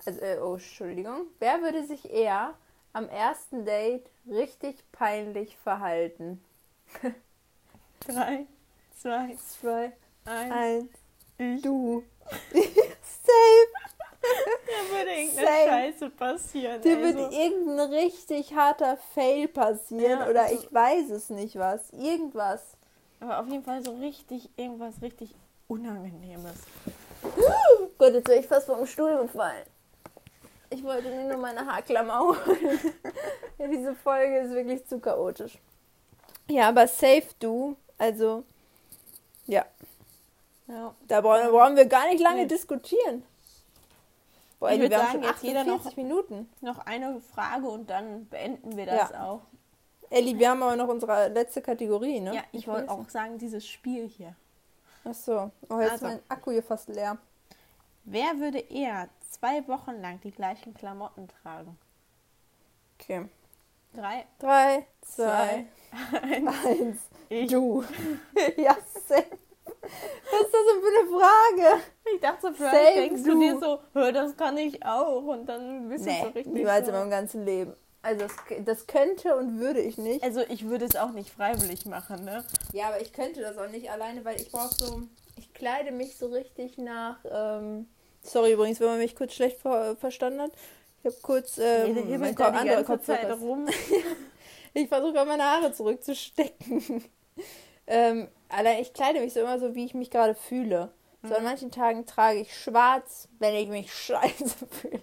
also, 0.07 0.21
äh, 0.21 0.39
oh, 0.39 0.55
Entschuldigung, 0.55 1.27
wer 1.41 1.61
würde 1.63 1.85
sich 1.85 2.09
eher 2.11 2.55
am 2.93 3.09
ersten 3.09 3.65
Date 3.65 4.09
richtig 4.29 4.77
peinlich 4.93 5.57
verhalten? 5.57 6.41
Drei, 8.01 8.47
zwei, 8.97 9.37
Zwei, 9.37 9.93
eins. 10.29 10.89
eins, 11.39 11.63
du. 11.63 12.05
Safe. 12.53 13.69
Da 14.21 14.97
würde 14.97 15.11
irgendeine 15.13 15.47
Same. 15.47 15.67
Scheiße 15.69 16.11
passieren. 16.11 16.83
Dir 16.83 16.99
ey, 16.99 17.03
wird 17.03 17.33
so. 17.33 17.39
irgendein 17.39 17.93
richtig 17.93 18.55
harter 18.55 18.97
Fail 19.15 19.49
passieren 19.49 20.21
Ja, 20.21 20.29
oder 20.29 20.43
also- 20.45 20.55
ich 20.57 20.73
weiß 20.73 21.11
es 21.11 21.31
nicht 21.31 21.57
was. 21.57 21.91
Irgendwas. 21.93 22.63
Aber 23.21 23.41
auf 23.41 23.49
jeden 23.49 23.65
Fall 23.65 23.85
so 23.85 23.97
richtig, 23.97 24.49
irgendwas 24.57 25.01
richtig 25.03 25.35
Unangenehmes. 25.69 26.55
Gott, 27.99 28.15
jetzt 28.15 28.29
wäre 28.29 28.41
ich 28.41 28.47
fast 28.47 28.67
vom 28.67 28.87
Stuhl 28.87 29.19
gefallen. 29.23 29.67
Ich 30.71 30.83
wollte 30.85 31.09
mir 31.11 31.25
nur 31.29 31.39
meine 31.39 31.65
Haarklammer 31.67 32.21
holen. 32.21 32.79
ja, 33.59 33.67
diese 33.67 33.95
Folge 33.95 34.39
ist 34.39 34.51
wirklich 34.53 34.87
zu 34.87 34.99
chaotisch. 34.99 35.59
Ja, 36.49 36.69
aber 36.69 36.87
safe 36.87 37.27
du. 37.39 37.77
Also, 37.99 38.45
ja. 39.47 39.65
Ja. 40.69 40.95
Da 41.09 41.21
brauchen, 41.21 41.77
wir 41.77 41.87
gar 41.87 42.07
nicht 42.09 42.21
lange 42.21 42.43
Nee. 42.43 42.47
diskutieren. 42.49 43.25
Boah, 44.61 44.69
Ich 44.71 44.75
Elli, 44.75 44.83
würd 44.83 44.91
wir 44.91 44.99
haben 44.99 45.07
sagen, 45.07 45.23
schon 45.25 45.33
jetzt 45.33 45.43
jeder 45.43 45.61
48 45.61 45.91
noch- 45.91 45.97
Minuten. 45.97 46.49
Noch 46.61 46.79
eine 46.87 47.21
Frage 47.21 47.69
und 47.69 47.89
dann 47.91 48.27
beenden 48.29 48.77
wir 48.77 48.87
das 48.87 49.13
auch. 49.15 49.41
Elli, 50.11 50.39
wir 50.39 50.51
haben 50.51 50.63
aber 50.63 50.77
noch 50.77 50.89
unsere 50.89 51.29
letzte 51.29 51.61
Kategorie, 51.63 52.21
ne? 52.21 52.35
Ja, 52.35 52.43
ich 52.53 52.67
wollte 52.67 52.91
auch 52.91 53.09
sagen, 53.09 53.39
dieses 53.39 53.67
Spiel 53.67 54.09
hier. 54.09 54.35
Ach 55.05 55.15
so. 55.15 55.51
Oh, 55.71 55.79
jetzt 55.81 55.93
Also. 55.93 55.95
ist 55.95 56.03
mein 56.13 56.21
Akku 56.29 56.51
hier 56.51 56.63
fast 56.63 56.89
leer. 56.89 57.19
Wer 58.05 58.39
würde 58.39 58.59
eher 58.59 59.09
zwei 59.31 59.67
Wochen 59.69 60.01
lang 60.01 60.19
die 60.23 60.31
gleichen 60.31 60.75
Klamotten 60.75 61.29
tragen? 61.29 61.79
Okay. 62.99 63.27
Drei, 63.95 64.27
Drei, 64.39 64.87
zwei, 65.03 65.67
eins. 66.23 66.65
eins. 66.65 66.99
Ich. 67.29 67.51
Du. 67.51 67.85
ja, 68.57 68.77
safe. 69.07 69.27
Was 70.31 70.41
ist 70.43 70.53
das 70.55 70.61
denn 70.67 70.83
für 70.83 70.89
eine 70.99 71.21
Frage? 71.21 71.83
Ich 72.15 72.21
dachte 72.21 72.41
so, 72.49 72.53
vielleicht 72.53 72.97
denkst 72.97 73.23
du 73.23 73.33
du. 73.33 73.41
dir 73.41 73.59
so, 73.59 73.79
hör, 73.95 74.13
das 74.13 74.37
kann 74.37 74.57
ich 74.59 74.85
auch. 74.85 75.23
Und 75.25 75.47
dann 75.47 75.89
bist 75.89 76.07
du 76.07 76.11
so 76.11 76.17
Nee, 76.17 76.23
richtig 76.35 76.47
niemals 76.47 76.87
so. 76.87 76.93
in 76.93 76.99
meinem 76.99 77.11
ganzen 77.11 77.45
Leben. 77.45 77.75
Also 78.03 78.21
das, 78.27 78.33
das 78.65 78.87
könnte 78.87 79.37
und 79.37 79.59
würde 79.59 79.81
ich 79.81 79.99
nicht. 79.99 80.23
Also 80.23 80.41
ich 80.49 80.69
würde 80.69 80.85
es 80.85 80.97
auch 80.97 81.11
nicht 81.11 81.31
freiwillig 81.31 81.85
machen, 81.87 82.25
ne? 82.25 82.45
Ja, 82.73 82.89
aber 82.89 83.01
ich 83.01 83.13
könnte 83.13 83.41
das 83.41 83.59
auch 83.59 83.69
nicht 83.69 83.91
alleine, 83.91 84.25
weil 84.25 84.41
ich 84.41 84.51
brauche 84.53 84.73
so, 84.75 85.03
ich 85.37 85.53
kleide 85.53 85.91
mich 85.91 86.17
so 86.17 86.27
richtig 86.29 86.79
nach, 86.79 87.19
ähm, 87.31 87.89
sorry 88.23 88.53
übrigens, 88.53 88.79
wenn 88.81 88.87
man 88.87 88.99
mich 88.99 89.17
kurz 89.17 89.35
schlecht 89.35 89.61
ver 89.61 89.97
verstanden 89.97 90.43
hat. 90.43 90.53
Ich 91.01 91.07
habe 91.07 91.17
kurz, 91.23 91.59
ähm, 91.59 91.95
himmelt 91.97 92.21
mein 92.21 92.35
Ko- 92.37 92.45
andere 92.45 92.83
Kopfhörer- 92.85 93.39
rum. 93.39 93.67
Ich 94.75 94.87
versuche 94.89 95.25
meine 95.25 95.43
Haare 95.43 95.73
zurückzustecken. 95.73 97.03
Ähm, 97.89 98.29
allein 98.49 98.81
ich 98.81 98.93
kleide 98.93 99.21
mich 99.21 99.33
so 99.33 99.41
immer 99.41 99.59
so, 99.59 99.75
wie 99.75 99.85
ich 99.85 99.95
mich 99.95 100.11
gerade 100.11 100.35
fühle. 100.35 100.91
So 101.23 101.35
an 101.35 101.43
manchen 101.43 101.73
Tagen 101.73 102.07
trage 102.07 102.41
ich 102.41 102.57
schwarz, 102.57 103.29
wenn 103.39 103.55
ich 103.55 103.69
mich 103.69 103.93
scheiße 104.07 104.67
fühle. 104.67 105.01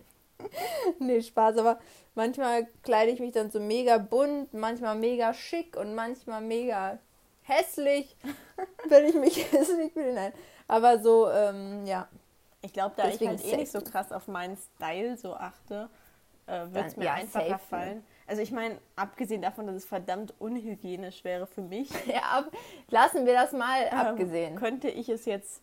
nee, 0.99 1.21
Spaß, 1.21 1.57
aber 1.57 1.79
manchmal 2.13 2.67
kleide 2.83 3.11
ich 3.11 3.19
mich 3.19 3.33
dann 3.33 3.51
so 3.51 3.59
mega 3.59 3.97
bunt, 3.97 4.53
manchmal 4.53 4.95
mega 4.95 5.33
schick 5.33 5.75
und 5.75 5.95
manchmal 5.95 6.41
mega 6.41 6.99
hässlich, 7.43 8.15
wenn 8.87 9.05
ich 9.05 9.15
mich 9.15 9.37
hässlich 9.51 9.91
fühle. 9.91 10.13
Nein. 10.13 10.33
Aber 10.67 10.99
so, 10.99 11.29
ähm, 11.29 11.85
ja. 11.85 12.07
Ich 12.61 12.73
glaube, 12.73 12.95
da 12.97 13.03
Deswegen 13.03 13.35
ich 13.35 13.43
halt 13.43 13.53
eh 13.53 13.57
nicht 13.57 13.71
so 13.71 13.81
krass 13.81 14.11
auf 14.11 14.27
meinen 14.27 14.57
Style 14.57 15.17
so 15.17 15.35
achte, 15.35 15.87
äh, 16.47 16.65
wird 16.71 16.87
es 16.87 16.97
mir 16.97 17.05
ja, 17.05 17.13
einfacher 17.13 17.59
fallen. 17.59 18.03
Also 18.27 18.41
ich 18.41 18.51
meine, 18.51 18.79
abgesehen 18.95 19.41
davon, 19.41 19.67
dass 19.67 19.75
es 19.75 19.85
verdammt 19.85 20.33
unhygienisch 20.39 21.23
wäre 21.23 21.45
für 21.47 21.61
mich. 21.61 21.89
Ja, 22.07 22.21
ab, 22.21 22.51
lassen 22.89 23.25
wir 23.25 23.33
das 23.33 23.51
mal 23.51 23.81
ähm, 23.83 23.97
abgesehen. 23.97 24.55
Könnte 24.55 24.89
ich 24.89 25.09
es 25.09 25.25
jetzt 25.25 25.61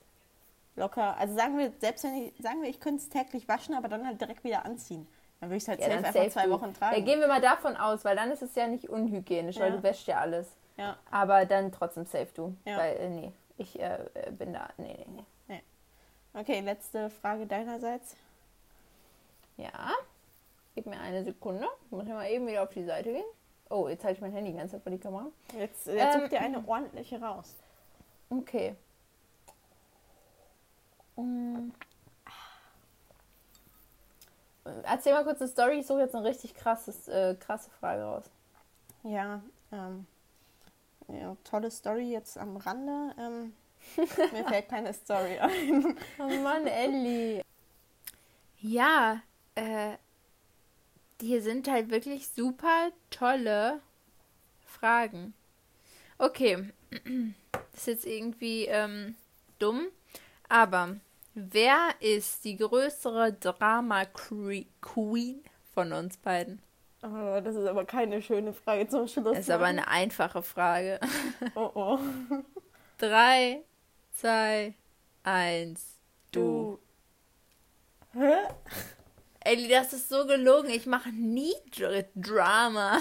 locker, 0.77 1.17
also 1.17 1.35
sagen 1.35 1.59
wir, 1.59 1.73
selbst 1.81 2.05
wenn 2.05 2.15
ich, 2.15 2.33
sagen 2.39 2.63
wir, 2.63 2.69
ich 2.69 2.81
könnte 2.81 3.03
es 3.03 3.09
täglich 3.09 3.49
waschen, 3.49 3.75
aber 3.75 3.89
dann 3.89 4.07
halt 4.07 4.21
direkt 4.21 4.45
wieder 4.45 4.65
anziehen. 4.65 5.07
Dann 5.41 5.51
würde 5.51 5.57
ich 5.57 5.65
es 5.65 5.69
halt 5.69 5.81
ja, 5.81 5.87
safe 5.87 6.07
einfach 6.07 6.29
zwei 6.31 6.45
du. 6.45 6.51
Wochen 6.53 6.73
tragen. 6.73 6.97
Ja, 6.97 7.05
gehen 7.05 7.21
wir 7.21 7.27
mal 7.27 7.41
davon 7.41 7.77
aus, 7.77 8.05
weil 8.05 8.15
dann 8.15 8.31
ist 8.31 8.43
es 8.43 8.55
ja 8.55 8.69
nicht 8.69 8.89
unhygienisch, 8.89 9.57
ja. 9.57 9.63
weil 9.63 9.73
du 9.73 9.83
wäschst 9.83 10.07
ja 10.07 10.21
alles. 10.21 10.47
Ja. 10.77 10.97
Aber 11.11 11.45
dann 11.47 11.73
trotzdem 11.73 12.05
safe 12.07 12.29
du. 12.35 12.57
Ja. 12.65 12.79
Weil, 12.79 12.97
äh, 12.97 13.09
nee, 13.09 13.33
ich 13.57 13.79
äh, 13.81 13.99
bin 14.31 14.53
da, 14.53 14.69
nee, 14.77 15.05
nee. 15.09 15.25
nee. 15.49 15.63
Okay, 16.35 16.61
letzte 16.61 17.11
Frage 17.11 17.47
deinerseits. 17.47 18.17
Ja. 19.57 19.91
Gib 20.75 20.87
mir 20.87 21.01
eine 21.01 21.25
Sekunde. 21.25 21.67
Ich 21.87 21.91
muss 21.91 22.07
ja 22.09 22.15
mal 22.15 22.29
eben 22.31 22.47
wieder 22.47 22.63
auf 22.63 22.71
die 22.71 22.85
Seite 22.85 23.13
gehen. 23.13 23.25
Oh, 23.69 23.89
jetzt 23.89 24.05
halte 24.05 24.17
ich 24.17 24.21
mein 24.21 24.33
Handy 24.33 24.53
die 24.53 24.57
ganze 24.57 24.77
Zeit 24.77 24.83
vor 24.83 24.93
die 24.93 24.99
Kamera. 24.99 25.27
Jetzt, 25.59 25.87
jetzt 25.87 26.15
ähm, 26.15 26.21
such 26.23 26.29
dir 26.29 26.41
eine 26.41 26.67
ordentliche 26.67 27.21
raus. 27.21 27.55
Okay. 28.31 28.75
Um, 31.15 31.73
Erzähl 34.85 35.13
mal 35.13 35.25
kurz 35.25 35.41
eine 35.41 35.51
Story. 35.51 35.81
Ich 35.81 35.87
suche 35.87 36.01
jetzt 36.01 36.15
eine 36.15 36.27
richtig 36.27 36.55
krasses, 36.55 37.09
äh, 37.09 37.35
krasse 37.35 37.71
Frage 37.71 38.03
raus. 38.03 38.25
Ja, 39.03 39.43
ähm, 39.73 40.07
ja, 41.09 41.37
tolle 41.43 41.71
Story 41.71 42.13
jetzt 42.13 42.39
am 42.39 42.57
Rande. 42.57 43.15
Ähm, 43.19 43.53
mir 44.33 44.45
fällt 44.45 44.69
keine 44.69 44.95
Story 44.95 45.39
ein. 45.39 45.97
oh 46.21 46.29
Mann, 46.43 46.67
Ellie. 46.67 47.43
Ja, 48.61 49.21
äh, 49.57 49.97
hier 51.23 51.41
sind 51.41 51.69
halt 51.69 51.91
wirklich 51.91 52.29
super 52.29 52.91
tolle 53.11 53.81
Fragen. 54.67 55.35
Okay, 56.19 56.69
das 56.91 57.03
ist 57.75 57.87
jetzt 57.87 58.07
irgendwie 58.07 58.67
ähm, 58.67 59.15
dumm, 59.59 59.87
aber 60.49 60.97
wer 61.35 61.89
ist 62.01 62.45
die 62.45 62.57
größere 62.57 63.33
Drama 63.33 64.05
Queen 64.05 65.43
von 65.75 65.93
uns 65.93 66.17
beiden? 66.19 66.61
Oh, 67.03 67.41
das 67.43 67.57
ist 67.57 67.67
aber 67.67 67.85
keine 67.85 68.23
schöne 68.23 68.53
Frage 68.53 68.87
zum 68.87 69.09
Schluss. 69.09 69.37
Das 69.37 69.41
ist 69.41 69.51
aber 69.51 69.67
eine 69.67 69.89
einfache 69.89 70.43
Frage. 70.43 71.01
Oh 71.55 71.71
oh. 71.75 71.99
Drei, 72.99 73.63
zwei, 74.15 74.75
eins, 75.25 75.99
du. 76.31 76.79
du. 78.13 78.21
Hä? 78.21 78.37
Ellie, 79.45 79.69
das 79.69 79.93
ist 79.93 80.09
so 80.09 80.27
gelogen. 80.27 80.71
Ich 80.71 80.87
mache 80.87 81.11
nie 81.11 81.55
Drama. 82.15 82.99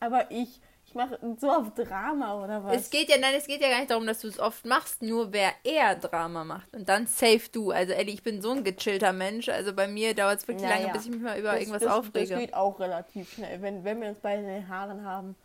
Aber 0.00 0.30
ich, 0.30 0.60
ich 0.86 0.94
mache 0.94 1.18
so 1.38 1.50
oft 1.50 1.78
Drama 1.78 2.42
oder 2.42 2.64
was? 2.64 2.76
Es 2.76 2.90
geht 2.90 3.08
ja, 3.08 3.18
nein, 3.18 3.34
es 3.36 3.46
geht 3.46 3.60
ja 3.60 3.68
gar 3.68 3.78
nicht 3.78 3.90
darum, 3.90 4.06
dass 4.06 4.20
du 4.20 4.28
es 4.28 4.38
oft 4.38 4.64
machst, 4.66 5.02
nur 5.02 5.32
wer 5.32 5.52
eher 5.64 5.94
Drama 5.96 6.44
macht. 6.44 6.74
Und 6.74 6.88
dann 6.88 7.06
safe 7.06 7.48
du. 7.50 7.70
Also 7.70 7.92
Ellie, 7.92 8.14
ich 8.14 8.22
bin 8.22 8.42
so 8.42 8.50
ein 8.50 8.64
gechillter 8.64 9.12
Mensch. 9.12 9.48
Also 9.48 9.72
bei 9.72 9.86
mir 9.86 10.14
dauert 10.14 10.40
es 10.40 10.48
wirklich 10.48 10.68
naja, 10.68 10.82
lange, 10.82 10.92
bis 10.92 11.04
ich 11.04 11.10
mich 11.10 11.22
mal 11.22 11.38
über 11.38 11.52
das, 11.52 11.60
irgendwas 11.60 11.82
das, 11.82 11.92
aufrege. 11.92 12.28
Das 12.28 12.40
geht 12.40 12.54
auch 12.54 12.78
relativ 12.80 13.32
schnell, 13.32 13.62
wenn, 13.62 13.84
wenn 13.84 14.00
wir 14.00 14.08
uns 14.08 14.18
beide 14.20 14.42
in 14.42 14.48
den 14.48 14.68
Haaren 14.68 15.04
haben. 15.04 15.36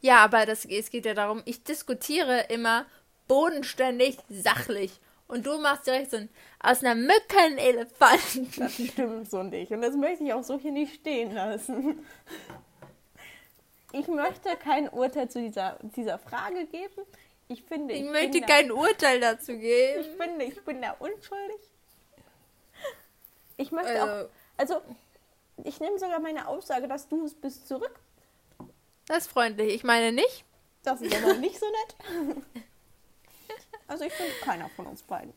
Ja, 0.00 0.24
aber 0.24 0.46
das, 0.46 0.64
es 0.64 0.90
geht 0.90 1.04
ja 1.04 1.14
darum, 1.14 1.42
ich 1.44 1.62
diskutiere 1.62 2.46
immer 2.48 2.86
bodenständig, 3.28 4.18
sachlich. 4.28 4.98
Und 5.30 5.46
du 5.46 5.58
machst 5.58 5.86
direkt 5.86 6.10
so 6.10 6.16
ein 6.16 6.28
aus 6.58 6.84
einer 6.84 6.94
Mücke 6.94 7.38
ein 7.38 7.58
Elefant. 7.58 8.58
Das 8.58 8.74
stimmt 8.74 9.30
so 9.30 9.42
nicht. 9.42 9.70
Und 9.72 9.80
das 9.80 9.94
möchte 9.94 10.24
ich 10.24 10.32
auch 10.32 10.42
so 10.42 10.58
hier 10.58 10.72
nicht 10.72 10.94
stehen 10.94 11.32
lassen. 11.32 12.04
Ich 13.92 14.06
möchte 14.08 14.56
kein 14.56 14.88
Urteil 14.88 15.28
zu 15.28 15.40
dieser, 15.40 15.78
dieser 15.82 16.18
Frage 16.18 16.66
geben. 16.66 17.02
Ich 17.48 17.62
finde, 17.62 17.94
ich, 17.94 18.02
ich 18.02 18.10
möchte 18.10 18.40
kein 18.42 18.68
da, 18.68 18.74
Urteil 18.74 19.20
dazu 19.20 19.56
geben. 19.56 20.00
Ich 20.00 20.06
finde, 20.16 20.44
ich 20.44 20.64
bin 20.64 20.82
da 20.82 20.92
unschuldig. 20.98 21.60
Ich 23.56 23.72
möchte 23.72 24.02
also, 24.02 24.26
auch, 24.26 24.30
also 24.56 24.82
ich 25.64 25.80
nehme 25.80 25.98
sogar 25.98 26.20
meine 26.20 26.46
Aussage, 26.46 26.88
dass 26.88 27.08
du 27.08 27.24
es 27.24 27.34
bist 27.34 27.66
zurück. 27.66 27.98
Das 29.06 29.26
ist 29.26 29.32
freundlich. 29.32 29.74
Ich 29.74 29.84
meine 29.84 30.12
nicht. 30.12 30.44
Das 30.82 31.00
ist 31.00 31.14
aber 31.14 31.34
nicht 31.34 31.58
so 31.58 31.66
nett. 31.66 32.44
Also 33.90 34.04
ich 34.04 34.12
finde 34.12 34.32
keiner 34.44 34.68
von 34.68 34.86
uns 34.86 35.02
beiden. 35.02 35.34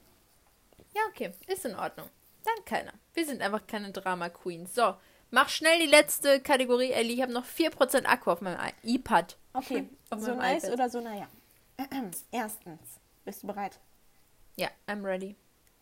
Ja, 0.93 1.01
okay. 1.09 1.33
Ist 1.47 1.65
in 1.65 1.73
Ordnung. 1.73 2.07
Dann 2.45 2.65
keiner. 2.65 2.93
Wir 3.15 3.25
sind 3.25 3.41
einfach 3.41 3.65
keine 3.65 3.91
Drama 3.91 4.29
Queens. 4.29 4.75
So, 4.75 4.93
mach 5.31 5.49
schnell 5.49 5.79
die 5.79 5.87
letzte 5.87 6.39
Kategorie, 6.39 6.91
Ellie. 6.91 7.15
Ich 7.15 7.21
habe 7.23 7.33
noch 7.33 7.45
4% 7.45 8.05
Akku 8.05 8.29
auf 8.29 8.41
meinem 8.41 8.59
iPad. 8.83 9.37
Okay, 9.53 9.89
so 10.17 10.35
nice 10.35 10.65
iPad. 10.65 10.73
oder 10.73 10.89
so 10.91 11.01
naja. 11.01 11.27
Erstens, 12.31 12.99
bist 13.25 13.41
du 13.41 13.47
bereit? 13.47 13.79
Ja, 14.55 14.69
I'm 14.87 15.03
ready. 15.03 15.35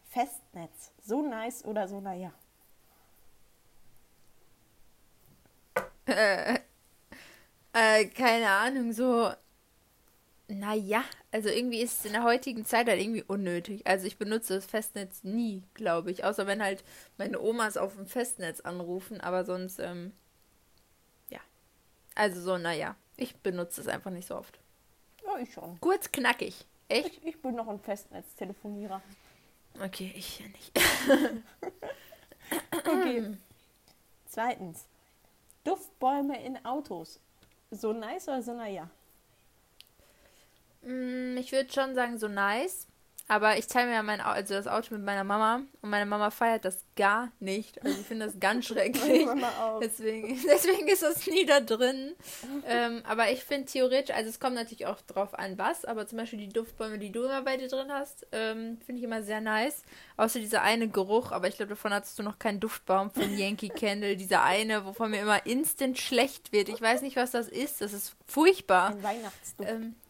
Festnetz, 0.09 0.93
so 1.03 1.22
nice 1.22 1.65
oder 1.65 1.88
so 1.89 1.99
naja? 1.99 2.32
Äh, 6.07 6.59
äh, 7.74 8.05
keine 8.05 8.49
Ahnung, 8.49 8.91
so 8.91 9.32
naja, 10.47 11.03
also 11.32 11.47
irgendwie 11.49 11.82
ist 11.82 11.99
es 11.99 12.05
in 12.05 12.11
der 12.11 12.23
heutigen 12.23 12.65
Zeit 12.65 12.88
halt 12.88 12.99
irgendwie 12.99 13.23
unnötig. 13.23 13.88
Also 13.88 14.05
ich 14.05 14.17
benutze 14.17 14.55
das 14.55 14.65
Festnetz 14.65 15.23
nie, 15.23 15.63
glaube 15.73 16.11
ich. 16.11 16.25
Außer 16.25 16.45
wenn 16.45 16.61
halt 16.61 16.84
meine 17.17 17.39
Omas 17.39 17.77
auf 17.77 17.95
dem 17.95 18.05
Festnetz 18.05 18.59
anrufen, 18.59 19.21
aber 19.21 19.45
sonst, 19.45 19.79
ähm, 19.79 20.11
ja. 21.29 21.39
Also 22.15 22.41
so, 22.41 22.57
naja, 22.57 22.95
ich 23.15 23.36
benutze 23.38 23.79
es 23.79 23.88
einfach 23.88 24.11
nicht 24.11 24.27
so 24.27 24.36
oft. 24.36 24.59
Ja, 25.25 25.38
ich 25.38 25.53
schon. 25.53 25.79
Kurz 25.79 26.11
knackig. 26.11 26.65
Echt? 26.89 27.07
Ich, 27.07 27.25
ich 27.25 27.41
bin 27.41 27.55
noch 27.55 27.69
ein 27.69 27.79
Festnetztelefonierer. 27.79 29.01
Okay, 29.82 30.11
ich 30.13 30.39
ja 30.39 30.47
nicht. 30.47 30.79
okay. 32.86 33.38
Zweitens. 34.27 34.86
Duftbäume 35.63 36.43
in 36.43 36.65
Autos. 36.65 37.21
So 37.69 37.93
nice 37.93 38.27
oder 38.27 38.41
so 38.41 38.53
naja? 38.53 38.89
Mm, 40.82 41.38
ich 41.38 41.51
würde 41.51 41.71
schon 41.71 41.95
sagen, 41.95 42.17
so 42.17 42.27
nice. 42.27 42.88
Aber 43.32 43.57
ich 43.57 43.67
teile 43.67 43.88
mir 43.88 43.93
ja 43.93 44.03
mein 44.03 44.19
also 44.19 44.55
das 44.55 44.67
Auto 44.67 44.93
mit 44.93 45.05
meiner 45.05 45.23
Mama 45.23 45.61
und 45.82 45.89
meine 45.89 46.05
Mama 46.05 46.32
feiert 46.32 46.65
das 46.65 46.84
gar 46.97 47.32
nicht. 47.39 47.82
Also 47.82 48.01
ich 48.01 48.05
finde 48.05 48.25
das 48.25 48.41
ganz 48.41 48.65
schrecklich. 48.67 49.25
deswegen, 49.82 50.38
deswegen 50.45 50.88
ist 50.89 51.01
das 51.01 51.25
nie 51.27 51.45
da 51.45 51.61
drin. 51.61 52.13
ähm, 52.67 53.01
aber 53.07 53.32
ich 53.32 53.45
finde 53.45 53.71
theoretisch, 53.71 54.13
also 54.13 54.29
es 54.29 54.41
kommt 54.41 54.55
natürlich 54.55 54.86
auch 54.86 54.99
drauf 55.01 55.34
an, 55.34 55.57
was, 55.57 55.86
aber 55.86 56.05
zum 56.07 56.17
Beispiel 56.17 56.39
die 56.39 56.49
Duftbäume, 56.49 56.99
die 56.99 57.13
du 57.13 57.23
immer 57.23 57.41
bei 57.41 57.55
dir 57.55 57.69
drin 57.69 57.89
hast, 57.89 58.27
ähm, 58.34 58.79
finde 58.86 58.99
ich 58.99 59.05
immer 59.05 59.23
sehr 59.23 59.39
nice. 59.39 59.84
Außer 60.17 60.39
dieser 60.39 60.61
eine 60.63 60.89
Geruch, 60.89 61.32
aber 61.32 61.47
ich 61.47 61.55
glaube, 61.55 61.69
davon 61.69 61.93
hattest 61.93 62.19
du 62.19 62.23
noch 62.23 62.38
keinen 62.38 62.59
Duftbaum 62.59 63.11
von 63.11 63.34
Yankee 63.38 63.69
Candle. 63.69 64.17
Dieser 64.17 64.43
eine, 64.43 64.86
wovon 64.86 65.11
mir 65.11 65.21
immer 65.21 65.45
instant 65.45 65.97
schlecht 65.97 66.51
wird. 66.51 66.67
Ich 66.67 66.82
weiß 66.82 67.01
nicht, 67.01 67.15
was 67.15 67.32
das 67.32 67.47
ist. 67.47 67.79
Das 67.79 67.93
ist 67.93 68.13
furchtbar. 68.27 68.89
Ein 68.89 69.03
Weihnachtsduft. 69.03 69.69
Ähm, 69.69 69.95
äh, 69.95 70.01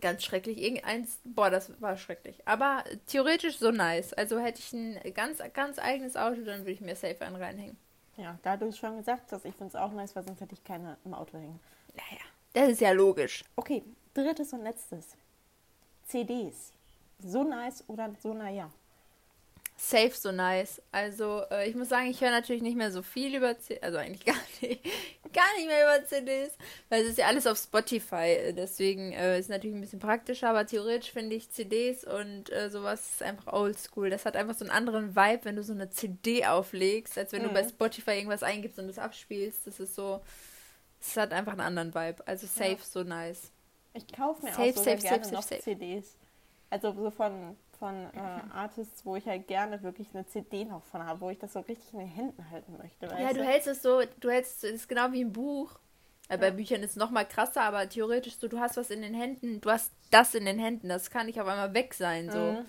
ganz 0.00 0.24
schrecklich. 0.24 0.60
Irgendeins, 0.62 1.18
boah, 1.24 1.50
das 1.50 1.80
war 1.80 1.96
schrecklich. 1.96 2.36
Aber 2.46 2.84
theoretisch 3.06 3.58
so 3.58 3.70
nice. 3.70 4.12
Also 4.12 4.38
hätte 4.38 4.60
ich 4.60 4.72
ein 4.72 4.98
ganz, 5.14 5.38
ganz 5.52 5.78
eigenes 5.78 6.16
Auto, 6.16 6.42
dann 6.44 6.60
würde 6.60 6.72
ich 6.72 6.80
mir 6.80 6.96
safe 6.96 7.20
einen 7.20 7.36
reinhängen. 7.36 7.76
Ja, 8.16 8.38
da 8.42 8.56
du 8.56 8.66
es 8.66 8.78
schon 8.78 8.98
gesagt 8.98 9.32
hast, 9.32 9.44
ich 9.44 9.54
finde 9.54 9.68
es 9.68 9.76
auch 9.76 9.92
nice, 9.92 10.14
weil 10.14 10.24
sonst 10.24 10.40
hätte 10.40 10.54
ich 10.54 10.62
keine 10.62 10.98
im 11.04 11.14
Auto 11.14 11.38
hängen. 11.38 11.58
Naja, 11.94 12.22
das 12.52 12.72
ist 12.72 12.80
ja 12.80 12.92
logisch. 12.92 13.44
Okay, 13.56 13.82
drittes 14.12 14.52
und 14.52 14.62
letztes. 14.62 15.16
CDs. 16.04 16.72
So 17.22 17.44
nice 17.44 17.84
oder 17.88 18.12
so 18.22 18.34
naja? 18.34 18.70
Safe 19.80 20.12
so 20.14 20.30
nice. 20.30 20.82
Also 20.92 21.42
äh, 21.50 21.68
ich 21.68 21.74
muss 21.74 21.88
sagen, 21.88 22.06
ich 22.06 22.20
höre 22.20 22.30
natürlich 22.30 22.62
nicht 22.62 22.76
mehr 22.76 22.92
so 22.92 23.02
viel 23.02 23.34
über 23.34 23.58
CDs, 23.58 23.82
also 23.82 23.98
eigentlich 23.98 24.24
gar 24.26 24.36
nicht, 24.60 24.82
gar 25.32 25.56
nicht 25.56 25.66
mehr 25.66 25.82
über 25.84 26.06
CDs, 26.06 26.52
weil 26.90 27.02
es 27.02 27.10
ist 27.10 27.18
ja 27.18 27.26
alles 27.26 27.46
auf 27.46 27.56
Spotify. 27.56 28.52
Deswegen 28.54 29.12
äh, 29.12 29.38
ist 29.38 29.46
es 29.46 29.48
natürlich 29.48 29.74
ein 29.74 29.80
bisschen 29.80 29.98
praktischer, 29.98 30.50
aber 30.50 30.66
theoretisch 30.66 31.10
finde 31.10 31.34
ich 31.34 31.50
CDs 31.50 32.04
und 32.04 32.52
äh, 32.52 32.68
sowas 32.70 33.08
ist 33.10 33.22
einfach 33.22 33.52
oldschool. 33.52 34.10
Das 34.10 34.26
hat 34.26 34.36
einfach 34.36 34.54
so 34.54 34.64
einen 34.64 34.70
anderen 34.70 35.16
Vibe, 35.16 35.44
wenn 35.44 35.56
du 35.56 35.62
so 35.62 35.72
eine 35.72 35.88
CD 35.90 36.44
auflegst, 36.44 37.16
als 37.16 37.32
wenn 37.32 37.42
mhm. 37.42 37.48
du 37.48 37.54
bei 37.54 37.66
Spotify 37.66 38.12
irgendwas 38.12 38.42
eingibst 38.42 38.78
und 38.78 38.86
das 38.86 38.98
abspielst. 38.98 39.66
Das 39.66 39.80
ist 39.80 39.94
so, 39.94 40.20
es 41.00 41.16
hat 41.16 41.32
einfach 41.32 41.52
einen 41.52 41.62
anderen 41.62 41.94
Vibe. 41.94 42.26
Also 42.26 42.46
safe 42.46 42.72
ja. 42.72 42.78
so 42.82 43.02
nice. 43.02 43.50
Ich 43.94 44.06
kaufe 44.12 44.44
mir 44.44 44.52
safe, 44.52 44.70
auch 44.70 44.84
safe, 44.84 44.96
gerne 44.98 45.24
safe, 45.24 45.34
noch 45.34 45.44
CDs. 45.44 46.16
Also 46.68 46.92
so 46.92 47.10
von 47.10 47.56
von 47.80 48.06
äh, 48.14 48.52
Artists, 48.52 49.04
wo 49.04 49.16
ich 49.16 49.26
halt 49.26 49.48
gerne 49.48 49.82
wirklich 49.82 50.08
eine 50.14 50.24
CD 50.26 50.64
noch 50.64 50.84
von 50.84 51.04
habe, 51.04 51.20
wo 51.20 51.30
ich 51.30 51.38
das 51.38 51.54
so 51.54 51.60
richtig 51.60 51.92
in 51.92 51.98
den 51.98 52.08
Händen 52.08 52.48
halten 52.50 52.76
möchte. 52.78 53.06
Ja, 53.06 53.32
du 53.32 53.42
hältst 53.42 53.66
es 53.66 53.82
so, 53.82 54.02
du 54.20 54.30
hältst 54.30 54.62
es 54.62 54.86
genau 54.86 55.10
wie 55.10 55.24
ein 55.24 55.32
Buch. 55.32 55.72
Äh, 56.28 56.34
ja. 56.34 56.36
Bei 56.36 56.50
Büchern 56.52 56.82
ist 56.82 56.90
es 56.90 56.96
noch 56.96 57.10
mal 57.10 57.24
krasser, 57.24 57.62
aber 57.62 57.88
theoretisch 57.88 58.36
so, 58.36 58.46
du 58.46 58.60
hast 58.60 58.76
was 58.76 58.90
in 58.90 59.02
den 59.02 59.14
Händen, 59.14 59.60
du 59.60 59.70
hast 59.70 59.92
das 60.12 60.34
in 60.34 60.44
den 60.44 60.60
Händen, 60.60 60.88
das 60.88 61.10
kann 61.10 61.26
nicht 61.26 61.40
auf 61.40 61.48
einmal 61.48 61.74
weg 61.74 61.94
sein. 61.94 62.30
So. 62.30 62.38
Mhm. 62.38 62.66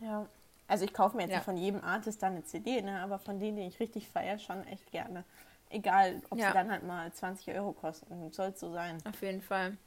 Ja. 0.00 0.26
Also 0.66 0.84
ich 0.84 0.92
kaufe 0.92 1.16
mir 1.16 1.22
jetzt 1.22 1.30
ja. 1.30 1.38
nicht 1.38 1.46
von 1.46 1.56
jedem 1.56 1.82
Artist 1.82 2.22
dann 2.22 2.32
eine 2.32 2.44
CD, 2.44 2.82
ne? 2.82 3.00
aber 3.00 3.18
von 3.18 3.40
denen, 3.40 3.56
die 3.56 3.62
ich 3.62 3.80
richtig 3.80 4.08
feiere, 4.08 4.38
schon 4.38 4.66
echt 4.66 4.90
gerne. 4.90 5.24
Egal, 5.70 6.20
ob 6.28 6.38
Ja. 6.38 6.48
sie 6.48 6.52
dann 6.54 6.70
halt 6.70 6.82
mal 6.82 7.10
20 7.10 7.54
Euro 7.54 7.72
kosten. 7.72 8.30
Soll 8.32 8.48
es 8.48 8.60
so 8.60 8.70
sein. 8.72 8.98
Auf 9.06 9.22
jeden 9.22 9.40
Fall. 9.40 9.78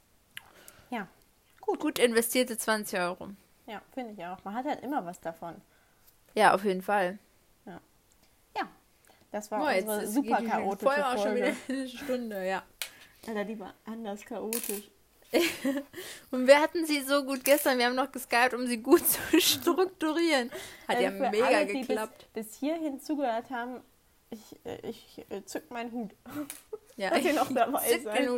Ja, 0.90 1.06
Gut, 1.62 1.78
gut 1.78 1.98
investierte 2.00 2.58
20 2.58 2.98
Euro. 2.98 3.28
Ja, 3.66 3.80
finde 3.94 4.12
ich 4.12 4.24
auch. 4.26 4.42
Man 4.44 4.54
hat 4.54 4.64
halt 4.66 4.82
immer 4.82 5.04
was 5.04 5.20
davon. 5.20 5.54
Ja, 6.34 6.54
auf 6.54 6.64
jeden 6.64 6.82
Fall. 6.82 7.18
Ja, 7.66 7.80
das 9.30 9.50
war 9.50 9.74
jetzt 9.74 9.84
unsere 9.88 10.02
ist- 10.02 10.14
super 10.14 10.40
die 10.40 10.46
chaotische 10.46 10.84
Folge 10.86 11.06
auch 11.06 11.22
schon 11.22 11.34
wieder 11.36 11.52
eine 11.68 11.88
Stunde, 11.88 12.46
ja. 12.46 12.62
Alter, 13.26 13.44
die 13.44 13.58
war 13.58 13.72
anders 13.86 14.24
chaotisch. 14.26 14.90
Und 16.30 16.46
wir 16.46 16.60
hatten 16.60 16.84
sie 16.84 17.00
so 17.00 17.24
gut 17.24 17.42
gestern. 17.42 17.78
Wir 17.78 17.86
haben 17.86 17.94
noch 17.94 18.12
geskypt, 18.12 18.52
um 18.52 18.66
sie 18.66 18.76
gut 18.78 19.06
zu 19.06 19.18
strukturieren. 19.40 20.50
Hat 20.86 21.00
ja 21.00 21.08
Also 21.08 21.24
für 21.24 21.30
mega 21.30 21.46
alle, 21.46 21.66
die 21.66 21.80
geklappt. 21.80 22.28
Bis, 22.34 22.48
bis 22.48 22.58
hierhin 22.58 23.00
zugehört 23.00 23.48
haben, 23.50 23.80
ich, 24.32 25.24
ich 25.28 25.46
zück 25.46 25.70
meinen 25.70 25.92
Hut. 25.92 26.10
Ja, 26.96 27.08
dass 27.08 27.24
ihr 27.24 27.32
noch 27.32 27.50
dabei 27.50 27.80
zück 27.88 28.02
seid. 28.02 28.28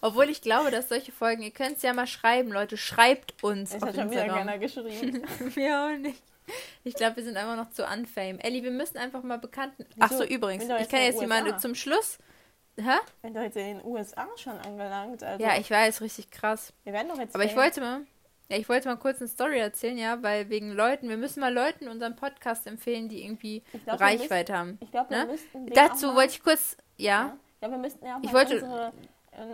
Obwohl 0.00 0.30
ich 0.30 0.40
glaube, 0.40 0.70
dass 0.70 0.88
solche 0.88 1.12
Folgen, 1.12 1.42
ihr 1.42 1.50
könnt 1.50 1.76
es 1.76 1.82
ja 1.82 1.92
mal 1.92 2.06
schreiben, 2.06 2.50
Leute. 2.50 2.78
Schreibt 2.78 3.44
uns 3.44 3.74
Es 3.74 3.82
auf 3.82 3.90
hat 3.90 3.96
schon 3.96 4.10
wieder 4.10 4.26
keiner 4.26 4.56
geschrieben. 4.56 5.22
Wir 5.54 5.78
auch 5.78 5.98
nicht. 5.98 6.22
Ich 6.84 6.94
glaube, 6.94 7.16
wir 7.16 7.24
sind 7.24 7.36
einfach 7.36 7.56
noch 7.56 7.68
zu 7.68 7.84
unfame. 7.84 8.42
Ellie, 8.42 8.62
wir 8.62 8.70
müssen 8.70 8.96
einfach 8.96 9.22
mal 9.22 9.36
bekannten. 9.36 9.84
Ach 9.98 10.10
so, 10.10 10.24
übrigens, 10.24 10.64
ich 10.64 10.88
kann 10.88 11.02
jetzt 11.02 11.16
den 11.16 11.28
jemanden 11.28 11.58
zum 11.58 11.74
Schluss. 11.74 12.16
Hä? 12.78 12.96
Wenn 13.20 13.34
du 13.34 13.42
jetzt 13.42 13.58
in 13.58 13.78
den 13.78 13.84
USA 13.84 14.26
schon 14.36 14.56
angelangt, 14.58 15.22
also 15.22 15.44
Ja, 15.44 15.58
ich 15.58 15.70
weiß, 15.70 16.00
richtig 16.00 16.30
krass. 16.30 16.72
wir 16.84 16.94
werden 16.94 17.08
doch 17.08 17.18
jetzt 17.18 17.34
Aber 17.34 17.44
ich 17.44 17.54
wollte 17.56 17.82
mal, 17.82 18.06
ja, 18.48 18.56
ich 18.56 18.68
wollte 18.68 18.88
mal 18.88 18.96
kurz 18.96 19.20
eine 19.20 19.28
Story 19.28 19.58
erzählen, 19.58 19.98
ja, 19.98 20.22
weil 20.22 20.48
wegen 20.48 20.72
Leuten, 20.72 21.08
wir 21.08 21.16
müssen 21.16 21.40
mal 21.40 21.52
Leuten 21.52 21.88
unseren 21.88 22.16
Podcast 22.16 22.66
empfehlen, 22.66 23.08
die 23.08 23.22
irgendwie 23.24 23.62
glaub, 23.84 24.00
Reichweite 24.00 24.56
haben. 24.56 24.78
Ich 24.80 24.90
glaube, 24.90 25.10
wir 25.10 25.24
Ne? 25.24 25.32
müssten 25.32 25.66
Dazu 25.74 26.14
wollte 26.14 26.32
ich 26.32 26.42
kurz, 26.42 26.76
ja, 26.96 27.08
ja, 27.08 27.36
ja, 27.62 27.70
wir 27.70 27.78
müssten 27.78 28.04
ja 28.06 28.16
auch 28.16 28.20
Ich 28.22 28.32
mal 28.32 28.38
wollte- 28.38 28.54
unsere, 28.64 28.92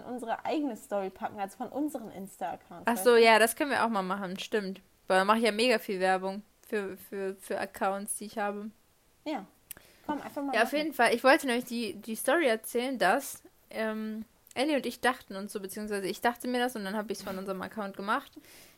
unsere 0.09 0.45
eigene 0.45 0.77
Story 0.77 1.11
packen, 1.11 1.39
also 1.41 1.57
von 1.57 1.69
unseren 1.69 2.11
Insta-Accounts. 2.13 2.85
ach 2.87 2.97
so, 2.97 3.17
ja, 3.17 3.39
das 3.39 3.57
können 3.57 3.71
wir 3.71 3.85
auch 3.85 3.89
mal 3.91 4.03
machen, 4.03 4.39
stimmt. 4.39 4.81
Weil 5.09 5.19
da 5.19 5.25
mache 5.25 5.39
ich 5.39 5.45
ja 5.45 5.53
mega 5.53 5.79
viel 5.79 6.01
Werbung 6.01 6.43
für, 6.67 6.97
für, 6.97 7.37
für 7.41 7.59
Accounts, 7.61 8.17
die 8.17 8.25
ich 8.27 8.39
habe. 8.39 8.71
Ja. 9.27 9.45
Komm, 10.07 10.21
einfach 10.23 10.43
mal. 10.43 10.55
Ja, 10.55 10.63
auf 10.63 10.69
machen. 10.73 10.77
jeden 10.79 10.93
Fall. 10.95 11.15
Ich 11.15 11.25
wollte 11.25 11.47
nämlich 11.47 11.65
die, 11.67 11.95
die 11.95 12.15
Story 12.15 12.47
erzählen, 12.47 12.99
dass 12.99 13.43
ähm, 13.71 14.25
Ellie 14.55 14.77
und 14.77 14.87
ich 14.87 15.01
dachten 15.01 15.37
uns 15.37 15.53
so, 15.53 15.61
beziehungsweise 15.61 16.07
ich 16.07 16.21
dachte 16.23 16.47
mir 16.49 16.61
das 16.61 16.77
und 16.77 16.85
dann 16.85 16.97
habe 16.97 17.13
ich 17.13 17.19
es 17.19 17.25
von 17.25 17.37
unserem 17.37 17.61
Account 17.61 17.97
gemacht, 17.97 18.33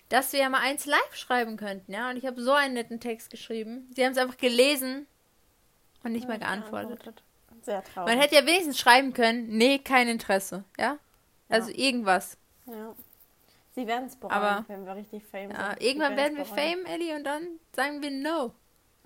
dass 0.09 0.33
wir 0.33 0.41
ja 0.41 0.49
mal 0.49 0.61
eins 0.61 0.87
live 0.87 1.15
schreiben 1.15 1.57
könnten, 1.57 1.93
ja. 1.93 2.11
Und 2.11 2.17
ich 2.17 2.27
habe 2.27 2.41
so 2.41 2.53
einen 2.53 2.75
netten 2.75 3.01
Text 3.01 3.31
geschrieben. 3.31 3.91
Sie 3.95 4.05
haben 4.05 4.13
es 4.13 4.19
einfach 4.19 4.37
gelesen 4.37 5.07
und 6.05 6.13
nicht 6.13 6.29
mehr 6.29 6.39
Nicht 6.39 6.47
geantwortet. 6.47 7.23
Sehr 7.63 7.83
traurig. 7.83 8.13
Man 8.15 8.21
hätte 8.21 8.37
ja 8.37 8.47
wenigstens 8.47 8.79
schreiben 8.79 9.13
können, 9.13 9.49
nee, 9.49 9.79
kein 9.79 10.09
Interesse, 10.09 10.65
ja. 10.79 10.99
Also 11.49 11.71
irgendwas. 11.71 12.37
ja. 12.67 12.95
Sie 13.75 13.87
werden 13.87 14.07
es 14.07 14.17
bereuen, 14.17 14.33
Aber- 14.33 14.65
wenn 14.69 14.87
wir 14.87 14.97
richtig 14.97 15.23
fame 15.25 15.51
Ja, 15.51 15.71
sind. 15.71 15.83
Irgendwann 15.83 16.17
werden 16.17 16.39
wir 16.39 16.45
bereuen. 16.45 16.79
Fame, 16.79 16.87
Ellie, 16.87 17.15
und 17.15 17.25
dann 17.25 17.47
sagen 17.75 18.01
wir 18.01 18.11
no. 18.11 18.55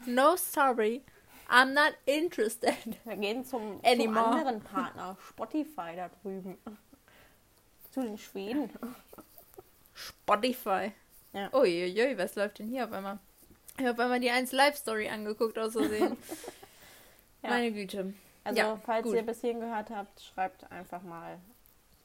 No, 0.07 0.37
sorry. 0.37 1.03
I'm 1.49 1.73
not 1.75 1.95
interested. 2.07 2.73
Wir 3.05 3.17
gehen 3.17 3.45
zum, 3.45 3.81
zum 3.83 4.17
anderen 4.17 4.61
Partner, 4.63 5.17
Spotify 5.29 5.97
da 5.97 6.09
drüben. 6.23 6.57
Zu 7.91 8.03
den 8.03 8.17
Schweden. 8.17 8.71
Spotify. 10.09 10.93
Ja. 11.33 11.53
Uiuiui, 11.53 12.17
was 12.19 12.35
läuft 12.35 12.59
denn 12.59 12.69
hier 12.69 12.85
auf 12.85 12.93
einmal? 12.93 13.19
Ich 13.79 13.85
habe 13.85 13.93
auf 13.93 13.99
einmal 14.01 14.21
die 14.21 14.31
1 14.31 14.53
Live 14.53 14.77
Story 14.77 15.09
angeguckt 15.09 15.59
aus 15.59 15.73
Versehen. 15.73 16.17
Ja. 17.43 17.49
Meine 17.49 17.73
Güte. 17.73 18.13
Also, 18.45 18.61
Ja, 18.61 18.79
falls 18.85 19.03
gut. 19.05 19.15
ihr 19.15 19.23
bis 19.23 19.41
hierhin 19.41 19.61
gehört 19.61 19.89
habt, 19.89 20.21
schreibt 20.21 20.71
einfach 20.71 21.01
mal. 21.01 21.39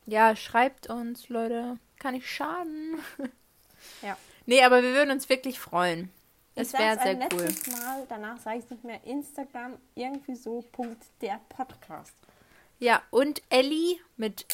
Ja, 0.06 0.34
schreibt 0.38 0.88
uns, 0.90 1.28
Leute. 1.28 1.78
Kann 2.00 2.14
nicht 2.14 2.30
schaden. 2.30 3.00
Ja. 4.02 4.18
Nee, 4.46 4.64
aber 4.64 4.82
wir 4.82 4.94
würden 4.94 5.12
uns 5.12 5.28
wirklich 5.30 5.60
freuen. 5.60 6.10
Ich 6.56 6.62
Es 6.64 6.74
wäre 6.74 6.96
sehr 6.98 7.08
ein 7.22 7.30
cool. 7.34 7.42
letztes 7.42 7.68
Mal, 7.74 8.06
danach 8.10 8.40
sage 8.40 8.60
ich 8.60 8.70
nicht 8.70 8.84
mehr 8.86 9.04
Instagram, 9.04 9.78
irgendwie 9.94 10.36
so, 10.36 10.64
Punkt, 10.72 11.04
der 11.22 11.40
Podcast. 11.50 12.14
Ja, 12.80 13.04
und 13.12 13.42
Ellie 13.50 13.98
mit 14.18 14.46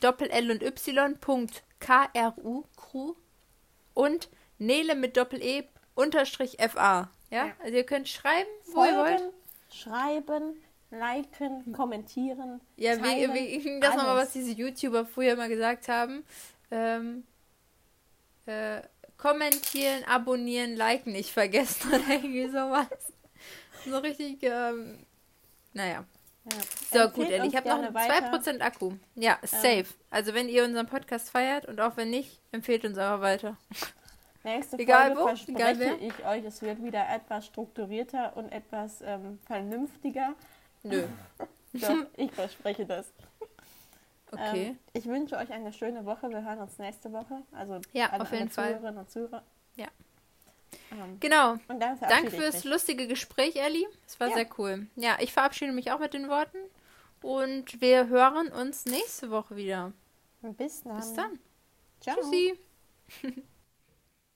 Doppel-L 0.00 0.50
und 0.50 0.62
Y, 0.62 1.18
Punkt 1.20 1.62
K-R-U, 1.80 2.64
Crew. 2.76 3.14
Und 3.94 4.28
Nele 4.58 4.94
mit 4.94 5.16
Doppel-E, 5.16 5.64
Unterstrich 5.94 6.58
F-A. 6.60 7.10
Ja? 7.30 7.46
Ja. 7.46 7.52
Also 7.62 7.76
ihr 7.76 7.84
könnt 7.84 8.08
schreiben, 8.08 8.48
wo 8.72 8.84
ihr 8.84 8.96
wollt. 8.96 9.22
Schreiben, 9.72 10.62
liken, 10.90 11.72
kommentieren. 11.72 12.60
Ja, 12.76 12.96
wie, 12.98 13.02
teilen, 13.02 13.34
wie, 13.34 13.80
das 13.80 13.96
nochmal, 13.96 14.16
was 14.16 14.32
diese 14.32 14.52
YouTuber 14.52 15.06
früher 15.06 15.36
mal 15.36 15.48
gesagt 15.48 15.88
haben. 15.88 16.24
Ähm, 16.70 17.24
äh, 18.46 18.82
kommentieren, 19.16 20.04
abonnieren, 20.04 20.76
liken 20.76 21.12
nicht 21.12 21.30
vergessen 21.30 21.88
oder 21.88 22.08
irgendwie 22.08 22.48
sowas. 22.48 22.88
So 23.84 23.98
richtig, 23.98 24.38
ähm, 24.42 24.98
naja. 25.72 26.04
Ja. 26.44 27.04
So, 27.04 27.10
gut, 27.10 27.30
Ellie, 27.30 27.48
ich 27.48 27.56
habe 27.56 27.68
noch 27.68 27.94
weiter. 27.94 28.32
2% 28.32 28.60
Akku. 28.60 28.92
Ja, 29.14 29.38
safe. 29.42 29.86
Also, 30.10 30.34
wenn 30.34 30.48
ihr 30.48 30.64
unseren 30.64 30.86
Podcast 30.86 31.30
feiert 31.30 31.66
und 31.66 31.80
auch 31.80 31.96
wenn 31.96 32.10
nicht, 32.10 32.40
empfehlt 32.50 32.84
uns 32.84 32.98
aber 32.98 33.22
weiter. 33.22 33.56
Nächste 34.42 34.78
Egal 34.78 35.08
Folge 35.08 35.20
wo, 35.20 35.26
verspreche 35.26 35.58
egal 35.58 35.98
ich 36.00 36.24
euch, 36.24 36.44
es 36.44 36.62
wird 36.62 36.82
wieder 36.82 37.06
etwas 37.10 37.44
strukturierter 37.46 38.36
und 38.36 38.50
etwas 38.50 39.02
ähm, 39.02 39.38
vernünftiger. 39.44 40.34
Nö. 40.82 41.04
Doch, 41.74 42.06
ich 42.16 42.32
verspreche 42.32 42.86
das. 42.86 43.06
Okay. 44.32 44.68
Ähm, 44.68 44.78
ich 44.92 45.06
wünsche 45.06 45.36
euch 45.36 45.50
eine 45.50 45.72
schöne 45.72 46.06
Woche. 46.06 46.30
Wir 46.30 46.44
hören 46.44 46.60
uns 46.60 46.78
nächste 46.78 47.12
Woche. 47.12 47.42
Also 47.50 47.80
Ja, 47.92 48.10
alle, 48.10 48.22
auf 48.22 48.32
jeden 48.32 48.48
Fall. 48.48 48.68
Zuhörerinnen 48.68 48.98
und 48.98 49.10
Zuhörer. 49.10 49.42
Ja. 49.74 49.88
Ähm, 50.92 51.18
Genau. 51.20 51.56
Danke 51.68 52.30
fürs 52.30 52.56
mich. 52.56 52.64
lustige 52.64 53.06
Gespräch, 53.06 53.56
Ellie. 53.56 53.86
Es 54.06 54.18
war 54.20 54.28
Ja. 54.28 54.34
sehr 54.34 54.48
cool. 54.58 54.86
Ja, 54.96 55.16
ich 55.20 55.32
verabschiede 55.32 55.72
mich 55.72 55.90
auch 55.92 55.98
mit 56.00 56.14
den 56.14 56.28
Worten. 56.28 56.58
Und 57.22 57.80
wir 57.80 58.08
hören 58.08 58.48
uns 58.48 58.86
nächste 58.86 59.30
Woche 59.30 59.56
wieder. 59.56 59.92
Bis 60.42 60.82
dann. 60.82 60.96
Bis 60.96 61.12
dann. 61.12 61.38
Ciao. 62.00 62.16
Tschüssi. 62.16 62.58